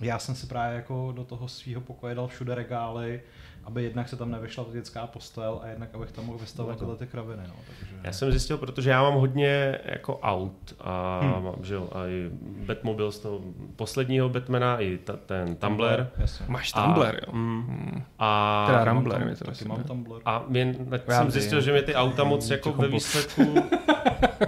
já 0.00 0.18
jsem 0.18 0.34
si 0.34 0.46
právě 0.46 0.76
jako 0.76 1.12
do 1.16 1.24
toho 1.24 1.48
svého 1.48 1.80
pokoje 1.80 2.14
dal 2.14 2.28
všude 2.28 2.54
regály, 2.54 3.20
aby 3.64 3.84
jednak 3.84 4.08
se 4.08 4.16
tam 4.16 4.30
nevyšla 4.30 4.64
dětská 4.72 5.06
postel 5.06 5.60
a 5.62 5.66
jednak 5.66 5.94
abych 5.94 6.12
tam 6.12 6.26
mohl 6.26 6.38
vystavovat 6.38 6.78
tyhle 6.78 6.96
ty 6.96 7.06
kraviny, 7.06 7.42
no, 7.48 7.54
takže... 7.80 7.96
Já 8.04 8.12
jsem 8.12 8.30
zjistil, 8.30 8.58
protože 8.58 8.90
já 8.90 9.02
mám 9.02 9.14
hodně 9.14 9.78
jako 9.84 10.18
aut 10.18 10.74
a 10.80 11.20
Hmm. 11.22 11.44
mám, 11.44 11.54
že 11.62 11.74
jo, 11.74 11.88
a 11.92 12.06
i 12.06 12.30
Batmobil 12.66 13.12
z 13.12 13.18
toho 13.18 13.40
posledního 13.76 14.28
Batmana, 14.28 14.78
i 14.80 14.98
ta, 14.98 15.12
ten 15.16 15.56
Tumblr. 15.56 16.06
Jasně. 16.18 16.46
Máš 16.48 16.72
A- 16.74 16.82
Tumblr, 16.84 17.14
jo. 17.26 17.32
Mm, 17.32 17.62
Hmm. 17.68 18.02
a, 18.18 18.64
Teda 18.66 18.84
Rambler, 18.84 19.24
mi 19.24 19.36
to 19.36 19.44
taky 19.44 19.64
mám? 19.64 19.82
Tumblr. 19.84 20.20
a 20.24 20.44
mě, 20.48 20.76
jsem 21.08 21.30
zjistil, 21.30 21.60
že 21.60 21.72
mě 21.72 21.82
ty 21.82 21.94
auta 21.94 22.24
moc 22.24 22.50
jako 22.50 22.72
ve 22.72 22.88
výsledku 22.88 23.54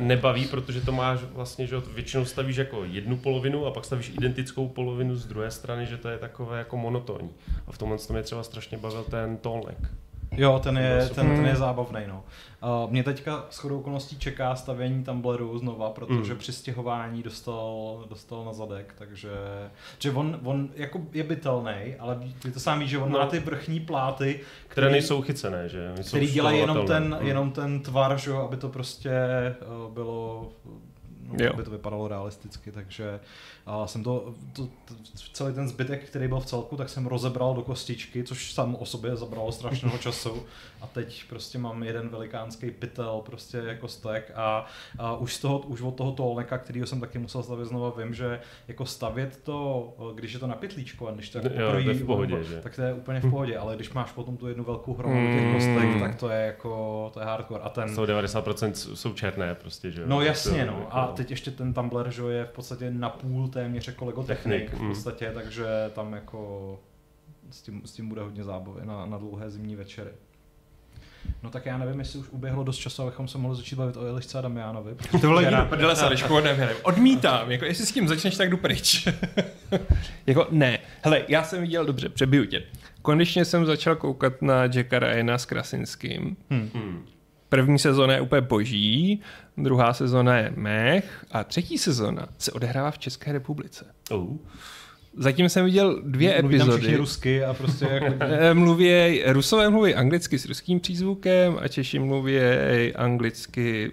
nebaví, 0.00 0.46
protože 0.46 0.80
to 0.80 0.92
máš 0.92 1.20
vlastně, 1.22 1.66
že 1.66 1.76
většinou 1.94 2.24
stavíš 2.24 2.56
jako 2.56 2.84
jednu 2.84 3.16
polovinu 3.16 3.66
a 3.66 3.70
pak 3.70 3.84
stavíš 3.84 4.08
identickou 4.08 4.68
polovinu 4.68 5.16
z 5.16 5.26
druhé 5.26 5.50
strany, 5.50 5.86
že 5.86 5.96
to 5.96 6.08
je 6.08 6.18
takové 6.18 6.58
jako 6.58 6.76
monotónní. 6.76 7.30
A 7.66 7.72
v 7.72 7.78
tomhle 7.78 7.98
to 7.98 8.12
mě 8.12 8.22
třeba 8.22 8.42
strašně 8.42 8.78
bavil 8.78 9.04
ten 9.04 9.36
Tolnek. 9.36 9.78
Jo, 10.36 10.60
ten 10.62 10.78
je, 10.78 11.08
ten, 11.14 11.26
ten 11.26 11.44
je 11.44 11.50
Hmm. 11.50 11.56
zábavný. 11.56 12.00
No. 12.08 12.24
Uh, 12.84 12.90
mě 12.90 13.02
teďka 13.04 13.44
s 13.50 13.58
chodou 13.58 13.78
okolností 13.80 14.18
čeká 14.18 14.54
stavění 14.54 15.04
Tumbleru 15.04 15.58
znova, 15.58 15.90
protože 15.90 16.32
Mm. 16.32 16.38
při 16.38 16.52
stěhování 16.52 17.22
dostal, 17.22 18.04
dostal 18.08 18.44
na 18.44 18.52
zadek, 18.52 18.94
takže 18.98 19.30
že 19.98 20.10
on, 20.10 20.40
on 20.44 20.68
jako 20.74 21.00
je 21.12 21.22
bytelný, 21.22 21.94
ale 21.98 22.18
ty 22.42 22.50
to 22.52 22.60
sám 22.60 22.78
víš, 22.80 22.90
že 22.90 22.98
on 22.98 23.12
No. 23.12 23.18
má 23.18 23.26
ty 23.26 23.38
vrchní 23.38 23.80
pláty, 23.80 24.40
Které 24.68 24.90
nejsou 24.90 25.22
chycené, 25.22 25.68
že? 25.68 25.92
Který 26.08 26.32
dělají 26.32 26.58
jenom 26.58 26.86
ten. 26.86 27.16
Mm. 27.20 27.26
jenom 27.26 27.50
ten 27.50 27.80
tvar, 27.80 28.18
že, 28.18 28.30
jo, 28.30 28.36
aby 28.38 28.56
to 28.56 28.68
prostě 28.68 29.10
uh, 29.86 29.92
bylo 29.94 30.48
Jo. 31.38 31.50
aby 31.54 31.62
to 31.62 31.70
vypadalo 31.70 32.08
realisticky, 32.08 32.72
takže 32.72 33.20
uh, 33.80 33.84
jsem 33.84 34.02
to, 34.04 34.34
to, 34.52 34.62
to, 34.66 34.94
celý 35.32 35.54
ten 35.54 35.68
zbytek, 35.68 36.04
který 36.04 36.28
byl 36.28 36.40
v 36.40 36.46
celku, 36.46 36.76
tak 36.76 36.88
jsem 36.88 37.06
rozebral 37.06 37.54
do 37.54 37.62
kostičky, 37.62 38.24
což 38.24 38.52
sam 38.52 38.76
o 38.80 38.84
sobě 38.86 39.16
zabralo 39.16 39.52
strašného 39.52 39.98
času 40.06 40.42
a 40.80 40.86
teď 40.86 41.24
prostě 41.28 41.58
mám 41.58 41.82
jeden 41.82 42.08
velikánský 42.08 42.70
pytel 42.70 43.22
prostě 43.26 43.58
jako 43.66 43.88
stek 43.88 44.32
a, 44.34 44.66
a 44.98 45.16
už, 45.16 45.34
z 45.34 45.38
toho, 45.40 45.58
už 45.58 45.80
od 45.82 45.94
toho 45.94 46.12
tolneka, 46.12 46.58
kterýho 46.58 46.86
jsem 46.86 47.00
taky 47.00 47.18
musel 47.18 47.42
stavět 47.42 47.66
znova, 47.66 47.90
vím, 48.04 48.14
že 48.14 48.40
jako 48.68 48.86
stavět 48.86 49.40
to, 49.42 49.94
když 50.14 50.32
je 50.32 50.38
to 50.38 50.46
na 50.46 50.54
pytlíčko 50.54 51.08
a 51.08 51.10
když 51.12 51.28
to 51.30 51.38
jako 51.38 51.60
Jo, 51.60 51.72
to 51.72 51.78
je 51.78 51.94
v 51.94 52.06
pohodě, 52.06 52.44
že? 52.44 52.60
tak 52.60 52.76
to 52.76 52.82
je 52.82 52.94
úplně 52.94 53.20
v 53.20 53.30
pohodě, 53.30 53.58
ale 53.58 53.76
když 53.76 53.92
máš 53.92 54.12
potom 54.12 54.36
tu 54.36 54.48
jednu 54.48 54.64
velkou 54.64 54.94
hromadu 54.94 55.26
těch 55.26 55.42
Mm. 55.42 55.54
kostek, 55.54 56.00
tak 56.00 56.14
to 56.16 56.28
je 56.28 56.46
jako, 56.46 57.10
to 57.14 57.20
je 57.20 57.26
hardcore. 57.26 57.62
A 57.62 57.68
ten, 57.68 57.88
190% 57.88 58.72
jsou 58.94 59.12
černé 59.12 59.54
prostě, 59.54 59.90
že 59.90 60.00
jo? 60.00 60.06
No 60.10 60.20
jasně, 60.22 60.66
no. 60.66 60.72
jako- 60.72 60.86
A 60.90 61.06
teď 61.22 61.30
ještě 61.30 61.50
ten 61.50 61.74
Tumblr, 61.74 62.10
že 62.10 62.22
je 62.22 62.44
v 62.44 62.50
podstatě 62.50 62.90
na 62.90 63.08
půl 63.08 63.48
téměř 63.48 63.86
jako 63.86 64.04
Lego 64.04 64.22
Technik 64.22 64.60
Technik, 64.60 64.80
v 64.80 64.82
mm. 64.82 64.88
podstatě, 64.88 65.30
takže 65.34 65.66
tam 65.94 66.12
jako 66.12 66.80
s 67.50 67.62
tím, 67.62 67.82
s 67.84 67.92
tím 67.92 68.08
bude 68.08 68.22
hodně 68.22 68.44
zábavy 68.44 68.86
na, 68.86 69.06
na 69.06 69.18
dlouhé 69.18 69.50
zimní 69.50 69.76
večery. 69.76 70.10
No 71.42 71.50
tak 71.50 71.66
já 71.66 71.78
nevím, 71.78 71.98
jestli 71.98 72.18
už 72.18 72.28
uběhlo 72.30 72.64
dost 72.64 72.76
času, 72.76 73.02
abychom 73.02 73.28
se 73.28 73.38
mohli 73.38 73.56
začít 73.56 73.76
bavit 73.76 73.96
o 73.96 74.06
Elišce 74.06 74.38
a 74.38 74.40
Damianovi. 74.40 74.94
To 75.20 75.40
jdi 75.40 75.50
do 75.50 75.66
prdele, 75.68 75.96
Sareš, 75.96 76.24
Odmítám, 76.82 77.50
jako 77.50 77.64
jestli 77.64 77.86
s 77.86 77.92
tím 77.92 78.08
začneš, 78.08 78.36
tak 78.36 78.50
jdu 78.50 78.56
pryč. 78.56 79.08
jako 80.26 80.46
ne. 80.50 80.78
Hele, 81.02 81.24
já 81.28 81.44
jsem 81.44 81.60
viděl, 81.60 81.84
dobře, 81.84 82.08
přebiju 82.08 82.44
tě. 82.44 82.62
Konečně 83.02 83.44
jsem 83.44 83.66
začal 83.66 83.96
koukat 83.96 84.42
na 84.42 84.64
Jacka 84.64 84.98
Ryana 84.98 85.38
s 85.38 85.46
Krasinským. 85.46 86.36
Hmm. 86.50 87.04
První 87.52 87.78
sezóna 87.78 88.14
je 88.14 88.20
úplně 88.20 88.40
boží, 88.40 89.20
druhá 89.56 89.92
sezóna 89.94 90.36
je 90.38 90.52
mech 90.56 91.24
a 91.32 91.44
třetí 91.44 91.78
sezóna 91.78 92.28
se 92.38 92.52
odehrává 92.52 92.90
v 92.90 92.98
České 92.98 93.32
republice. 93.32 93.84
Oh. 94.10 94.36
Zatím 95.16 95.48
jsem 95.48 95.64
viděl 95.64 96.02
dvě 96.02 96.42
Mluví 96.42 96.56
epizody. 96.56 96.96
rusky 96.96 97.44
a 97.44 97.54
prostě 97.54 97.84
jako... 97.84 98.14
Eh, 98.20 98.54
Mluví, 98.54 99.22
Rusové 99.26 99.70
mluví 99.70 99.94
anglicky 99.94 100.38
s 100.38 100.46
ruským 100.46 100.80
přízvukem 100.80 101.58
a 101.60 101.68
Češi 101.68 101.98
mluví 101.98 102.38
anglicky 102.96 103.92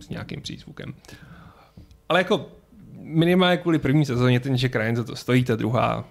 s 0.00 0.08
nějakým 0.08 0.40
přízvukem. 0.40 0.94
Ale 2.08 2.20
jako 2.20 2.48
minimálně 3.00 3.56
kvůli 3.56 3.78
první 3.78 4.06
sezóně 4.06 4.40
ten 4.40 4.56
Jack 4.58 4.76
Ryan 4.76 4.96
za 4.96 5.04
to 5.04 5.16
stojí, 5.16 5.44
ta 5.44 5.56
druhá 5.56 6.08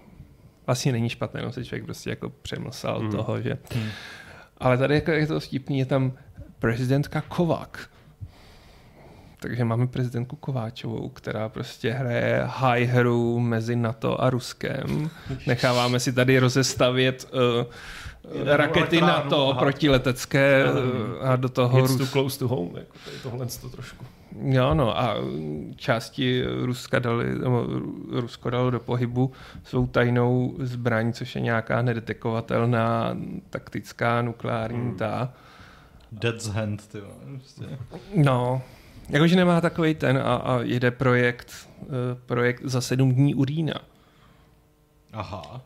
vlastně 0.65 0.91
není 0.91 1.09
špatné, 1.09 1.39
jenom 1.39 1.53
se 1.53 1.65
člověk 1.65 1.85
prostě 1.85 2.09
jako 2.09 2.29
přemlsal 2.29 2.99
Hmm. 2.99 3.11
toho, 3.11 3.41
že... 3.41 3.57
Hmm. 3.73 3.89
Ale 4.57 4.77
tady 4.77 4.95
jako 4.95 5.11
je 5.11 5.27
to 5.27 5.39
vtipný, 5.39 5.79
je 5.79 5.85
tam 5.85 6.13
prezidentka 6.59 7.21
Kovák. 7.21 7.89
Takže 9.39 9.63
máme 9.63 9.87
prezidentku 9.87 10.35
Kováčovou, 10.35 11.09
která 11.09 11.49
prostě 11.49 11.91
hraje 11.91 12.43
high 12.45 12.85
hru 12.85 13.39
mezi 13.39 13.75
NATO 13.75 14.21
a 14.21 14.29
Ruskem. 14.29 15.09
Necháváme 15.47 15.99
si 15.99 16.13
tady 16.13 16.39
rozestavět 16.39 17.29
uh, 17.33 17.65
rakety 18.45 19.01
NATO 19.01 19.49
aha. 19.49 19.59
protiletecké 19.59 20.65
uh, 20.65 21.29
a 21.29 21.35
do 21.35 21.49
toho 21.49 21.79
It's 21.79 21.87
too 21.91 21.97
Rus... 21.97 22.11
close 22.11 22.39
to 22.39 22.47
home, 22.47 22.71
jako 22.75 22.95
tady 23.05 23.17
tohle 23.23 23.45
to 23.61 23.69
trošku. 23.69 24.05
Jo, 24.41 24.73
no 24.73 24.99
a 24.99 25.15
části 25.75 26.43
Ruska 26.65 26.99
dali, 26.99 27.35
Ru- 27.35 28.19
Rusko 28.19 28.49
dalo 28.49 28.69
do 28.71 28.79
pohybu 28.79 29.31
svou 29.63 29.87
tajnou 29.87 30.55
zbraň, 30.59 31.13
což 31.13 31.35
je 31.35 31.41
nějaká 31.41 31.81
nedetekovatelná 31.81 33.17
taktická 33.49 34.21
nukleární 34.21 34.79
Hmm. 34.87 34.97
ta. 34.97 35.33
Dead's 36.11 36.47
Hand, 36.47 36.87
ty 36.87 37.01
vole, 37.01 37.13
prostě. 37.37 37.63
No, 38.15 38.61
jakože 39.09 39.35
nemá 39.35 39.61
takový 39.61 39.95
ten 39.95 40.17
a, 40.17 40.35
a 40.35 40.61
jede 40.61 40.91
projekt, 40.91 41.69
eh, 41.81 41.85
projekt 42.25 42.61
za 42.65 42.81
sedm 42.81 43.11
dní 43.11 43.35
u 43.35 43.45
Rýna. 43.45 43.73
Aha. 45.13 45.61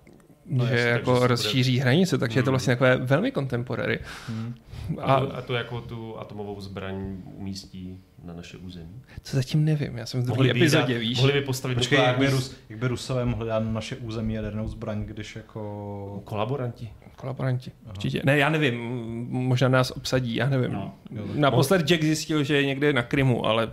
No, 0.45 0.65
že 0.65 0.71
jasně, 0.73 0.89
jako 0.89 1.19
se 1.19 1.27
rozšíří 1.27 1.77
hranice, 1.79 2.17
takže 2.17 2.39
je 2.39 2.43
to 2.43 2.49
Hmm. 2.49 2.53
vlastně 2.53 2.73
takové 2.73 2.97
velmi 2.97 3.31
contemporary. 3.31 3.99
Hmm. 4.27 4.55
A, 4.99 5.13
A 5.13 5.19
to, 5.19 5.35
a 5.37 5.41
to 5.41 5.53
jako 5.53 5.81
tu 5.81 6.19
atomovou 6.19 6.61
zbraň 6.61 7.17
umístí 7.35 7.97
na 8.23 8.33
naše 8.33 8.57
území. 8.57 9.01
co 9.23 9.35
zatím 9.37 9.65
nevím, 9.65 9.97
já 9.97 10.05
jsem 10.05 10.21
v 10.21 10.25
druhé 10.25 10.49
epizodě, 10.51 10.99
víš. 10.99 11.17
mohli 11.17 11.33
by 11.33 11.41
postavit 11.41 11.75
Počkej, 11.75 11.99
jak 11.99 12.17
by, 12.17 12.29
Rus, 12.29 12.55
jak 12.69 12.79
by 12.79 12.87
Rusové 12.87 13.25
mohli 13.25 13.47
dát 13.47 13.59
na 13.59 13.71
naše 13.71 13.95
území 13.95 14.33
jadernou 14.33 14.67
zbraň, 14.67 15.03
když 15.03 15.35
jako... 15.35 16.21
kolaboranti. 16.23 16.89
Kolaboranti, 17.21 17.71
Aha. 17.83 17.91
určitě. 17.93 18.21
Ne, 18.25 18.37
já 18.37 18.49
nevím, 18.49 18.77
možná 19.29 19.67
nás 19.67 19.91
obsadí, 19.91 20.35
já 20.35 20.49
nevím. 20.49 20.71
No, 20.73 20.93
jo, 21.11 21.23
Naposled 21.35 21.81
Jack 21.89 22.01
zjistil, 22.03 22.43
že 22.43 22.55
je 22.55 22.65
někde 22.65 22.93
na 22.93 23.03
Krymu, 23.03 23.45
ale 23.45 23.71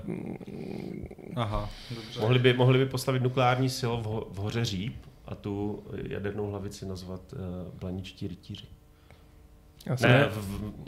Aha, 1.37 1.71
dobře. 1.95 2.21
Mohli 2.21 2.39
by, 2.39 2.53
mohli 2.53 2.79
by 2.79 2.87
postavit 2.87 3.23
nukleární 3.23 3.71
sil 3.79 3.93
v, 3.97 4.05
ho, 4.05 4.27
v 4.31 4.37
hoře 4.37 4.65
Říp 4.65 4.97
a 5.27 5.35
tu 5.35 5.83
jadernou 6.09 6.51
hlavici 6.51 6.87
nazvat 6.87 7.21
uh, 7.33 7.39
blaničtí 7.81 8.29
rytíři. 8.29 8.67
já 9.87 9.97
se 9.97 10.09
Ne, 10.09 10.19
ne, 10.19 10.27
v, 10.31 10.37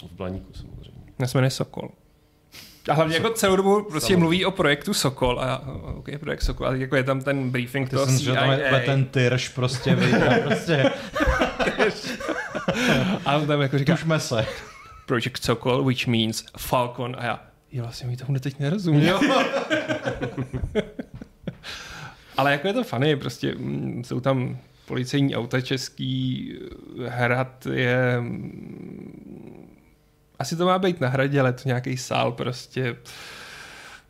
v, 0.03 0.13
Blaníku 0.17 0.53
samozřejmě. 0.55 1.01
já 1.19 1.27
se 1.27 1.39
jmenuje 1.39 1.51
Sokol. 1.51 1.89
A 2.91 2.95
hlavně 2.95 3.15
jako 3.17 3.31
celou 3.31 3.57
dobu 3.57 3.83
prostě 3.91 4.17
mluví 4.17 4.45
o 4.45 4.51
projektu 4.51 4.95
Sokol 4.95 5.41
a 5.41 5.63
OK, 5.97 6.09
projekt 6.21 6.43
Sokol, 6.43 6.67
a 6.67 6.75
jako 6.75 6.97
je 6.97 7.05
tam 7.05 7.21
ten 7.21 7.51
briefing 7.51 7.89
Ty 7.91 7.97
toho 7.97 8.07
jsem, 8.07 8.19
že 8.19 8.33
tam 8.33 8.51
je 8.51 8.59
CIA. 8.71 8.81
ten 8.87 9.05
tyrš 9.05 9.49
prostě, 9.49 9.97
a 9.97 10.41
prostě 10.47 10.91
A 13.25 13.37
on 13.37 13.47
tam 13.47 13.61
jako 13.61 13.79
říká 13.79 13.93
tušme 13.97 14.21
se. 14.21 14.47
Project 15.07 15.45
Sokol, 15.45 15.85
which 15.85 16.07
means 16.07 16.45
Falcon 16.59 17.17
a 17.19 17.25
já, 17.25 17.41
jo, 17.73 17.83
vlastně 17.83 18.09
mi 18.09 18.17
tomu 18.17 18.39
teď 18.39 18.59
nerozumím. 18.59 19.11
Ale 22.37 22.53
jako 22.53 22.67
je 22.67 22.73
to 22.73 22.85
funny, 22.85 23.17
prostě 23.17 23.55
mm, 23.55 24.03
jsou 24.07 24.21
tam 24.21 24.59
policejní 24.87 25.37
auta 25.37 25.61
český, 25.61 26.53
hrad 27.07 27.67
je... 27.73 28.21
mm, 28.21 29.77
Asi 30.39 30.57
to 30.57 30.67
má 30.67 30.79
být 30.79 31.01
na 31.01 31.09
hradě, 31.09 31.41
ale 31.41 31.53
to 31.53 31.63
nějaký 31.67 31.97
sál 31.97 32.33
prostě. 32.33 32.97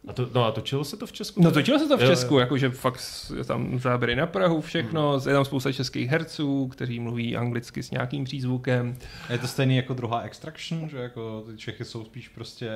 A 0.06 0.12
to, 0.12 0.28
no 0.34 0.44
a 0.44 0.52
točilo 0.52 0.84
se 0.84 0.96
to 0.96 1.06
v 1.06 1.12
Česku? 1.12 1.42
No 1.42 1.50
točilo 1.50 1.78
se 1.78 1.88
to 1.88 1.96
v 1.96 2.00
Jo, 2.00 2.06
jo. 2.06 2.12
Česku, 2.12 2.38
jakože 2.38 2.70
fakt 2.70 3.00
je 3.36 3.44
tam 3.44 3.78
záběry 3.78 4.16
na 4.16 4.26
Prahu, 4.26 4.60
všechno, 4.60 5.20
je 5.26 5.34
tam 5.34 5.44
spousta 5.44 5.72
českých 5.72 6.10
herců, 6.10 6.68
kteří 6.68 7.00
mluví 7.00 7.36
anglicky 7.36 7.82
s 7.82 7.90
nějakým 7.90 8.24
přízvukem. 8.24 8.96
Je 9.30 9.38
to 9.38 9.46
stejný 9.46 9.76
jako 9.76 9.94
druhá 9.94 10.20
Extraction, 10.20 10.88
že 10.88 10.98
jako 10.98 11.44
ty 11.50 11.56
Čechy 11.56 11.84
jsou 11.84 12.04
spíš 12.04 12.28
prostě 12.28 12.70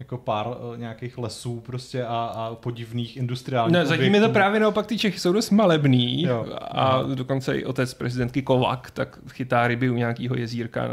jako 0.00 0.18
pár 0.18 0.46
eh, 0.74 0.78
nějakých 0.78 1.18
lesů 1.18 1.60
prostě 1.60 2.04
a, 2.04 2.08
a 2.36 2.54
podivných 2.54 3.16
industriálních 3.16 3.72
Ne, 3.72 3.86
zatím 3.86 4.14
je 4.14 4.20
to 4.20 4.28
právě 4.28 4.60
naopak, 4.60 4.86
ty 4.86 4.98
Čechy 4.98 5.18
jsou 5.20 5.32
dost 5.32 5.50
malebný 5.50 6.22
Jo. 6.22 6.46
a 6.70 7.02
dokonce 7.14 7.58
i 7.58 7.64
otec 7.64 7.94
prezidentky 7.94 8.42
Kovak 8.42 8.90
tak 8.90 9.18
chytá 9.32 9.66
ryby 9.68 9.90
u 9.90 9.94
nějakého 9.94 10.36
jezírka 10.36 10.88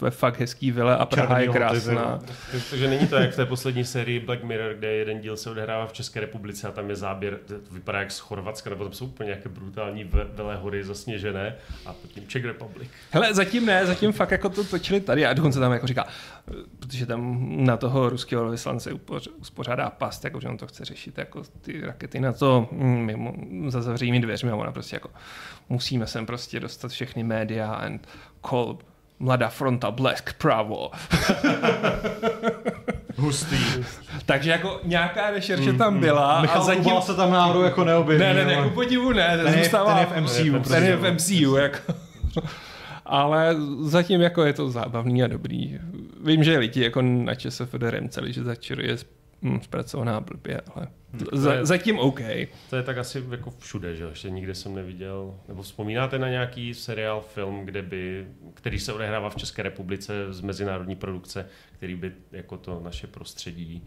ve 0.00 0.10
fakt 0.10 0.40
hezký 0.40 0.70
vile 0.70 0.96
a 0.96 1.06
Praha 1.06 1.38
je 1.38 1.46
Černýho, 1.46 1.54
krásná. 1.68 2.18
Tak- 2.26 2.36
Takže 2.70 2.88
není 2.88 3.06
to 3.06 3.16
jak 3.16 3.32
v 3.32 3.36
té 3.36 3.46
poslední 3.46 3.84
sérii 3.84 4.20
Black 4.20 4.44
Mirror, 4.44 4.74
kde 4.74 4.92
jeden 4.92 5.20
díl 5.20 5.36
se 5.36 5.50
odehrává 5.50 5.86
v 5.86 5.92
České 5.92 6.20
republice 6.20 6.68
a 6.68 6.72
tam 6.72 6.90
je 6.90 6.96
záběr, 6.96 7.38
to 7.46 7.54
vypadá 7.70 7.98
jak 7.98 8.10
z 8.10 8.18
Chorvatska, 8.18 8.70
nebo 8.70 8.84
tam 8.84 8.92
jsou 8.92 9.04
úplně 9.04 9.26
nějaké 9.26 9.48
brutální 9.48 10.04
ve- 10.04 10.24
velé 10.24 10.56
hory 10.56 10.84
zasněžené 10.84 11.54
a 11.86 11.92
pod 11.92 12.10
tím 12.10 12.26
Czech 12.26 12.44
Republic. 12.44 12.88
Hele, 13.10 13.34
zatím 13.34 13.66
ne, 13.66 13.86
zatím 13.86 14.12
fakt 14.12 14.30
jako 14.30 14.48
to 14.48 14.64
točili 14.64 15.00
tady 15.00 15.26
a 15.26 15.32
dokonce 15.32 15.60
tam 15.60 15.72
jako 15.72 15.86
říká, 15.86 16.06
eh, 16.50 16.52
protože 16.80 17.06
tam 17.06 17.46
na 17.64 17.76
toho 17.76 18.08
ruského 18.08 18.43
vyslance 18.50 18.94
upoř- 18.94 19.30
uspořádá 19.40 19.90
past, 19.90 20.24
jako 20.24 20.40
že 20.40 20.48
on 20.48 20.56
to 20.56 20.66
chce 20.66 20.84
řešit, 20.84 21.18
jako 21.18 21.42
ty 21.60 21.80
rakety 21.80 22.20
na 22.20 22.32
to 22.32 22.68
mm, 22.72 22.98
mimo, 22.98 23.34
za 23.68 23.82
zavřenými 23.82 24.20
dveřmi 24.20 24.50
a 24.50 24.56
ona 24.56 24.72
prostě 24.72 24.96
jako 24.96 25.10
musíme 25.68 26.06
sem 26.06 26.26
prostě 26.26 26.60
dostat 26.60 26.90
všechny 26.90 27.22
média 27.22 27.72
and 27.72 28.08
call 28.48 28.78
Mladá 29.18 29.48
fronta 29.48 29.90
Blesk 29.90 30.32
Pravo. 30.32 30.90
Hustý. 33.16 33.56
Takže 34.26 34.50
jako 34.50 34.80
nějaká 34.84 35.30
rešerše 35.30 35.72
tam 35.72 36.00
byla 36.00 36.40
Michal 36.40 36.62
a 36.62 36.64
zatím... 36.64 36.84
Kubal 36.84 37.02
se 37.02 37.14
tam 37.14 37.30
náhodou 37.30 37.62
jako 37.62 37.84
neobjeví. 37.84 38.24
Ne, 38.24 38.34
ne, 38.34 38.44
ne, 38.44 38.62
ku 38.62 38.70
podivu 38.70 39.12
ne, 39.12 39.38
ten, 39.38 39.62
zůstává, 39.62 39.94
ten 39.94 39.98
je 39.98 40.06
v 40.06 40.24
MCU, 40.24 40.68
Ten 40.68 40.84
je 40.84 40.96
v 40.96 41.00
prostě. 41.00 41.34
MCU, 41.34 41.56
jako. 41.56 41.78
Ale 43.04 43.56
zatím 43.80 44.20
jako 44.20 44.44
je 44.44 44.52
to 44.52 44.70
zábavný 44.70 45.22
a 45.22 45.26
dobrý. 45.26 45.80
Vím, 46.24 46.44
že 46.44 46.58
lidi 46.58 46.82
jako 46.82 47.02
na 47.02 47.34
ČSFD 47.34 47.74
remceli, 47.82 48.32
že 48.32 48.44
začer 48.44 48.80
je 48.80 48.96
hm, 49.42 49.60
zpracovaná 49.60 50.20
blbě, 50.20 50.60
ale 50.74 50.88
za, 51.32 51.54
je- 51.54 51.66
zatím 51.66 51.98
OK. 51.98 52.20
To 52.70 52.76
je 52.76 52.82
tak 52.82 52.98
asi 52.98 53.24
jako 53.30 53.50
všude, 53.58 53.96
že 53.96 54.02
jo? 54.02 54.08
ještě 54.08 54.30
nikde 54.30 54.54
jsem 54.54 54.74
neviděl. 54.74 55.34
Nebo 55.48 55.62
vzpomínáte 55.62 56.18
na 56.18 56.28
nějaký 56.28 56.74
seriál, 56.74 57.20
film, 57.20 57.64
kde 57.64 57.82
by, 57.82 58.26
který 58.54 58.78
se 58.78 58.92
odehrává 58.92 59.30
v 59.30 59.36
České 59.36 59.62
republice 59.62 60.32
z 60.32 60.40
mezinárodní 60.40 60.96
produkce, 60.96 61.46
který 61.72 61.94
by 61.94 62.12
jako 62.32 62.56
to 62.56 62.80
naše 62.84 63.06
prostředí 63.06 63.82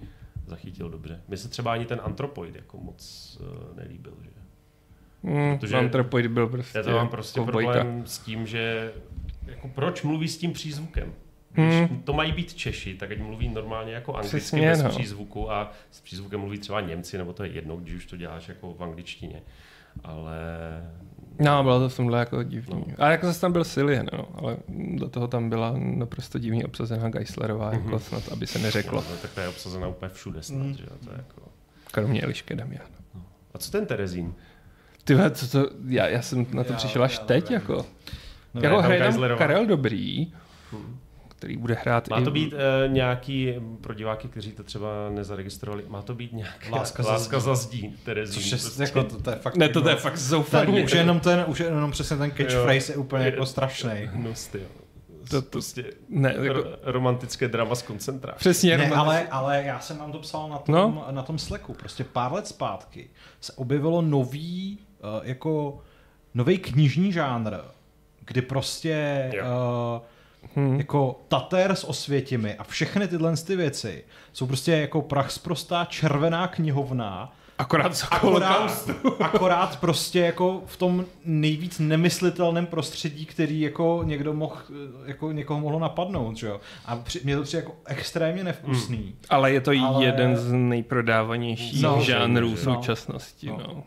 zachytil 0.47 0.89
dobře. 0.89 1.22
Mně 1.28 1.38
se 1.38 1.49
třeba 1.49 1.74
ani 1.74 1.86
ten 1.86 2.01
Antropoid 2.03 2.55
jako 2.55 2.78
moc 2.78 3.38
uh, 3.41 3.78
nelíbil, 3.78 4.13
že? 4.22 4.30
Hmm, 5.28 5.57
Protože- 5.57 5.78
Antropoid 5.78 6.28
byl 6.28 6.47
prostě 6.47 6.78
Já 6.78 6.84
to 6.84 6.91
mám 6.91 7.07
prostě 7.09 7.39
kovbojka. 7.39 7.71
problém 7.71 8.03
s 8.05 8.19
tím, 8.19 8.47
že 8.47 8.91
jako 9.47 9.67
proč 9.67 10.03
mluví 10.03 10.28
s 10.28 10.38
tím 10.38 10.53
přízvukem? 10.53 11.13
Hmm. 11.53 11.69
Když 11.86 11.89
to 12.03 12.13
mají 12.13 12.32
být 12.32 12.53
Češi, 12.53 12.95
tak 12.95 13.11
ať 13.11 13.17
mluví 13.19 13.49
normálně 13.49 13.93
jako 13.93 14.13
anglicky 14.13 14.38
Přesně, 14.38 14.61
bez 14.69 14.84
no. 14.84 14.89
přízvuku 14.89 15.51
a 15.51 15.71
s 15.91 16.01
přízvukem 16.01 16.39
mluví 16.39 16.57
třeba 16.57 16.82
Němci, 16.82 17.17
nebo 17.17 17.34
to 17.34 17.43
je 17.43 17.49
jedno, 17.51 17.78
když 17.78 17.93
už 17.95 18.05
to 18.05 18.17
děláš 18.17 18.47
jako 18.47 18.73
v 18.73 18.84
angličtině. 18.84 19.41
Ale 20.03 20.38
No, 21.39 21.63
bylo 21.63 21.80
to 21.80 21.89
v 21.89 21.95
tomhle 21.95 22.19
jako 22.19 22.43
divný. 22.43 22.84
No. 22.88 22.95
A 23.05 23.11
jako 23.11 23.25
zase 23.25 23.41
tam 23.41 23.51
byl 23.51 23.63
Cillian, 23.65 24.05
no, 24.13 24.28
ale 24.36 24.57
do 24.69 25.09
toho 25.09 25.28
tam 25.28 25.49
byla 25.49 25.73
naprosto 25.78 26.39
divně 26.39 26.65
obsazená 26.65 27.09
Geislerová, 27.09 27.71
Mhm. 27.71 27.84
jako 27.86 27.99
snad, 27.99 28.23
aby 28.32 28.47
se 28.47 28.59
neřeklo. 28.59 29.03
No, 29.09 29.15
tak 29.21 29.32
to 29.34 29.39
je 29.39 29.47
obsazena 29.47 29.88
úplně 29.88 30.09
všude 30.09 30.43
snad, 30.43 30.57
Mm. 30.63 30.73
že 30.73 30.86
to 30.86 31.11
je 31.11 31.17
jako... 31.17 31.41
Kromě 31.91 32.21
Elišky 32.21 32.55
Damian. 32.55 32.86
A 33.53 33.57
co 33.57 33.71
ten 33.71 33.86
Terezín? 33.86 34.34
Ty 35.08 35.16
vole, 35.16 35.32
co 35.32 35.47
to, 35.47 35.70
já, 35.88 36.08
já 36.08 36.22
jsem 36.22 36.45
na 36.51 36.64
to 36.64 36.72
Já- 36.74 36.78
přišel 36.78 37.03
až 37.03 37.18
já 37.20 37.26
teď, 37.26 37.43
nevím. 37.49 37.53
jako. 37.62 37.86
No, 38.53 38.62
jako 38.62 38.82
hraje 38.82 38.99
tam 38.99 39.08
Geislerová. 39.08 39.39
Karel 39.39 39.66
Dobrý, 39.66 40.34
který 41.28 41.58
bude 41.58 41.74
hrát 41.74 42.10
Má 42.10 42.20
i... 42.20 42.24
to 42.24 42.32
být 42.32 42.53
uh, 42.53 42.60
nějaký, 42.93 43.53
pro 43.82 43.93
diváky, 43.93 44.28
kteří 44.28 44.51
to 44.51 44.64
třeba 44.64 44.88
nezaregistrovali, 45.10 45.84
má 45.88 46.01
to 46.01 46.16
být 46.16 46.34
nějaká 46.34 46.70
Láska 46.76 47.03
za 47.03 47.12
láska 47.12 47.39
zdí. 47.39 47.45
za 47.45 47.55
zdí, 47.55 47.95
Terezín. 48.03 48.34
Což 48.41 48.51
je, 48.51 48.58
prostě. 48.58 48.84
jako, 48.84 49.03
to, 49.03 49.22
to 49.22 49.30
je 49.30 49.36
fakt... 49.36 49.55
Ne, 49.58 49.70
to, 49.70 49.82
to 49.82 49.89
je 49.89 49.95
fakt 49.95 50.18
zoufalý. 50.18 50.84
už 50.84 50.91
jenom 50.93 51.20
ten, 51.20 51.43
už 51.47 51.60
jenom 51.60 51.91
přesně 51.91 52.18
ten 52.18 52.32
catchphrase 52.32 52.91
je 52.93 52.97
úplně 52.97 53.26
Je- 53.26 53.32
jako 53.32 53.45
strašný. 53.45 53.91
Hnus, 54.05 54.47
ty 54.47 54.58
jo. 54.60 54.66
To- 55.30 55.41
To, 55.41 55.49
prostě 55.49 55.86
Ne, 56.10 56.36
jako, 56.41 56.60
ro- 56.60 56.76
romantické 56.84 57.47
drama 57.47 57.76
z 57.76 57.82
koncentráče. 57.82 58.38
přesně. 58.39 58.78
Ne, 58.78 58.84
jako- 58.84 58.95
ale, 58.95 59.28
ale 59.28 59.64
já 59.64 59.80
jsem 59.80 59.97
vám 59.97 60.12
to 60.12 60.20
psal 60.20 60.49
na 60.49 60.58
tom, 60.58 60.76
No. 60.76 60.82
no? 61.08 61.08
na 61.12 61.22
tom 61.22 61.39
Slacku. 61.39 61.74
Prostě 61.74 62.03
pár 62.03 62.34
let 62.34 62.47
zpátky 62.47 63.10
se 63.41 63.53
objevilo 63.53 64.01
nový, 64.01 64.80
jako 65.24 65.80
nový 66.34 66.58
knižní 66.58 67.12
žánr, 67.12 67.54
kdy 68.26 68.41
prostě 68.41 69.30
uh, 69.41 70.02
Hm. 70.56 70.76
jako 70.78 71.20
Tater 71.28 71.76
s 71.76 71.84
Osvětimi 71.84 72.56
a 72.56 72.64
všechny 72.64 73.08
tyhle 73.08 73.38
ty 73.38 73.56
věci 73.56 74.04
jsou 74.34 74.48
prostě 74.48 74.72
jako 74.72 75.02
prach 75.02 75.32
sprostá 75.32 75.86
červená 75.86 76.48
knihovna, 76.48 77.34
Akorát 77.58 77.95
z 77.95 78.04
akorát, 78.12 78.89
akorát 79.20 79.80
prostě 79.80 80.20
jako 80.20 80.62
v 80.66 80.78
tom 80.78 81.06
nejvíc 81.26 81.80
nemyslitelném 81.80 82.66
prostředí, 82.66 83.26
který 83.26 83.62
jako 83.62 84.02
někdo 84.06 84.34
mohl, 84.34 84.56
jako 85.06 85.32
někoho 85.32 85.60
mohlo 85.60 85.80
napadnout, 85.80 86.38
že 86.38 86.48
jo. 86.48 86.60
A 86.86 86.95
při, 86.95 87.22
mě 87.24 87.36
to 87.38 87.43
přijde 87.43 87.60
jako 87.64 87.76
extrémně 87.86 88.43
nevkusný. 88.43 89.16
Ale 89.30 89.52
je 89.52 89.62
to 89.62 89.72
Ale- 89.86 90.06
jeden 90.06 90.38
z 90.38 90.52
nejprodávanějších 90.54 91.84
No, 91.84 92.02
žánrů 92.02 92.50
že- 92.50 92.56
v 92.56 92.66
no. 92.66 92.74
současnosti. 92.76 93.48
No. 93.48 93.58
No. 93.58 93.84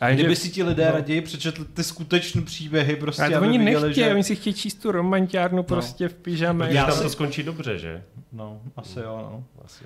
A 0.00 0.06
Kdyby 0.08 0.22
jenže- 0.22 0.36
si 0.42 0.50
ti 0.50 0.62
lidé 0.62 0.86
no. 0.86 0.92
raději 0.92 1.20
přečetli 1.20 1.64
ty 1.64 1.84
skutečné 1.84 2.42
příběhy, 2.42 2.96
prostě, 2.96 3.22
Ale 3.22 3.30
to 3.30 3.36
aby 3.36 3.46
oni 3.46 3.58
viděli, 3.58 3.86
nechtějí, 3.86 4.06
že... 4.06 4.14
oni 4.14 4.24
si 4.24 4.36
chtějí 4.36 4.54
číst 4.54 4.74
tu 4.74 4.92
romantiárnu 4.92 5.62
prostě 5.62 6.08
v 6.08 6.14
pyžame. 6.14 6.72
Já 6.72 6.84
tam 6.86 6.94
si- 6.96 7.02
to 7.02 7.10
skončí 7.10 7.42
dobře, 7.42 7.78
že? 7.78 8.02
No, 8.32 8.60
asi 8.76 8.98
jo, 8.98 9.28
no. 9.32 9.44
Asi. 9.64 9.84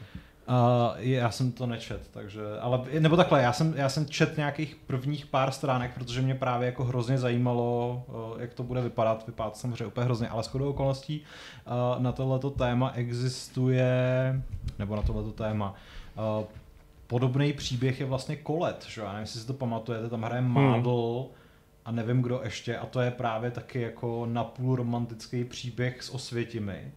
Uh, 0.48 0.54
já 0.98 1.30
jsem 1.30 1.52
to 1.52 1.66
nečet, 1.66 2.08
takže, 2.10 2.40
ale, 2.60 2.80
nebo 2.98 3.16
takhle, 3.16 3.42
já 3.42 3.52
jsem, 3.52 3.74
já 3.76 3.88
jsem 3.88 4.06
čet 4.06 4.36
nějakých 4.36 4.76
prvních 4.86 5.26
pár 5.26 5.50
stránek, 5.50 5.90
protože 5.94 6.22
mě 6.22 6.34
právě 6.34 6.66
jako 6.66 6.84
hrozně 6.84 7.18
zajímalo, 7.18 8.04
uh, 8.34 8.40
jak 8.40 8.54
to 8.54 8.62
bude 8.62 8.80
vypadat, 8.80 9.26
vypadá 9.26 9.50
to 9.50 9.56
samozřejmě 9.58 9.86
úplně 9.86 10.04
hrozně, 10.04 10.28
ale 10.28 10.42
shodou 10.42 10.70
okolností 10.70 11.22
uh, 11.96 12.02
na 12.02 12.12
tohleto 12.12 12.50
téma 12.50 12.92
existuje, 12.94 13.92
nebo 14.78 14.96
na 14.96 15.02
tohleto 15.02 15.30
téma, 15.32 15.74
uh, 16.38 16.44
podobný 17.06 17.52
příběh 17.52 18.00
je 18.00 18.06
vlastně 18.06 18.36
Kolet, 18.36 18.86
že? 18.88 19.00
jo? 19.00 19.06
já 19.06 19.12
nevím, 19.12 19.22
jestli 19.22 19.40
si 19.40 19.46
to 19.46 19.54
pamatujete, 19.54 20.08
tam 20.08 20.22
hraje 20.22 20.42
Mádl 20.42 21.26
a 21.84 21.90
nevím 21.90 22.22
kdo 22.22 22.40
ještě 22.44 22.76
a 22.78 22.86
to 22.86 23.00
je 23.00 23.10
právě 23.10 23.50
taky 23.50 23.80
jako 23.80 24.26
napůl 24.26 24.76
romantický 24.76 25.44
příběh 25.44 26.02
s 26.02 26.10
Osvětimi 26.10 26.92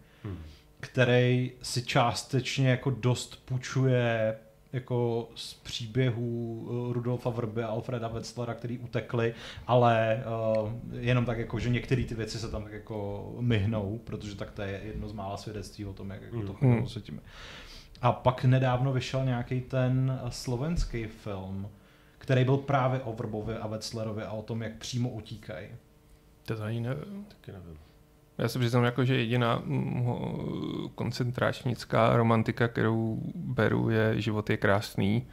který 0.79 1.51
si 1.61 1.85
částečně 1.85 2.69
jako 2.69 2.89
dost 2.89 3.45
půjčuje 3.45 4.37
jako 4.73 5.29
z 5.35 5.53
příběhů 5.53 6.67
eh, 6.69 6.93
Rudolfa 6.93 7.29
Vrby 7.29 7.63
a 7.63 7.67
Alfreda 7.67 8.07
Wetzlera, 8.07 8.53
který 8.53 8.79
utekli, 8.79 9.33
ale 9.67 10.23
uh, 10.63 10.69
jenom 10.99 11.25
tak 11.25 11.37
jako, 11.37 11.59
že 11.59 11.69
některé 11.69 12.03
ty 12.03 12.15
věci 12.15 12.39
se 12.39 12.51
tam 12.51 12.63
tak 12.63 12.73
jako 12.73 13.27
myhnou, 13.39 13.99
protože 14.03 14.35
tak 14.35 14.51
to 14.51 14.61
je 14.61 14.81
jedno 14.83 15.09
z 15.09 15.13
mála 15.13 15.37
svědectví 15.37 15.85
o 15.85 15.93
tom, 15.93 16.09
jak 16.09 16.21
jako 16.21 16.41
to 16.41 16.47
Mm. 16.47 16.55
chodilo 16.57 16.87
s 16.89 17.01
tím. 17.01 17.21
A 18.01 18.11
pak 18.11 18.43
nedávno 18.45 18.93
vyšel 18.93 19.25
nějaký 19.25 19.61
ten 19.61 20.19
eh, 20.25 20.31
slovenský 20.31 21.05
film, 21.05 21.69
který 22.17 22.45
byl 22.45 22.57
právě 22.57 23.01
o 23.01 23.13
Vrbovi 23.13 23.55
a 23.55 23.67
Wetzlerovi 23.67 24.23
a 24.23 24.31
o 24.31 24.41
tom, 24.41 24.61
jak 24.61 24.73
přímo 24.73 25.09
utíkají. 25.09 25.67
To 26.45 26.63
ani 26.63 26.81
nevím. 26.81 27.25
Taky 27.27 27.51
nevím. 27.51 27.77
Já 28.37 28.47
se 28.47 28.59
přiznám, 28.59 28.83
jako, 28.83 29.05
že 29.05 29.17
jediná 29.17 29.63
koncentračnická 30.95 32.17
romantika, 32.17 32.67
kterou 32.67 33.21
beru, 33.35 33.89
je 33.89 34.21
Život 34.21 34.49
je 34.49 34.57
krásný, 34.57 35.27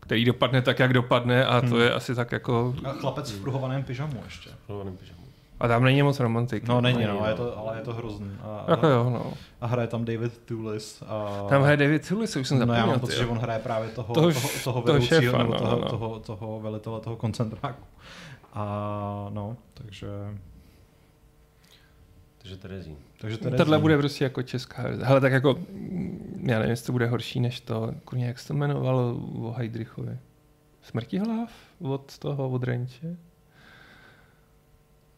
který 0.00 0.24
dopadne 0.24 0.62
tak, 0.62 0.78
jak 0.78 0.92
dopadne 0.92 1.44
a 1.46 1.60
to 1.60 1.66
Hmm. 1.66 1.80
je 1.80 1.92
asi 1.92 2.14
tak 2.14 2.32
jako... 2.32 2.74
A 2.84 2.92
chlapec 2.92 3.30
v 3.30 3.40
pruhovaném 3.40 3.82
pyžamu 3.84 4.20
ještě. 4.24 4.50
Hlovaným 4.68 4.96
pyžamu. 4.96 5.17
A 5.60 5.68
tam 5.68 5.84
není 5.84 6.02
moc 6.02 6.20
romantiky. 6.20 6.66
No 6.68 6.80
není, 6.80 7.04
no, 7.04 7.20
no. 7.20 7.26
je 7.26 7.34
to, 7.34 7.58
ale 7.58 7.76
je 7.76 7.82
to 7.82 7.92
hrozný. 7.94 8.30
A, 8.42 8.64
Jako 8.68 8.86
jo, 8.86 9.10
no. 9.10 9.32
a 9.60 9.66
hraje 9.66 9.88
tam 9.88 10.04
David 10.04 10.38
Toulis. 10.44 11.02
A, 11.06 11.46
Tam 11.48 11.62
hraje 11.62 11.76
David 11.76 12.08
Tullis, 12.08 12.36
už 12.36 12.48
jsem 12.48 12.58
No 12.58 12.62
já 12.62 12.66
zapomněl. 12.66 12.86
mám 12.86 13.00
pocit, 13.00 13.16
že 13.18 13.26
on 13.26 13.38
hraje 13.38 13.58
právě 13.58 13.88
toho, 13.88 14.14
Toho 14.14 14.32
toho, 14.32 14.40
toho, 14.48 14.62
toho 14.64 14.82
vedoucího, 14.82 15.20
šéfa, 15.20 15.38
nebo 15.38 15.52
no, 15.52 15.58
toho, 15.58 15.78
no. 15.80 15.88
toho, 15.88 16.18
toho 16.18 16.60
velitele 16.60 17.00
toho 17.00 17.16
koncentráku. 17.16 17.84
A 18.52 19.26
no, 19.32 19.56
takže... 19.74 20.08
Takže 22.38 22.56
Terezín. 22.56 22.96
takže 23.20 23.38
Terezín. 23.38 23.56
Tohle 23.58 23.78
bude 23.78 23.98
prostě 23.98 24.24
jako 24.24 24.42
česká 24.42 24.82
verze. 24.82 25.04
Hele, 25.04 25.20
tak 25.20 25.32
jako, 25.32 25.58
já 26.42 26.58
nevím, 26.58 26.70
jestli 26.70 26.86
to 26.86 26.92
bude 26.92 27.06
horší 27.06 27.40
než 27.40 27.60
to, 27.60 27.92
kurně, 28.04 28.26
jak 28.26 28.38
se 28.38 28.48
to 28.48 28.54
jmenovalo 28.54 29.14
o 29.42 29.52
Heidrichovi? 29.52 30.18
Smrtihlav 30.82 31.50
od 31.80 32.18
toho, 32.18 32.48
od 32.50 32.62
Renče? 32.64 33.16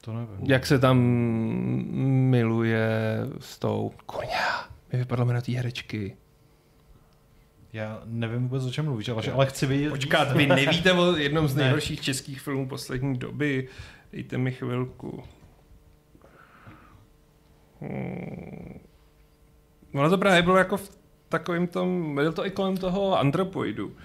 To 0.01 0.13
nevím. 0.13 0.51
Jak 0.51 0.67
se 0.67 0.79
tam 0.79 0.99
miluje 2.31 2.89
s 3.41 3.59
tou, 3.59 3.93
kurně, 4.07 4.31
mi 4.93 4.99
vypadlo 4.99 5.25
jméno 5.25 5.43
té 5.43 5.53
herečky. 5.53 6.17
Já 7.73 8.03
nevím 8.05 8.43
vůbec, 8.43 8.65
o 8.65 8.71
čem 8.71 8.85
mluvíš, 8.85 9.09
ale, 9.09 9.23
ale 9.33 9.47
chci 9.47 9.67
vidět... 9.67 9.91
Počkat, 9.91 10.33
vy 10.33 10.47
nevíte 10.47 10.93
o 10.93 11.17
jednom 11.17 11.49
z 11.49 11.57
Ne. 11.57 11.63
nejhorších 11.63 12.01
českých 12.01 12.41
filmů 12.41 12.69
poslední 12.69 13.19
doby. 13.19 13.69
Dejte 14.13 14.39
mi 14.39 14.53
chvilku. 14.53 15.25
Hmm. 17.81 18.81
Ono 19.95 20.11
to 20.11 20.19
právě 20.19 20.43
bylo 20.43 20.57
jako 20.57 20.77
v 20.77 20.99
takovým 21.29 21.67
tom, 21.67 22.15
byl 22.15 22.33
to 22.33 22.47
i 22.47 22.51
kolem 22.51 22.77
toho 22.77 23.19
Antropoidu. 23.19 23.97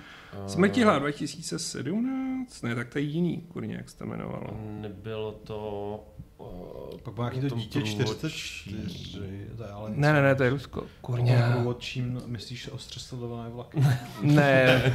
Smrtihla 0.48 1.00
2017? 1.00 2.62
Ne, 2.64 2.76
tak 2.76 2.90
to 2.90 2.98
je 3.00 3.04
jiný, 3.04 3.42
kurně, 3.42 3.76
jak 3.76 3.90
se 3.90 3.98
to 3.98 4.04
jmenovalo. 4.04 4.48
Nebylo 4.82 5.32
to... 5.32 6.04
Uh, 6.38 7.00
Pak 7.04 7.18
má 7.18 7.30
nějaký 7.30 7.50
to 7.50 7.56
dítě 7.56 7.82
44. 7.82 9.48
To 9.58 9.64
je 9.64 9.70
ale 9.70 9.90
Ne, 9.96 10.14
ne, 10.14 10.22
ne, 10.22 10.36
to 10.36 10.44
je 10.44 10.50
Rusko. 10.50 10.86
Kurně. 11.02 11.44
Průvodčím, 11.54 12.22
myslíš 12.26 12.68
ostřesadované 12.70 13.50
vlaky? 13.50 13.84
Ne, 14.22 14.92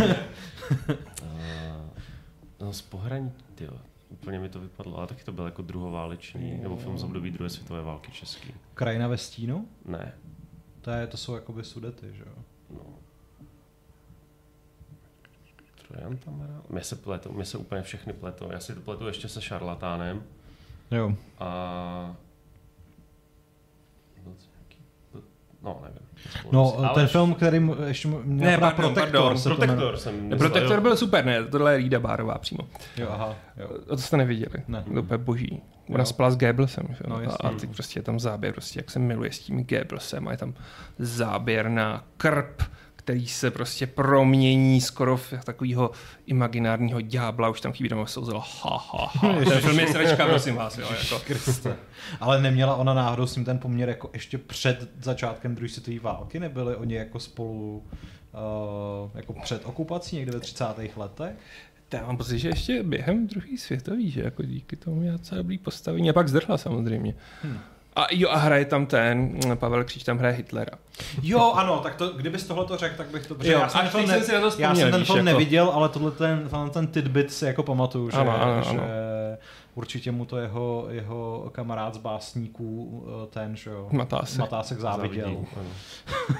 no 2.60 2.72
z 2.72 2.82
pohraní, 2.82 3.32
tyjo, 3.54 3.72
úplně 4.08 4.38
mi 4.38 4.48
to 4.48 4.60
vypadlo, 4.60 4.98
ale 4.98 5.06
taky 5.06 5.24
to 5.24 5.32
byl 5.32 5.44
jako 5.44 5.62
druhoválečný, 5.62 6.58
nebo 6.62 6.76
film 6.76 6.98
z 6.98 7.04
období 7.04 7.30
druhé 7.30 7.50
světové 7.50 7.82
války 7.82 8.12
český. 8.12 8.52
Krajina 8.74 9.08
ve 9.08 9.16
stínu? 9.18 9.68
Ne, 9.84 10.12
To, 10.80 10.90
je, 10.90 11.06
to 11.06 11.16
jsou 11.16 11.34
jakoby 11.34 11.64
sudety, 11.64 12.06
že 12.12 12.22
jo? 12.26 12.42
no. 12.70 12.80
Trojan 15.92 16.16
tam 16.16 16.40
hrál? 16.40 16.62
Mě 16.68 16.82
se 16.84 16.96
pletou, 16.96 17.32
mě 17.32 17.44
se 17.44 17.58
úplně 17.58 17.82
všechny 17.82 18.12
pletou. 18.12 18.48
Já 18.52 18.60
si 18.60 18.74
to 18.74 18.80
pletu 18.80 19.06
ještě 19.06 19.28
se 19.28 19.42
šarlatánem 19.42 20.22
Jo. 20.90 21.14
a... 21.38 22.16
No, 25.62 25.80
nevím. 25.82 25.98
No, 26.52 26.74
Ale 26.78 26.94
ten 26.94 27.06
film, 27.06 27.34
který 27.34 27.60
mu- 27.60 27.76
ještě 27.86 28.08
mu- 28.08 28.20
mě 28.24 28.46
Ne, 28.46 28.58
pardon, 28.58 28.94
Protector, 28.94 29.22
pardon, 29.22 29.38
se. 29.38 29.48
Protektor 29.48 29.96
jsem 29.96 30.14
myslel, 30.22 30.38
Protektor 30.38 30.76
jo. 30.76 30.80
byl 30.80 30.96
super, 30.96 31.24
ne, 31.24 31.44
tohle 31.44 31.72
je 31.72 31.78
Rýda 31.78 32.00
Bárová 32.00 32.38
přímo. 32.38 32.62
Jo, 32.96 33.08
aha, 33.10 33.34
jo. 33.56 33.68
A 33.82 33.86
to 33.86 33.96
jste 33.96 34.16
neviděli. 34.16 34.62
Ne. 34.68 34.84
To 35.08 35.14
je 35.14 35.18
boží. 35.18 35.62
Ona 35.88 35.98
Jo. 35.98 36.04
spala 36.06 36.30
s 36.30 36.36
Goebbelsem. 36.36 36.86
Že? 36.90 37.04
No, 37.08 37.16
a, 37.16 37.48
a 37.48 37.50
teď 37.50 37.70
prostě 37.70 37.98
je 37.98 38.02
tam 38.02 38.20
záběr, 38.20 38.52
prostě 38.52 38.78
jak 38.78 38.90
se 38.90 38.98
miluje 38.98 39.32
s 39.32 39.38
tím 39.38 39.64
Goebbelsem 39.64 40.28
a 40.28 40.30
je 40.30 40.36
tam 40.36 40.54
záběr 40.98 41.68
na 41.68 42.04
krp, 42.16 42.62
který 43.10 43.26
se 43.26 43.50
prostě 43.50 43.86
promění 43.86 44.80
skoro 44.80 45.16
v 45.16 45.32
takového 45.44 45.90
imaginárního 46.26 47.00
ďábla, 47.00 47.48
už 47.48 47.60
tam 47.60 47.72
chybí 47.72 47.88
tam 47.88 48.06
souzelo 48.06 48.40
ha, 48.40 48.84
ha, 48.92 49.10
ha. 49.14 49.44
Ten 49.48 49.60
film 49.60 49.78
je 49.78 49.86
sračka, 49.86 50.26
prosím 50.26 50.54
vás. 50.54 50.78
Jo, 50.78 50.88
jako. 50.90 51.24
Kriste. 51.24 51.76
Ale 52.20 52.42
neměla 52.42 52.76
ona 52.76 52.94
náhodou 52.94 53.26
s 53.26 53.36
ním 53.36 53.44
ten 53.44 53.58
poměr 53.58 53.88
jako 53.88 54.10
ještě 54.12 54.38
před 54.38 54.90
začátkem 55.02 55.54
druhé 55.54 55.68
světové 55.68 55.98
války? 55.98 56.40
Nebyli 56.40 56.76
oni 56.76 56.94
jako 56.94 57.20
spolu 57.20 57.84
uh, 58.32 59.10
jako 59.14 59.32
před 59.32 59.62
okupací 59.64 60.16
někde 60.16 60.32
ve 60.32 60.40
30. 60.40 60.64
letech? 60.96 61.32
To 61.88 61.96
Já 61.96 62.06
mám 62.06 62.16
pocit, 62.16 62.38
že 62.38 62.48
ještě 62.48 62.82
během 62.82 63.26
druhý 63.26 63.58
světový, 63.58 64.10
že 64.10 64.20
jako 64.20 64.42
díky 64.42 64.76
tomu 64.76 64.96
měla 64.96 65.16
docela 65.16 65.38
dobrý 65.38 65.58
postavení 65.58 66.10
a 66.10 66.12
pak 66.12 66.28
zdrhla 66.28 66.58
samozřejmě. 66.58 67.14
Hmm. 67.42 67.58
A 68.00 68.06
jo, 68.10 68.28
a 68.30 68.36
hraje 68.36 68.64
tam 68.64 68.86
ten, 68.86 69.38
Pavel 69.54 69.84
Kříž 69.84 70.02
tam 70.02 70.18
hraje 70.18 70.34
Hitlera. 70.34 70.72
Jo, 71.22 71.52
ano, 71.52 71.78
tak 71.80 71.94
to, 71.94 72.08
kdybys 72.08 72.46
tohle 72.46 72.64
to 72.64 72.76
řekl, 72.76 72.96
tak 72.96 73.06
bych 73.06 73.26
to... 73.26 73.36
Jo, 73.42 73.58
já 73.58 73.68
jsem, 73.68 73.80
ten 73.80 73.90
teď 73.92 74.06
jsem 74.08 74.22
si 74.22 74.32
na 74.32 74.40
to 74.40 74.60
já 74.60 74.74
jsem 74.74 74.90
ten 74.90 75.04
film 75.04 75.18
jako- 75.18 75.24
neviděl, 75.38 75.70
ale 75.74 75.88
tohle 75.88 76.10
ten, 76.10 76.48
tenhle 76.50 76.70
ten 76.70 76.86
tidbit 76.86 77.32
si 77.32 77.44
jako 77.44 77.62
pamatuju, 77.62 78.10
že, 78.10 78.16
Ano, 78.16 78.42
ano, 78.42 78.62
že 78.62 78.70
ano. 78.70 78.82
určitě 79.74 80.12
mu 80.12 80.24
to 80.24 80.36
jeho, 80.38 80.86
jeho 80.90 81.48
kamarád 81.52 81.94
z 81.94 81.98
básníků, 81.98 83.04
eh, 83.08 83.26
ten, 83.30 83.56
že 83.56 83.70
jo, 83.70 83.88
Matásek. 83.92 84.38
Matásek 84.40 84.78
záviděl. 84.80 85.24
Závidí, 85.24 85.46
ano. 85.56 85.66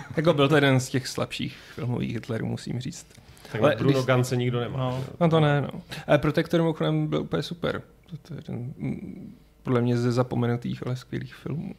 Jako 0.16 0.32
byl 0.34 0.48
to 0.48 0.54
jeden 0.54 0.80
z 0.80 0.88
těch 0.88 1.06
slabších 1.08 1.56
filmových 1.74 2.12
Hitlerů, 2.14 2.46
musím 2.46 2.80
říct. 2.80 3.06
Tak 3.52 3.62
Ale 3.62 3.76
Bruno 3.78 3.92
když- 3.92 4.04
Gance 4.06 4.36
nikdo 4.36 4.60
nemá. 4.60 4.78
No. 4.78 5.04
No 5.20 5.28
to 5.28 5.40
ne, 5.40 5.60
no. 5.60 5.68
Ale 6.06 6.18
Protektor 6.18 6.60
mimochodem 6.60 7.06
byl 7.06 7.20
úplně 7.20 7.42
super. 7.42 7.82
To, 8.10 8.16
to 8.28 8.34
je 8.34 8.38
jeden, 8.38 8.72
mm, 8.78 9.36
podle 9.62 9.80
mě 9.80 9.98
ze 9.98 10.12
zapomenutých, 10.12 10.86
ale 10.86 10.96
skvělých 10.96 11.34
filmů. 11.34 11.74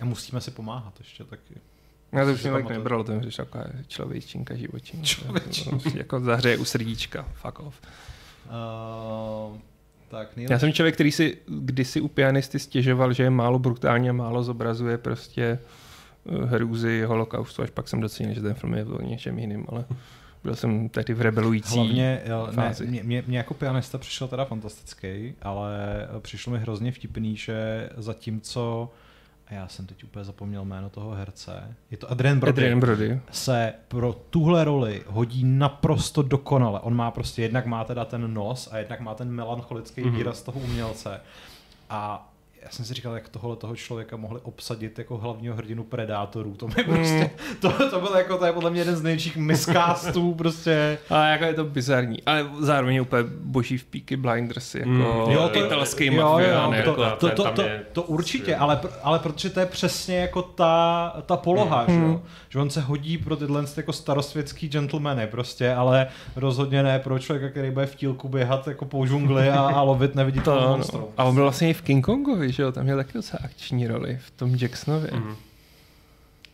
A 0.00 0.04
musíme 0.04 0.40
si 0.40 0.50
pomáhat 0.50 0.94
ještě 0.98 1.24
taky. 1.24 1.54
Já 2.12 2.24
to 2.24 2.32
už 2.32 2.42
mě 2.42 2.52
tak 2.52 2.68
nebralo, 2.68 3.04
ten 3.04 3.22
řeš 3.22 3.36
taková 3.36 3.64
člověčinka, 3.86 4.54
živočinka. 4.54 5.06
Člověčinka. 5.06 5.90
jako 5.94 6.20
zahřeje 6.20 6.56
u 6.56 6.64
srdíčka, 6.64 7.28
fuck 7.34 7.60
off. 7.60 7.80
Uh, 8.44 9.58
tak 10.08 10.28
Já 10.28 10.36
nejlepší. 10.36 10.60
jsem 10.60 10.72
člověk, 10.72 10.94
který 10.94 11.12
si 11.12 11.38
kdysi 11.46 12.00
u 12.00 12.08
pianisty 12.08 12.58
stěžoval, 12.58 13.12
že 13.12 13.22
je 13.22 13.30
málo 13.30 13.58
brutálně 13.58 14.10
a 14.10 14.12
málo 14.12 14.42
zobrazuje 14.42 14.98
prostě 14.98 15.58
eh, 16.26 16.46
hrůzy 16.46 17.02
holokaustu, 17.02 17.62
až 17.62 17.70
pak 17.70 17.88
jsem 17.88 18.00
docenil, 18.00 18.34
že 18.34 18.42
ten 18.42 18.54
film 18.54 18.74
je 18.74 18.84
o 18.84 19.02
něčem 19.02 19.38
jiným, 19.38 19.66
ale 19.68 19.84
byl 20.44 20.54
jsem 20.56 20.88
tehdy 20.88 21.14
v 21.14 21.20
rebelující 21.20 21.76
Hlavně, 21.76 22.20
jo, 22.26 22.46
ne, 22.46 22.52
fázi. 22.52 22.86
mě, 22.86 23.02
mě, 23.02 23.22
mě, 23.26 23.38
jako 23.38 23.54
pianista 23.54 23.98
přišel 23.98 24.28
teda 24.28 24.44
fantastický, 24.44 25.34
ale 25.42 25.76
přišlo 26.20 26.52
mi 26.52 26.58
hrozně 26.58 26.92
vtipný, 26.92 27.36
že 27.36 27.88
zatímco, 27.96 28.90
a 29.46 29.54
já 29.54 29.68
jsem 29.68 29.86
teď 29.86 30.04
úplně 30.04 30.24
zapomněl 30.24 30.64
jméno 30.64 30.90
toho 30.90 31.10
herce, 31.10 31.76
je 31.90 31.96
to 31.96 32.10
Adrian 32.10 32.40
Brody, 32.40 32.62
Adrian 32.62 32.80
Brody. 32.80 33.20
se 33.30 33.72
pro 33.88 34.12
tuhle 34.12 34.64
roli 34.64 35.02
hodí 35.06 35.44
naprosto 35.44 36.22
dokonale. 36.22 36.80
On 36.80 36.94
má 36.94 37.10
prostě, 37.10 37.42
jednak 37.42 37.66
má 37.66 37.84
teda 37.84 38.04
ten 38.04 38.34
nos 38.34 38.68
a 38.72 38.78
jednak 38.78 39.00
má 39.00 39.14
ten 39.14 39.30
melancholický 39.30 40.00
Mhm. 40.00 40.10
mm-hmm. 40.10 40.16
výraz 40.16 40.42
toho 40.42 40.60
umělce. 40.60 41.20
A 41.90 42.31
já 42.64 42.70
jsem 42.70 42.84
si 42.84 42.94
říkal, 42.94 43.14
jak 43.14 43.28
tohle 43.28 43.56
toho 43.56 43.76
člověka 43.76 44.16
mohli 44.16 44.40
obsadit 44.42 44.98
jako 44.98 45.18
hlavního 45.18 45.56
hrdinu 45.56 45.84
Predátorů. 45.84 46.54
To, 46.54 46.68
mi 46.68 46.74
prostě, 46.84 47.30
to, 47.60 47.90
to 47.90 48.00
byl 48.00 48.16
jako, 48.16 48.38
to 48.38 48.46
je 48.46 48.52
podle 48.52 48.70
mě 48.70 48.80
jeden 48.80 48.96
z 48.96 49.02
největších 49.02 49.36
miscastů 49.36 50.34
prostě. 50.34 50.98
A 51.10 51.24
jako 51.26 51.44
je 51.44 51.54
to 51.54 51.64
bizarní, 51.64 52.22
ale 52.26 52.46
zároveň 52.60 53.00
úplně 53.00 53.22
boží 53.40 53.78
v 53.78 53.84
Peaky 53.84 54.16
Blinders, 54.16 54.74
jako 54.74 54.88
mm, 54.90 55.00
jo, 55.30 55.48
to- 55.52 55.64
italský 55.66 56.06
Jo, 56.06 56.12
jo, 56.14 56.22
mafián. 56.22 56.70
to, 56.70 56.74
jako. 56.76 56.94
to, 57.18 57.28
to, 57.30 57.50
to, 57.52 57.62
je- 57.62 57.82
to 57.92 58.02
určitě, 58.02 58.56
ale, 58.56 58.76
pr- 58.76 58.90
ale 59.02 59.18
protože 59.18 59.50
to 59.50 59.60
je 59.60 59.66
přesně 59.66 60.16
jako 60.16 60.42
ta, 60.42 61.08
ta 61.26 61.36
poloha, 61.36 61.84
že, 61.88 61.94
jo? 62.00 62.22
že 62.48 62.58
on 62.58 62.70
se 62.70 62.80
hodí 62.80 63.18
pro 63.18 63.36
tyhle 63.36 63.64
jako 63.76 63.92
starosvětský 63.92 64.68
gentlemany 64.68 65.26
prostě, 65.26 65.74
ale 65.74 66.06
rozhodně 66.36 66.82
ne 66.82 66.98
pro 66.98 67.18
člověka, 67.18 67.48
který 67.50 67.70
bude 67.70 67.86
v 67.86 67.94
tílku 67.96 68.28
běhat 68.28 68.68
jako 68.68 68.84
po 68.84 69.06
džungli 69.06 69.50
a, 69.50 69.60
a 69.60 69.82
lovit 69.82 70.14
neviditelné 70.14 70.62
To, 70.62 70.68
monstrum. 70.68 71.04
A 71.16 71.24
on 71.24 71.34
byl 71.34 71.42
vlastně 71.44 71.70
i 71.70 71.72
v 71.72 71.82
King 71.82 72.04
Kongovi, 72.04 72.51
že 72.52 72.62
jo? 72.62 72.72
Tam 72.72 72.84
měl 72.84 72.96
taky 72.96 73.12
docela 73.12 73.40
akční 73.44 73.86
roli 73.86 74.18
v 74.18 74.30
tom 74.30 74.54
Jacksonově. 74.54 75.10
Mm. 75.12 75.18
Mhm. 75.18 75.36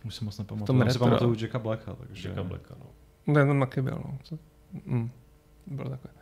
Už 0.05 0.14
si 0.14 0.24
moc 0.24 0.38
nepamatuju, 0.38 0.84
já 0.84 0.90
si 0.90 0.99
pamatuju 0.99 1.36
Jacka 1.40 1.59
Blacka, 1.59 1.94
takže... 1.94 2.28
Jacka 2.28 2.42
Blacka, 2.42 2.74
no. 2.78 2.86
Ne, 3.34 3.46
tam 3.46 3.61
taky 3.61 3.82
byl, 3.82 4.03
no. 4.05 4.18
To, 4.28 4.38
mm. 4.84 5.11
Bylo 5.66 5.90
takové. 5.90 6.14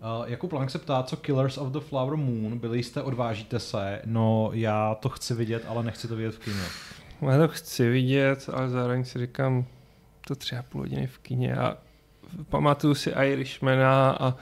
Uh, 0.00 0.28
Jakub 0.28 0.52
Lang 0.52 0.70
se 0.70 0.78
ptá, 0.78 1.02
co 1.02 1.16
Killers 1.16 1.58
of 1.58 1.72
the 1.72 1.80
Flower 1.80 2.16
Moon, 2.16 2.58
byli 2.58 2.82
jste, 2.82 3.02
odvážíte 3.02 3.58
se, 3.58 4.02
no 4.04 4.50
já 4.52 4.94
to 4.94 5.08
chci 5.08 5.34
vidět, 5.34 5.64
ale 5.68 5.82
nechci 5.82 6.08
to 6.08 6.16
vidět 6.16 6.34
v 6.34 6.38
kině. 6.38 6.62
Já 7.30 7.38
to 7.38 7.48
chci 7.48 7.90
vidět, 7.90 8.50
ale 8.52 8.68
zároveň 8.68 9.04
si 9.04 9.18
říkám, 9.18 9.64
to 10.26 10.34
tři 10.34 10.56
a 10.56 10.62
půl 10.62 10.80
hodiny 10.80 11.06
v 11.06 11.18
kině 11.18 11.56
a 11.56 11.76
pamatuju 12.48 12.94
si 12.94 13.10
Irishmana 13.10 14.10
a, 14.10 14.36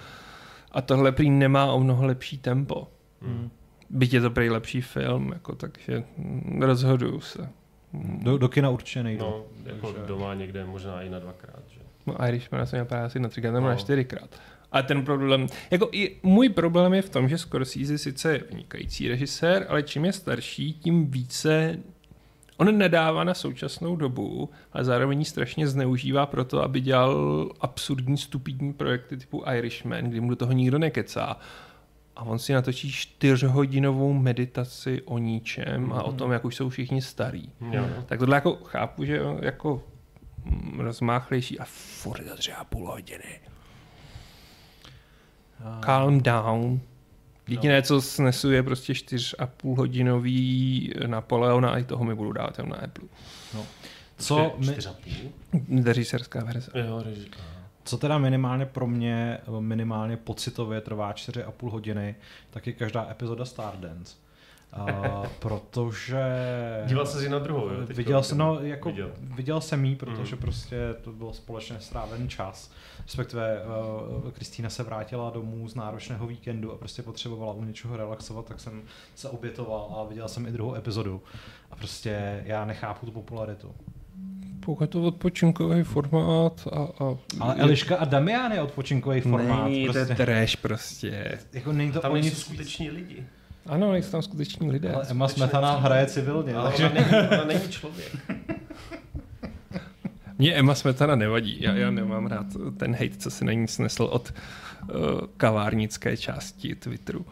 a 0.73 0.83
tohle 0.83 1.13
prý 1.13 1.31
nemá 1.31 1.73
o 1.73 1.81
mnoho 1.81 2.07
lepší 2.07 2.39
tempo. 2.39 2.89
Mm. 3.21 3.51
Byť 3.93 4.15
je 4.15 4.21
to 4.21 4.31
prý 4.31 4.51
lepší 4.51 4.81
film, 4.81 5.31
jako, 5.33 5.55
takže 5.55 6.05
rozhoduju 6.61 7.21
se. 7.21 7.49
Do, 8.23 8.39
do 8.39 8.49
kina 8.49 8.71
určitě 8.71 9.03
nejdu. 9.03 9.25
No, 9.25 9.45
jako 9.65 9.93
Takže- 9.93 10.07
doma 10.07 10.35
někde 10.35 10.65
možná 10.65 11.03
i 11.03 11.09
na 11.11 11.19
dvakrát, 11.19 11.63
že? 11.69 11.81
No 12.07 12.27
Irishmana 12.29 12.67
jsem 12.67 12.77
měl 12.77 12.85
právě 12.85 13.07
asi 13.07 13.21
na 13.21 13.29
třikrát, 13.29 13.53
nebo 13.53 13.65
No. 13.67 13.71
na 13.71 13.77
čtyřikrát. 13.77 14.31
A 14.73 14.83
ten 14.83 15.05
problém, 15.05 15.47
jako 15.71 15.89
i 15.93 16.17
můj 16.23 16.49
problém 16.49 16.95
je 16.95 17.03
v 17.03 17.11
tom, 17.11 17.29
že 17.29 17.39
Scorsese 17.39 17.99
sice 17.99 18.33
je 18.33 18.45
vynikající 18.51 19.09
režisér, 19.09 19.67
ale 19.69 19.83
čím 19.83 20.05
je 20.05 20.13
starší, 20.13 20.73
tím 20.73 21.11
více 21.11 21.79
on 22.57 22.79
nedává 22.79 23.25
na 23.25 23.35
současnou 23.35 23.97
dobu, 23.97 24.51
ale 24.73 24.85
zároveň 24.85 25.19
ji 25.19 25.25
strašně 25.25 25.67
zneužívá 25.69 26.27
pro 26.27 26.45
to, 26.45 26.63
aby 26.63 26.81
dělal 26.81 27.49
absurdní, 27.61 28.19
stupidní 28.19 28.73
projekty 28.73 29.17
typu 29.17 29.43
Irishman, 29.57 30.05
kdy 30.05 30.21
mu 30.21 30.31
do 30.31 30.37
toho 30.37 30.53
nikdo 30.53 30.79
nekecá. 30.79 31.37
A 32.17 32.23
on 32.23 32.39
si 32.39 32.53
natočí 32.53 32.93
čtyřhodinovou 32.93 34.13
meditaci 34.13 35.03
o 35.03 35.19
ničem 35.19 35.93
a 35.93 36.03
o 36.03 36.13
tom, 36.13 36.33
jak 36.33 36.45
už 36.45 36.57
jsou 36.57 36.69
všichni 36.69 37.03
starí. 37.03 37.51
Jo. 37.71 37.87
Tak 38.07 38.19
tohle 38.19 38.37
jako 38.37 38.55
chápu, 38.65 39.05
že 39.05 39.21
jako 39.41 39.83
rozmáchlejší 40.79 41.59
a 41.59 41.65
furt 41.65 42.23
je 42.23 42.31
to 42.31 42.37
třeba 42.37 42.65
půl 42.65 42.91
hodiny. 42.91 43.41
Calm 45.81 46.21
down. 46.21 46.81
Jediné, 47.49 47.83
co 47.83 48.03
snesu, 48.03 48.51
je 48.51 48.63
prostě 48.63 48.95
čtyř 48.95 49.35
a 49.39 49.47
půl 49.47 49.77
hodinový 49.77 50.93
Napoleona 51.07 51.71
a 51.71 51.79
i 51.79 51.85
toho 51.85 52.05
mi 52.05 52.15
budu 52.15 52.33
dát 52.33 52.59
na 52.59 52.77
Apple. 52.77 53.09
Co, 54.19 54.55
mi, 54.59 54.67
Čtyři 54.67 54.89
a 54.89 54.93
půl? 54.93 55.83
Režisérská 55.85 56.45
verze. 56.45 56.71
Jo, 56.75 57.03
reži. 57.05 57.31
Co 57.85 57.99
teda 57.99 58.19
minimálně 58.19 58.67
pro 58.67 58.87
mě, 58.87 59.39
minimálně 59.61 60.17
pocitově 60.17 60.81
trvá 60.81 61.13
4,5 61.13 61.71
hodiny, 61.71 62.15
tak 62.51 62.67
je 62.67 62.73
každá 62.73 63.09
epizoda 63.11 63.45
Stardance. 63.45 64.17
Uh, 64.79 65.27
protože... 65.39 66.25
Díval 66.87 67.07
se 67.07 67.21
si 67.21 67.29
na 67.29 67.39
druhou, 67.39 67.69
jo? 67.69 67.87
Viděl 67.87 68.23
jsem, 68.23 68.39
no, 68.39 68.61
jako, 68.61 68.89
Viděl. 68.89 69.13
viděl. 69.21 69.61
jsem 69.61 69.85
jí, 69.85 69.97
protože 69.97 70.37
Mm. 70.37 70.43
prostě 70.43 70.77
to 71.03 71.13
byl 71.13 71.33
společně 71.33 71.81
strávený 71.81 72.29
čas. 72.29 72.71
Respektive 73.03 73.61
uh, 74.25 74.31
Kristýna 74.31 74.71
se 74.71 74.83
vrátila 74.83 75.31
domů 75.31 75.69
z 75.69 75.75
náročného 75.75 76.27
víkendu 76.27 76.73
a 76.73 76.77
prostě 76.77 77.03
potřebovala 77.03 77.53
u 77.53 77.65
něčeho 77.65 77.97
relaxovat, 77.97 78.47
tak 78.47 78.61
jsem 78.61 78.83
se 79.15 79.29
obětoval 79.29 79.95
a 79.97 80.05
viděl 80.09 80.29
jsem 80.29 80.47
i 80.47 80.51
druhou 80.53 80.75
epizodu. 80.75 81.23
A 81.71 81.77
prostě 81.77 82.43
já 82.47 82.65
nechápu 82.65 83.07
tu 83.07 83.13
popularitu. 83.13 83.75
Pokud 84.65 84.85
je 84.85 84.89
to 84.89 85.03
odpočinkový 85.03 85.83
formát 85.83 86.69
a... 86.73 87.05
a 87.05 87.17
Ale 87.41 87.55
Eliška 87.55 87.97
a 87.97 88.05
Damian 88.05 88.53
je 88.53 88.63
odpočinkový 88.63 89.21
formát. 89.21 89.65
Není, 89.65 89.87
to 89.87 89.99
je 89.99 90.05
prostě. 90.07 90.25
trash 90.25 90.57
prostě. 90.57 91.39
Jako 91.53 91.73
není 91.73 91.93
to 91.93 92.01
Tam 92.01 92.13
nejsou 92.13 92.37
skuteční 92.37 92.91
lidi. 92.91 93.27
Ano, 93.67 93.93
nejsou 93.93 94.11
tam 94.11 94.23
skuteční 94.23 94.71
lidé. 94.71 94.93
Ale 94.93 95.07
Emma 95.11 95.29
Smetana 95.29 95.77
hraje 95.77 96.07
civilně, 96.07 96.55
Ale 96.55 96.71
takže... 96.71 96.91
ona 96.91 96.95
není, 96.95 97.29
ona 97.29 97.45
není 97.45 97.69
člověk. 97.69 98.17
Mně 100.39 100.55
Emma 100.55 100.75
Smetana 100.75 101.17
nevadí. 101.17 101.57
Já, 101.61 101.75
já 101.75 101.91
nemám 101.91 102.27
rád 102.27 102.47
ten 102.77 102.93
hate, 102.93 103.17
co 103.19 103.31
si 103.31 103.45
na 103.45 103.53
ní 103.53 103.69
snesl 103.69 104.03
od 104.03 104.33
uh, 104.83 104.97
kavárnické 105.37 106.17
části 106.17 106.75
Twitteru. 106.75 107.27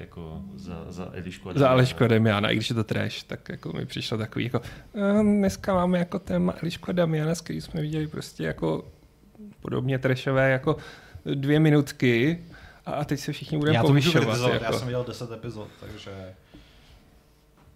Jako 0.00 0.40
za, 0.54 0.84
za 0.88 1.08
Elišku. 1.12 1.50
a 1.50 1.52
Za. 1.56 1.70
Elišku 1.70 2.04
a 2.04 2.06
Damiana, 2.06 2.50
i 2.50 2.56
když 2.56 2.68
je 2.68 2.74
to 2.74 2.84
trash, 2.84 3.22
tak 3.22 3.48
jako 3.48 3.72
mi 3.72 3.86
přišlo 3.86 4.18
takový 4.18 4.44
jako 4.44 4.60
uh, 4.92 5.22
dneska 5.22 5.74
máme 5.74 5.98
jako 5.98 6.18
téma 6.18 6.54
Elišku 6.62 6.90
a 6.90 6.92
Damiana, 6.92 7.34
s 7.34 7.40
kterým 7.40 7.62
jsme 7.62 7.80
viděli 7.80 8.06
prostě 8.06 8.44
jako 8.44 8.84
podobně 9.60 9.98
trashové 9.98 10.50
jako 10.50 10.76
dvě 11.34 11.60
minutky 11.60 12.38
a, 12.86 12.92
a 12.92 13.04
teď 13.04 13.20
se 13.20 13.32
všichni 13.32 13.58
budeme 13.58 13.76
Já 13.76 13.82
to 13.82 13.92
můžu 13.92 14.12
povyšovat. 14.12 14.24
kritizovat, 14.24 14.54
já 14.62 14.66
Jako. 14.66 14.78
jsem 14.78 14.88
viděl 14.88 15.04
10 15.08 15.32
epizod, 15.32 15.68
takže... 15.80 16.34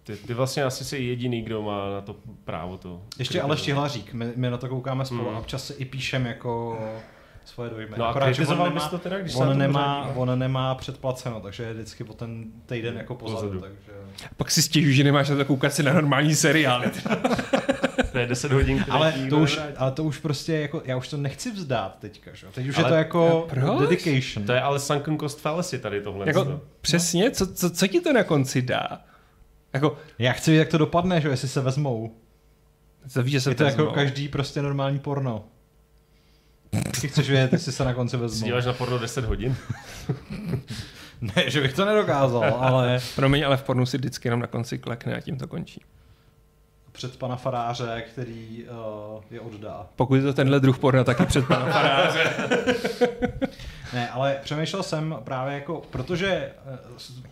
Ty, 0.03 0.15
ty 0.15 0.33
vlastně 0.33 0.63
asi 0.63 0.85
jsi 0.85 0.97
jediný, 0.97 1.41
kdo 1.41 1.61
má 1.61 1.89
na 1.89 2.01
to 2.01 2.15
právo 2.45 2.77
to. 2.77 3.01
Ještě 3.19 3.41
Aleš 3.41 3.61
Tihlařík, 3.61 4.13
my, 4.13 4.33
my 4.35 4.49
na 4.49 4.57
to 4.57 4.69
koukáme 4.69 5.05
spolu 5.05 5.25
Hmm. 5.25 5.35
a 5.35 5.39
občas 5.39 5.67
si 5.67 5.73
i 5.73 5.85
píšem 5.85 6.25
jako 6.25 6.79
svoje 7.45 7.69
dojmy. 7.69 7.91
No 7.97 8.05
a 8.05 8.09
Akorát, 8.09 8.27
že 8.27 8.33
kritizoval 8.33 8.67
on 8.67 8.73
bys 8.73 8.81
nemá, 8.83 8.89
to 8.89 8.97
teda, 8.97 9.19
když 9.19 9.31
se 9.33 9.37
on 9.37 9.47
to 9.47 9.53
nemá, 9.53 10.11
on 10.15 10.39
nemá 10.39 10.75
předplaceno, 10.75 11.39
takže 11.41 11.63
je 11.63 11.73
vždycky 11.73 12.03
o 12.03 12.13
ten 12.13 12.43
týden 12.65 12.97
jako 12.97 13.15
pozadu, 13.15 13.35
Pozadu. 13.41 13.59
takže... 13.61 13.91
Pak 14.37 14.51
si 14.51 14.61
stěžuji, 14.61 14.93
že 14.95 15.03
nemáš 15.03 15.29
na 15.29 15.35
to 15.35 15.45
koukat 15.45 15.73
si 15.73 15.83
na 15.83 15.93
normální 15.93 16.35
seriály. 16.35 16.91
To 18.11 18.19
je 18.19 18.25
10 18.27 18.51
hodin, 18.51 18.85
Ale 18.89 19.13
to, 19.29 19.37
už, 19.37 19.59
ale 19.77 19.91
to 19.91 20.03
už 20.03 20.17
prostě 20.19 20.53
jako, 20.53 20.81
já 20.85 20.97
už 20.97 21.07
to 21.07 21.17
nechci 21.17 21.51
vzdát 21.51 21.99
teďka, 21.99 22.31
že? 22.33 22.45
jo. 22.45 22.51
Teď 22.55 22.67
už 22.67 22.77
Ale- 22.77 22.85
je 22.85 22.89
to 22.89 22.95
jako 22.95 23.45
Proč? 23.49 23.79
dedication. 23.89 24.45
To 24.45 24.51
je 24.53 24.61
ale 24.61 24.79
sunken 24.79 25.17
cost 25.19 25.39
fallacy 25.41 25.79
tady 25.79 26.01
tohle. 26.01 26.27
jako, 26.27 26.61
přesně, 26.81 27.31
co, 27.31 27.53
co, 27.53 27.69
co 27.69 27.87
ti 27.87 28.01
to 28.01 28.13
na 28.13 28.23
konci 28.23 28.61
dá? 28.61 29.01
Jako, 29.73 29.97
Já 30.19 30.31
chci 30.33 30.51
vidět, 30.51 30.59
jak 30.59 30.69
to 30.69 30.77
dopadne, 30.77 31.21
že 31.21 31.27
jo, 31.27 31.31
jestli 31.31 31.47
se 31.47 31.61
vezmou. 31.61 32.15
to 33.13 33.23
víš, 33.23 33.31
že 33.31 33.41
se 33.41 33.51
Je 33.51 33.55
to 33.55 33.63
jako 33.63 33.77
vezmou. 33.77 33.91
každý 33.95 34.27
prostě 34.27 34.61
normální 34.61 34.99
porno. 34.99 35.43
Ty 37.01 37.07
chceš 37.07 37.29
vědět, 37.29 37.53
jestli 37.53 37.71
se 37.71 37.83
na 37.85 37.93
konci 37.93 38.17
vezmou. 38.17 38.45
Díváš 38.45 38.65
na 38.65 38.73
porno 38.73 38.99
10 38.99 39.25
hodin? 39.25 39.55
Ne, 41.35 41.43
že 41.49 41.61
bych 41.61 41.73
to 41.73 41.85
nedokázal, 41.85 42.43
ale 42.59 42.99
Promiň, 43.15 43.45
ale 43.45 43.57
v 43.57 43.63
pornu 43.63 43.85
si 43.85 43.97
vždycky 43.97 44.27
jenom 44.27 44.39
na 44.39 44.47
konci 44.47 44.77
klekne 44.77 45.15
a 45.15 45.19
tím 45.21 45.37
to 45.37 45.47
končí. 45.47 45.81
před 46.91 47.17
pana 47.17 47.35
faráře, 47.35 48.03
který 48.11 48.63
uh, 49.15 49.23
je 49.31 49.39
oddá. 49.39 49.85
Pokud 49.95 50.15
je 50.15 50.21
to 50.21 50.33
tenhle 50.33 50.59
druh 50.59 50.79
porna, 50.79 51.03
taky 51.03 51.25
před 51.25 51.47
panem 51.47 51.71
faráře. 51.73 52.33
Ne, 53.93 54.09
ale 54.09 54.39
přemýšlel 54.43 54.83
jsem 54.83 55.15
právě 55.23 55.53
jako, 55.53 55.81
protože 55.91 56.27
eh, 56.27 56.79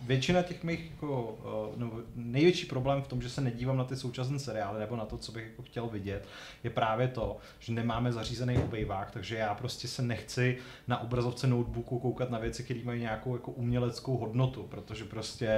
většina 0.02 0.42
těch 0.42 0.64
mých 0.64 0.90
jako, 0.90 1.38
no, 1.76 1.92
největší 2.14 2.66
problém 2.66 3.02
v 3.02 3.08
tom, 3.08 3.22
že 3.22 3.30
se 3.30 3.40
nedívám 3.40 3.76
na 3.76 3.84
ty 3.84 3.96
současné 3.96 4.38
seriály 4.38 4.80
nebo 4.80 4.96
na 4.96 5.04
to, 5.04 5.18
co 5.18 5.32
bych 5.32 5.44
jako 5.44 5.62
chtěl 5.62 5.86
vidět, 5.86 6.28
je 6.64 6.70
právě 6.70 7.08
to, 7.08 7.36
že 7.58 7.72
nemáme 7.72 8.12
zařízený 8.12 8.58
obejvák, 8.58 9.10
takže 9.10 9.36
já 9.36 9.54
prostě 9.54 9.88
se 9.88 10.02
nechci 10.02 10.58
na 10.88 11.02
obrazovce 11.02 11.46
notebooku 11.46 11.98
koukat 11.98 12.30
na 12.30 12.38
věci, 12.38 12.64
které 12.64 12.80
mají 12.84 13.00
nějakou 13.00 13.34
jako 13.34 13.50
uměleckou 13.50 14.16
hodnotu, 14.16 14.62
protože 14.62 15.04
prostě 15.04 15.50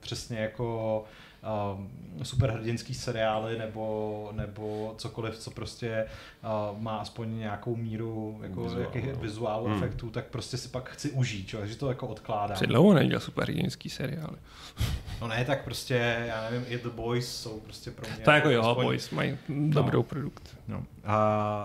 přesně 0.00 0.38
jako 0.38 1.04
um, 1.74 1.90
superhrdinský 2.22 2.94
seriály 2.94 3.58
nebo, 3.58 4.28
nebo 4.32 4.94
cokoliv, 4.98 5.38
co 5.38 5.50
prostě 5.50 6.06
uh, 6.72 6.80
má 6.82 6.96
aspoň 6.98 7.38
nějakou 7.38 7.76
míru 7.76 8.38
jako 8.42 8.62
Vizuál, 8.62 8.80
jakých 8.82 9.12
no. 9.14 9.20
vizuálu 9.20 9.64
Hmm. 9.66 9.74
efektů, 9.76 10.10
tak 10.10 10.24
prostě 10.26 10.56
si 10.56 10.68
pak 10.68 10.90
chci 10.90 11.10
užít, 11.10 11.48
čo? 11.48 11.58
takže 11.58 11.76
to 11.76 11.88
jako 11.88 12.06
odkládám. 12.06 12.54
Před 12.54 12.66
dlouho 12.66 12.94
neviděl 12.94 13.20
superhrdinský 13.20 13.90
seriály. 13.90 14.36
No 15.20 15.28
ne, 15.28 15.44
tak 15.44 15.64
prostě, 15.64 16.24
já 16.26 16.50
nevím, 16.50 16.66
i 16.68 16.78
The 16.78 16.88
Boys 16.88 17.36
jsou 17.36 17.60
prostě 17.60 17.90
pro 17.90 18.06
mě... 18.16 18.24
To 18.24 18.30
jako 18.30 18.50
jo, 18.50 18.62
aspoň- 18.62 18.84
boys 18.84 19.10
mají 19.10 19.38
dobrou 19.48 20.02
produkt. 20.02 20.56
No. 20.68 20.84
A, 21.04 21.14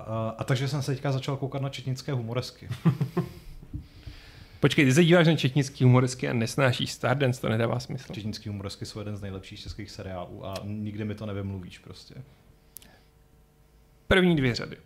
a, 0.07 0.35
a, 0.37 0.43
takže 0.43 0.67
jsem 0.67 0.81
se 0.81 0.91
teďka 0.91 1.11
začal 1.11 1.37
koukat 1.37 1.61
na 1.61 1.69
četnické 1.69 2.11
humoresky. 2.13 2.69
Počkej, 4.63 4.85
ty 4.85 4.93
se 4.93 5.03
díváš 5.03 5.27
na 5.27 5.35
četnický 5.35 5.83
humoresky 5.83 6.29
a 6.29 6.33
nesnášíš 6.33 6.91
Stardance, 6.91 7.41
to 7.41 7.49
nedává 7.49 7.79
smysl. 7.79 8.13
Četnické 8.13 8.49
humoresky 8.49 8.85
jsou 8.85 8.99
jeden 8.99 9.17
z 9.17 9.21
nejlepších 9.21 9.59
českých 9.59 9.91
seriálů 9.91 10.45
a 10.45 10.53
nikdy 10.63 11.05
mi 11.05 11.15
to 11.15 11.25
nevymluvíš 11.25 11.79
prostě. 11.79 12.15
První 14.07 14.35
dvě 14.35 14.55
řady. 14.55 14.77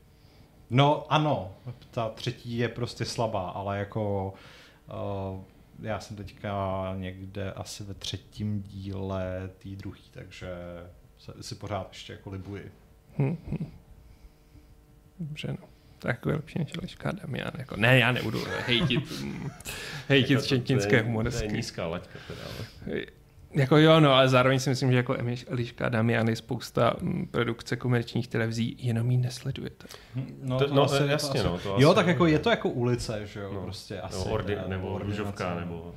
No 0.70 1.14
ano, 1.14 1.56
ta 1.92 2.10
třetí 2.10 2.58
je 2.58 2.70
prostě 2.70 3.06
slabá, 3.06 3.50
ale 3.50 3.80
jako 3.80 4.34
uh, 5.34 5.44
já 5.82 6.00
jsem 6.00 6.18
teďka 6.18 6.94
někde 6.98 7.52
asi 7.52 7.84
ve 7.84 7.94
třetím 7.94 8.62
díle 8.62 9.50
té 9.58 9.70
druhý, 9.70 10.04
takže 10.12 10.50
se, 11.18 11.34
si 11.42 11.56
pořád 11.56 11.88
ještě 11.92 12.14
jako 12.14 12.30
libuji. 12.30 12.72
Hm, 13.18 13.38
hm. 13.52 13.72
Dobře, 15.20 15.58
no. 15.62 15.77
Tak 16.00 16.10
jako 16.10 16.30
je 16.30 16.36
lepší 16.36 16.60
než 16.60 16.72
Eliška 16.80 17.12
Damian. 17.12 17.52
Jako, 17.58 17.76
ne, 17.78 18.00
já 18.00 18.12
nebudu 18.12 18.44
hejtit, 18.68 19.12
hm, 19.22 19.50
hejtit 20.10 20.30
Jako 20.32 20.42
to- 20.42 20.48
čečenské 20.48 21.04
to 21.04 21.38
je- 21.44 21.48
nízká 21.52 21.88
laťka 21.88 22.20
teda, 22.28 22.40
ale... 22.90 23.02
Jako 23.54 23.78
jo, 23.78 24.00
no, 24.00 24.14
ale 24.14 24.30
zároveň 24.30 24.60
si 24.60 24.70
myslím, 24.70 24.92
že 24.92 24.98
jako 24.98 25.16
Eliška 25.48 25.90
Damian 25.90 26.28
je 26.30 26.36
spousta 26.36 26.94
hm, 27.02 27.28
produkce 27.32 27.76
komerčních 27.76 28.28
televizí, 28.28 28.76
jenom 28.80 29.12
ji 29.12 29.18
nesledujete. 29.18 29.88
No, 30.44 30.60
To- 30.60 30.74
no, 30.74 30.84
asi- 30.84 31.04
jasně, 31.08 31.44
no, 31.44 31.58
to 31.58 31.76
jo, 31.80 31.90
asi- 31.90 31.96
tak 31.96 32.08
jako 32.08 32.26
je 32.26 32.40
to 32.40 32.50
jako 32.50 32.70
ulice, 32.70 33.22
že 33.28 33.40
jo, 33.40 33.54
No, 33.54 33.62
prostě 33.62 34.00
asi. 34.02 34.18
Nebo, 34.20 34.30
ordi, 34.32 34.56
teda, 34.56 34.68
nebo 34.68 35.00
růžovka, 35.00 35.54
no. 35.54 35.60
nebo 35.60 35.96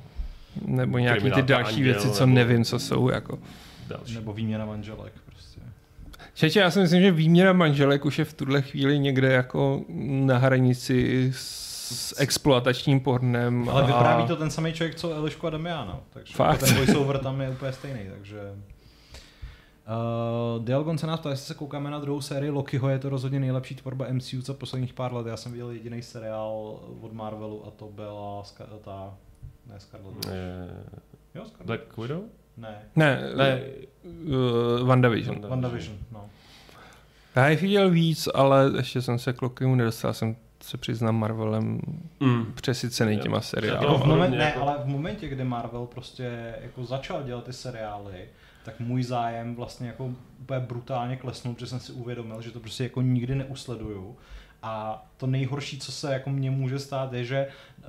Nebo 0.65 0.97
nějaký 0.97 1.31
ty 1.31 1.41
další 1.41 1.69
Anděl, 1.75 1.83
věci, 1.93 2.09
co 2.11 2.25
nebo- 2.25 2.35
nevím, 2.35 2.63
co 2.63 2.79
jsou. 2.79 3.09
Jako. 3.09 3.39
další. 3.87 4.15
Nebo 4.15 4.33
výměna 4.33 4.65
manželek. 4.65 5.13
Čeče, 6.33 6.59
já 6.59 6.71
si 6.71 6.79
myslím, 6.79 7.01
že 7.01 7.11
výměna 7.11 7.53
manželek 7.53 8.05
už 8.05 8.19
je 8.19 8.25
v 8.25 8.33
tuhle 8.33 8.61
chvíli 8.61 8.99
někde 8.99 9.31
jako 9.33 9.81
na 10.25 10.37
hranici 10.37 11.31
s 11.35 12.15
exploatačním 12.19 12.99
pornem. 12.99 13.69
Ale 13.69 13.81
a- 13.83 13.85
vypráví 13.85 14.27
to 14.27 14.35
ten 14.35 14.51
samý 14.51 14.73
člověk, 14.73 14.95
co 14.95 15.13
Elišku 15.13 15.47
a 15.47 15.49
Damiana, 15.49 15.99
takže 16.09 16.33
Fakt? 16.35 16.59
ten 16.59 16.75
voiceover 16.75 17.17
tam 17.19 17.41
je 17.41 17.49
úplně 17.49 17.73
stejný, 17.73 17.99
takže... 18.09 18.39
Uh, 20.57 20.63
Dialgon 20.65 20.97
se 20.97 21.07
nás 21.07 21.19
ptá, 21.19 21.29
jestli 21.29 21.45
se 21.45 21.53
koukáme 21.53 21.91
na 21.91 21.99
druhou 21.99 22.21
sérii 22.21 22.49
Lokiho, 22.49 22.89
je 22.89 22.99
to 22.99 23.09
rozhodně 23.09 23.39
nejlepší 23.39 23.75
tvorba 23.75 24.05
MCU 24.11 24.41
za 24.41 24.53
posledních 24.53 24.93
pár 24.93 25.13
let. 25.13 25.27
Já 25.27 25.37
jsem 25.37 25.51
viděl 25.51 25.69
jediný 25.71 26.01
seriál 26.01 26.79
od 27.01 27.13
Marvelu 27.13 27.67
a 27.67 27.71
to 27.71 27.85
byla 27.87 28.41
Ska- 28.43 28.65
ta... 28.85 29.13
Ne, 29.67 29.79
Scarlet 29.79 30.15
Witch. 30.15 30.29
Eh, 30.31 30.99
Jo, 31.35 31.45
Scarlet 31.45 31.65
Black 31.65 31.97
Widow? 31.97 32.21
Ne, 32.61 32.75
Ne, 32.95 33.21
Ne. 33.35 33.61
Uh, 34.03 34.87
WandaVision. 34.87 35.41
WandaVision, 35.49 35.97
no. 36.11 36.25
Já 37.35 37.49
jich 37.49 37.61
viděl 37.61 37.89
víc, 37.89 38.29
ale 38.33 38.71
ještě 38.77 39.01
jsem 39.01 39.19
se 39.19 39.33
k 39.33 39.41
Lokimu 39.41 39.75
nedostal. 39.75 40.13
Jsem 40.13 40.35
se 40.63 40.77
přiznám 40.77 41.15
Marvelem 41.15 41.79
mm. 42.19 42.53
přesycený 42.55 43.13
Jo. 43.13 43.19
těma 43.19 43.41
seriály. 43.41 43.85
Jako 43.85 43.97
v 43.97 44.29
ne, 44.29 44.37
jako- 44.37 44.61
ale 44.61 44.77
v 44.83 44.87
momentě, 44.87 45.27
kdy 45.27 45.43
Marvel 45.43 45.85
prostě 45.85 46.55
jako 46.61 46.85
začal 46.85 47.23
dělat 47.23 47.43
ty 47.43 47.53
seriály, 47.53 48.25
tak 48.65 48.79
můj 48.79 49.03
zájem 49.03 49.55
vlastně 49.55 49.87
jako 49.87 50.11
úplně 50.39 50.59
brutálně 50.59 51.17
klesnul, 51.17 51.53
protože 51.53 51.67
jsem 51.67 51.79
si 51.79 51.91
uvědomil, 51.91 52.41
že 52.41 52.51
to 52.51 52.59
prostě 52.59 52.83
jako 52.83 53.01
nikdy 53.01 53.35
neusleduju. 53.35 54.17
A 54.63 55.05
to 55.17 55.27
nejhorší, 55.27 55.79
co 55.79 55.91
se 55.91 56.13
jako 56.13 56.29
mně 56.29 56.51
může 56.51 56.79
stát, 56.79 57.13
je, 57.13 57.25
že 57.25 57.47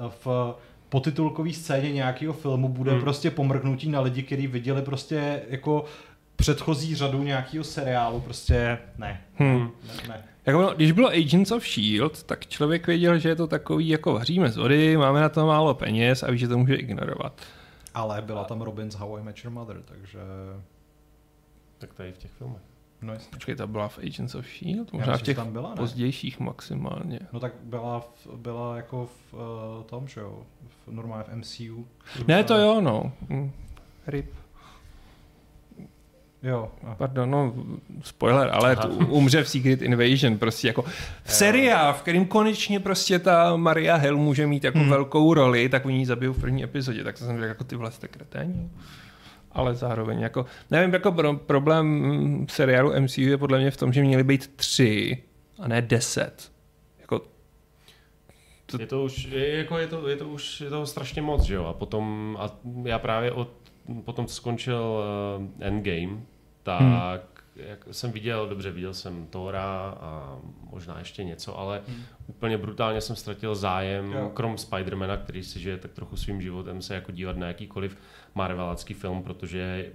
v 0.08 0.54
potitulkové 0.92 1.52
scéně 1.52 1.92
nějakého 1.92 2.32
filmu 2.32 2.68
bude 2.68 2.90
Hmm. 2.92 3.00
prostě 3.00 3.30
pomrknutí 3.30 3.88
na 3.88 4.00
lidi, 4.00 4.22
kteří 4.22 4.46
viděli 4.46 4.82
prostě 4.82 5.42
jako 5.48 5.84
předchozí 6.36 6.94
řadu 6.94 7.22
nějakého 7.22 7.64
seriálu, 7.64 8.20
prostě 8.20 8.78
ne, 8.98 9.20
Hmm. 9.36 9.70
ne, 9.86 10.08
ne. 10.08 10.24
Jako, 10.46 10.62
no, 10.62 10.74
když 10.74 10.92
bylo 10.92 11.08
Agents 11.08 11.50
of 11.50 11.66
S.H.I.E.L.D., 11.66 12.14
tak 12.26 12.46
člověk 12.46 12.86
věděl, 12.86 13.18
že 13.18 13.28
je 13.28 13.36
to 13.36 13.46
takový, 13.46 13.88
jako 13.88 14.12
vaříme 14.12 14.50
z 14.50 14.56
vody, 14.56 14.96
máme 14.96 15.20
na 15.20 15.28
to 15.28 15.46
málo 15.46 15.74
peněz 15.74 16.22
a 16.22 16.30
ví, 16.30 16.38
že 16.38 16.48
to 16.48 16.58
může 16.58 16.74
ignorovat. 16.74 17.40
Ale 17.94 18.22
byla 18.22 18.44
tam 18.44 18.60
Robin 18.62 18.90
z 18.90 18.94
How 18.94 19.18
I 19.18 19.22
Met 19.22 19.44
Your 19.44 19.52
Mother, 19.52 19.82
takže... 19.84 20.18
Tak 21.78 21.94
tady 21.94 22.12
v 22.12 22.18
těch 22.18 22.30
filmech. 22.30 22.62
No 23.02 23.12
jasně. 23.12 23.28
Počkej, 23.30 23.54
ta 23.56 23.66
byla 23.66 23.88
v 23.88 23.98
Agents 23.98 24.34
of 24.34 24.46
S.H.I.E.L.D., 24.46 24.90
možná 24.92 25.06
v 25.06 25.10
myslím, 25.12 25.18
že 25.18 25.24
těch 25.24 25.36
tam 25.36 25.52
byla, 25.52 25.68
ne? 25.70 25.76
pozdějších 25.76 26.40
maximálně. 26.40 27.20
No 27.32 27.40
tak 27.40 27.52
byla, 27.62 28.00
v, 28.00 28.28
byla 28.36 28.76
jako 28.76 29.06
v 29.30 29.34
uh, 29.34 29.40
tom, 29.86 30.08
že 30.08 30.20
jo, 30.20 30.38
v, 30.86 30.92
normálně 30.92 31.24
v 31.24 31.34
MCU. 31.36 31.86
Ne, 32.28 32.44
to 32.44 32.56
jo, 32.58 32.80
no. 32.80 33.12
Hm. 33.28 33.50
Rip. 34.06 34.30
Jo. 36.42 36.70
a- 36.86 36.94
Pardon, 36.94 37.30
no, 37.30 37.54
spoiler, 38.02 38.50
ale 38.52 38.76
Aha. 38.76 38.88
umře 39.08 39.42
v 39.44 39.48
Secret 39.48 39.82
Invasion, 39.82 40.38
prostě 40.38 40.66
jako 40.68 40.82
v 41.24 41.32
seriál, 41.32 41.92
v 41.92 42.02
kterým 42.02 42.26
konečně 42.26 42.80
prostě 42.80 43.18
ta 43.18 43.56
Maria 43.56 43.96
Hill 43.96 44.16
může 44.16 44.46
mít 44.46 44.64
jako 44.64 44.78
Hmm. 44.78 44.90
velkou 44.90 45.34
roli, 45.34 45.68
tak 45.68 45.86
oni 45.86 45.98
ji 45.98 46.06
zabijou 46.06 46.32
v 46.32 46.40
první 46.40 46.64
epizodě, 46.64 47.04
tak 47.04 47.18
to 47.18 47.24
jsem 47.24 47.36
řekl, 47.36 47.48
jako 47.48 47.64
ty 47.64 47.76
vlastně 47.76 48.08
kreténi. 48.08 48.70
Ale 49.54 49.74
zároveň 49.74 50.20
jako, 50.20 50.46
nevím, 50.70 50.92
jako 50.94 51.12
pro, 51.12 51.34
problém 51.34 52.46
seriálu 52.50 52.92
MCU 53.00 53.20
je 53.20 53.38
podle 53.38 53.58
mě 53.58 53.70
v 53.70 53.76
tom, 53.76 53.92
že 53.92 54.02
měly 54.02 54.24
být 54.24 54.56
tři 54.56 55.22
a 55.58 55.68
ne 55.68 55.82
deset. 55.82 56.52
Jako, 57.00 57.18
To- 58.66 58.80
Je 58.80 58.86
to 58.86 59.04
už, 59.04 59.24
je, 59.24 59.56
jako 59.56 59.78
je 59.78 59.86
to, 59.86 60.08
je 60.08 60.16
to 60.16 60.28
už 60.28 60.60
je 60.60 60.70
toho 60.70 60.86
strašně 60.86 61.22
moc, 61.22 61.42
že 61.42 61.54
jo? 61.54 61.64
A 61.64 61.72
potom, 61.72 62.36
a 62.40 62.50
já 62.84 62.98
právě 62.98 63.32
od, 63.32 63.48
potom, 64.04 64.26
co 64.26 64.34
skončil 64.34 64.82
uh, 65.38 65.66
Endgame, 65.66 66.20
tak 66.62 66.80
Hmm. 66.80 67.64
jak 67.68 67.78
jsem 67.90 68.12
viděl, 68.12 68.48
dobře, 68.48 68.70
viděl 68.70 68.94
jsem 68.94 69.26
Thora 69.26 69.96
a 70.00 70.38
možná 70.70 70.98
ještě 70.98 71.24
něco, 71.24 71.58
ale 71.58 71.80
Hmm. 71.88 72.02
úplně 72.26 72.58
brutálně 72.58 73.00
jsem 73.00 73.16
ztratil 73.16 73.54
zájem, 73.54 74.12
Jo. 74.12 74.30
krom 74.34 74.58
Spidermana, 74.58 75.16
který 75.16 75.42
si 75.42 75.60
žije 75.60 75.76
tak 75.76 75.92
trochu 75.92 76.16
svým 76.16 76.42
životem, 76.42 76.82
se 76.82 76.94
jako 76.94 77.12
dívat 77.12 77.36
na 77.36 77.46
jakýkoliv 77.46 77.96
Marvelácký 78.34 78.94
film, 78.94 79.22
protože 79.22 79.86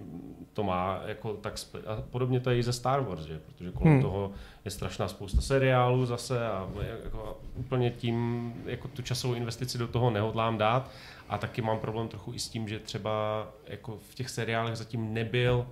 to 0.53 0.63
má 0.63 1.01
jako 1.05 1.33
tak 1.33 1.55
spe- 1.55 1.81
a 1.87 2.01
podobně 2.09 2.39
to 2.39 2.49
je 2.49 2.57
i 2.57 2.63
ze 2.63 2.73
Star 2.73 3.01
Wars, 3.01 3.21
že? 3.21 3.39
protože 3.39 3.71
kolem 3.71 3.93
Hmm. 3.93 4.01
toho 4.01 4.31
je 4.65 4.71
strašná 4.71 5.07
spousta 5.07 5.41
seriálů 5.41 6.05
zase 6.05 6.47
a 6.47 6.69
jako 7.03 7.39
úplně 7.55 7.91
tím 7.91 8.53
jako 8.65 8.87
tu 8.87 9.01
časovou 9.01 9.33
investici 9.33 9.77
do 9.77 9.87
toho 9.87 10.09
nehodlám 10.09 10.57
dát 10.57 10.91
a 11.29 11.37
taky 11.37 11.61
mám 11.61 11.79
problém 11.79 12.07
trochu 12.07 12.33
i 12.33 12.39
s 12.39 12.49
tím, 12.49 12.67
že 12.67 12.79
třeba 12.79 13.47
jako 13.67 13.97
v 14.11 14.15
těch 14.15 14.29
seriálech 14.29 14.75
zatím 14.75 15.13
nebyl 15.13 15.67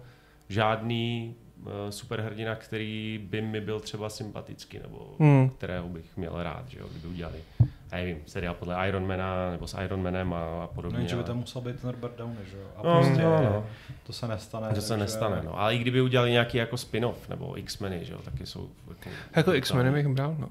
žádný 0.50 1.36
uh, 1.60 1.68
superhrdina, 1.90 2.56
který 2.56 3.20
by 3.30 3.42
mi 3.42 3.62
byl 3.62 3.80
třeba 3.80 4.10
sympatický 4.10 4.80
nebo 4.80 5.16
hmm. 5.20 5.50
kterého 5.50 5.90
bych 5.90 6.18
měl 6.18 6.44
rád, 6.44 6.70
že 6.70 6.80
jo, 6.80 6.88
kdyby 6.92 7.08
udělali 7.08 7.38
já 7.98 8.04
nevím, 8.06 8.18
seriál 8.26 8.56
podle 8.56 8.88
Ironmana 8.88 9.52
nebo 9.52 9.68
s 9.68 9.78
Ironmanem 9.84 10.34
a, 10.34 10.64
a 10.64 10.68
podobně. 10.68 11.00
No, 11.00 11.08
že 11.08 11.16
by 11.16 11.24
tam 11.24 11.38
musel 11.38 11.62
být 11.62 11.80
ten 11.82 11.90
Robert 11.90 12.18
Downey, 12.18 12.46
že 12.52 12.58
jo? 12.58 12.64
A 12.78 12.82
No, 12.84 13.00
prostě 13.02 13.24
no, 13.24 13.44
no. 13.44 13.66
to 14.04 14.14
se 14.14 14.28
nestane. 14.28 14.70
To 14.70 14.82
se 14.82 14.90
takže- 14.90 15.04
nestane, 15.04 15.42
no. 15.46 15.60
Ale 15.60 15.76
i 15.76 15.78
kdyby 15.78 16.02
udělali 16.02 16.32
nějaký 16.32 16.58
jako 16.58 16.78
spin-off, 16.78 17.30
nebo 17.30 17.58
X-meny, 17.60 18.06
že 18.06 18.14
jo, 18.14 18.20
taky 18.26 18.46
jsou... 18.46 18.70
Jako, 18.90 19.10
Jako 19.36 19.54
X-meny 19.54 19.92
bych 19.92 20.08
bral, 20.08 20.36
no. 20.40 20.50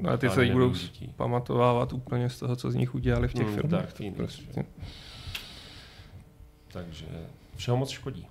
No, 0.00 0.08
ale 0.08 0.18
ty 0.18 0.30
se 0.30 0.46
budou 0.46 0.72
pamatovávat 1.16 1.92
úplně 1.92 2.30
z 2.30 2.38
toho, 2.38 2.56
co 2.56 2.70
z 2.70 2.74
nich 2.74 2.94
udělali 2.94 3.28
v 3.28 3.34
těch 3.34 3.46
Hmm, 3.46 3.54
filmech. 3.56 3.92
tak, 3.92 4.14
prostě. 4.16 4.64
Takže 6.72 7.06
všeho 7.56 7.76
moc 7.76 7.90
škodí. 7.90 8.26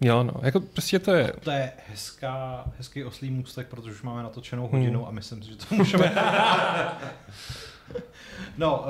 Jo, 0.00 0.22
no, 0.22 0.32
jako 0.42 0.60
prostě 0.60 0.98
to 0.98 1.14
je. 1.14 1.32
To 1.40 1.50
je 1.50 1.72
hezká, 1.88 2.64
hezký 2.78 3.04
oslý 3.04 3.30
můstek, 3.30 3.66
protože 3.66 3.90
už 3.90 4.02
máme 4.02 4.22
natočenou 4.22 4.68
Hmm. 4.68 4.78
hodinu 4.80 5.08
a 5.08 5.10
myslím 5.10 5.42
si, 5.42 5.48
že 5.50 5.56
to 5.56 5.74
můžeme... 5.74 6.12
no, 8.58 8.84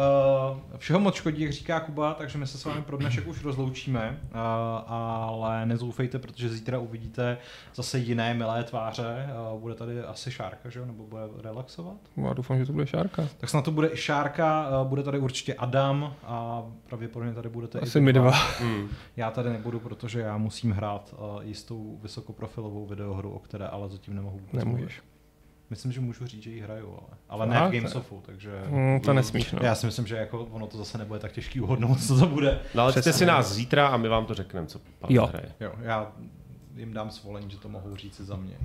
uh, 0.71 0.79
všeho 0.79 1.01
moc 1.01 1.15
škodí, 1.15 1.43
jak 1.43 1.53
říká 1.53 1.81
Kuba, 1.81 2.15
takže 2.15 2.39
my 2.39 2.47
se 2.47 2.59
s 2.59 2.65
vámi 2.65 2.83
pro 2.83 2.97
dnešek 2.97 3.27
už 3.27 3.45
rozloučíme, 3.45 4.21
uh, 4.23 4.39
ale 4.93 5.67
nezoufejte, 5.67 6.19
protože 6.19 6.49
zítra 6.49 6.79
uvidíte 6.79 7.39
zase 7.75 7.99
jiné 7.99 8.35
milé 8.35 8.65
tváře. 8.65 9.27
Uh, 9.53 9.61
bude 9.61 9.75
tady 9.75 10.01
asi 10.03 10.31
Šárka, 10.31 10.71
že 10.71 10.79
jo, 10.79 10.87
nebo 10.87 11.07
bude 11.07 11.23
relaxovat? 11.43 11.97
Já 12.17 12.33
doufám, 12.33 12.59
že 12.59 12.67
to 12.67 12.73
bude 12.73 12.87
šárka. 12.87 13.29
Tak 13.39 13.51
snad 13.51 13.65
to 13.65 13.71
bude 13.71 13.91
i 13.93 13.97
Šárka, 13.97 14.69
uh, 14.81 14.89
bude 14.89 15.03
tady 15.03 15.19
určitě 15.19 15.55
Adam 15.55 16.15
a 16.25 16.63
pravděpodobně 16.89 17.35
tady 17.35 17.49
budete 17.49 17.79
i 17.79 17.83
Asi 17.83 17.99
vy 17.99 18.05
my 18.05 18.13
dva. 18.13 18.31
Hmm. 18.31 18.89
Já 19.17 19.31
tady 19.31 19.51
nebudu, 19.51 19.81
protože 19.81 20.21
já 20.21 20.37
musím 20.37 20.71
hrát 20.73 21.15
uh, 21.19 21.43
jistou 21.43 21.99
vysokoprofilovou 22.03 22.87
videohru, 22.87 23.31
o 23.31 23.39
které 23.39 23.67
ale 23.67 23.89
zatím 23.89 24.15
nemohu 24.15 24.39
vůbec 24.39 24.65
Nemůžeš. 24.65 24.97
mluvit. 25.01 25.18
Myslím, 25.71 25.93
že 25.93 26.01
můžu 26.01 26.27
říct, 26.27 26.43
že 26.43 26.51
ji 26.51 26.61
hraju, 26.61 26.99
ale, 27.01 27.19
ale 27.29 27.47
ne 27.47 27.69
v 27.69 27.73
Gamesofu, 27.73 28.23
takže 28.27 28.63
Hmm, 28.67 29.01
to 29.01 29.13
nesmíš, 29.13 29.53
no. 29.53 29.59
já 29.63 29.75
si 29.75 29.87
myslím, 29.87 30.07
že 30.07 30.17
jako 30.17 30.45
ono 30.45 30.67
to 30.67 30.77
zase 30.79 30.99
nebude 30.99 31.21
tak 31.21 31.33
těžký 31.33 31.61
uhodnout, 31.61 32.03
co 32.07 32.19
to 32.21 32.27
bude. 32.27 32.61
No 32.75 32.83
ale 32.83 32.93
Přesně. 32.93 33.13
si 33.13 33.27
nás 33.27 33.53
zítra 33.53 33.89
a 33.89 33.97
my 33.97 34.09
vám 34.09 34.27
to 34.27 34.35
řekneme, 34.35 34.67
co 34.67 34.79
Pavel 34.99 35.17
Jo. 35.17 35.27
hraje. 35.27 35.53
Jo, 35.61 35.73
já 35.81 36.13
jim 36.77 36.93
dám 36.93 37.11
svolení, 37.11 37.51
že 37.51 37.59
to 37.59 37.69
mohou 37.69 37.97
říct 37.97 38.21
za 38.21 38.37
mě. 38.37 38.57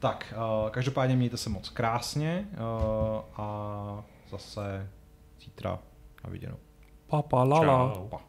Tak, 0.00 0.34
uh, 0.64 0.70
každopádně 0.70 1.16
mějte 1.16 1.36
se 1.36 1.50
moc 1.50 1.68
krásně 1.68 2.48
uh, 2.52 3.20
a 3.36 4.04
zase 4.30 4.90
zítra 5.44 5.78
na 6.24 6.30
viděnou. 6.30 6.56
Papa, 7.06 7.44
lala. 7.44 7.94
Čau. 7.94 8.08
Pa. 8.08 8.20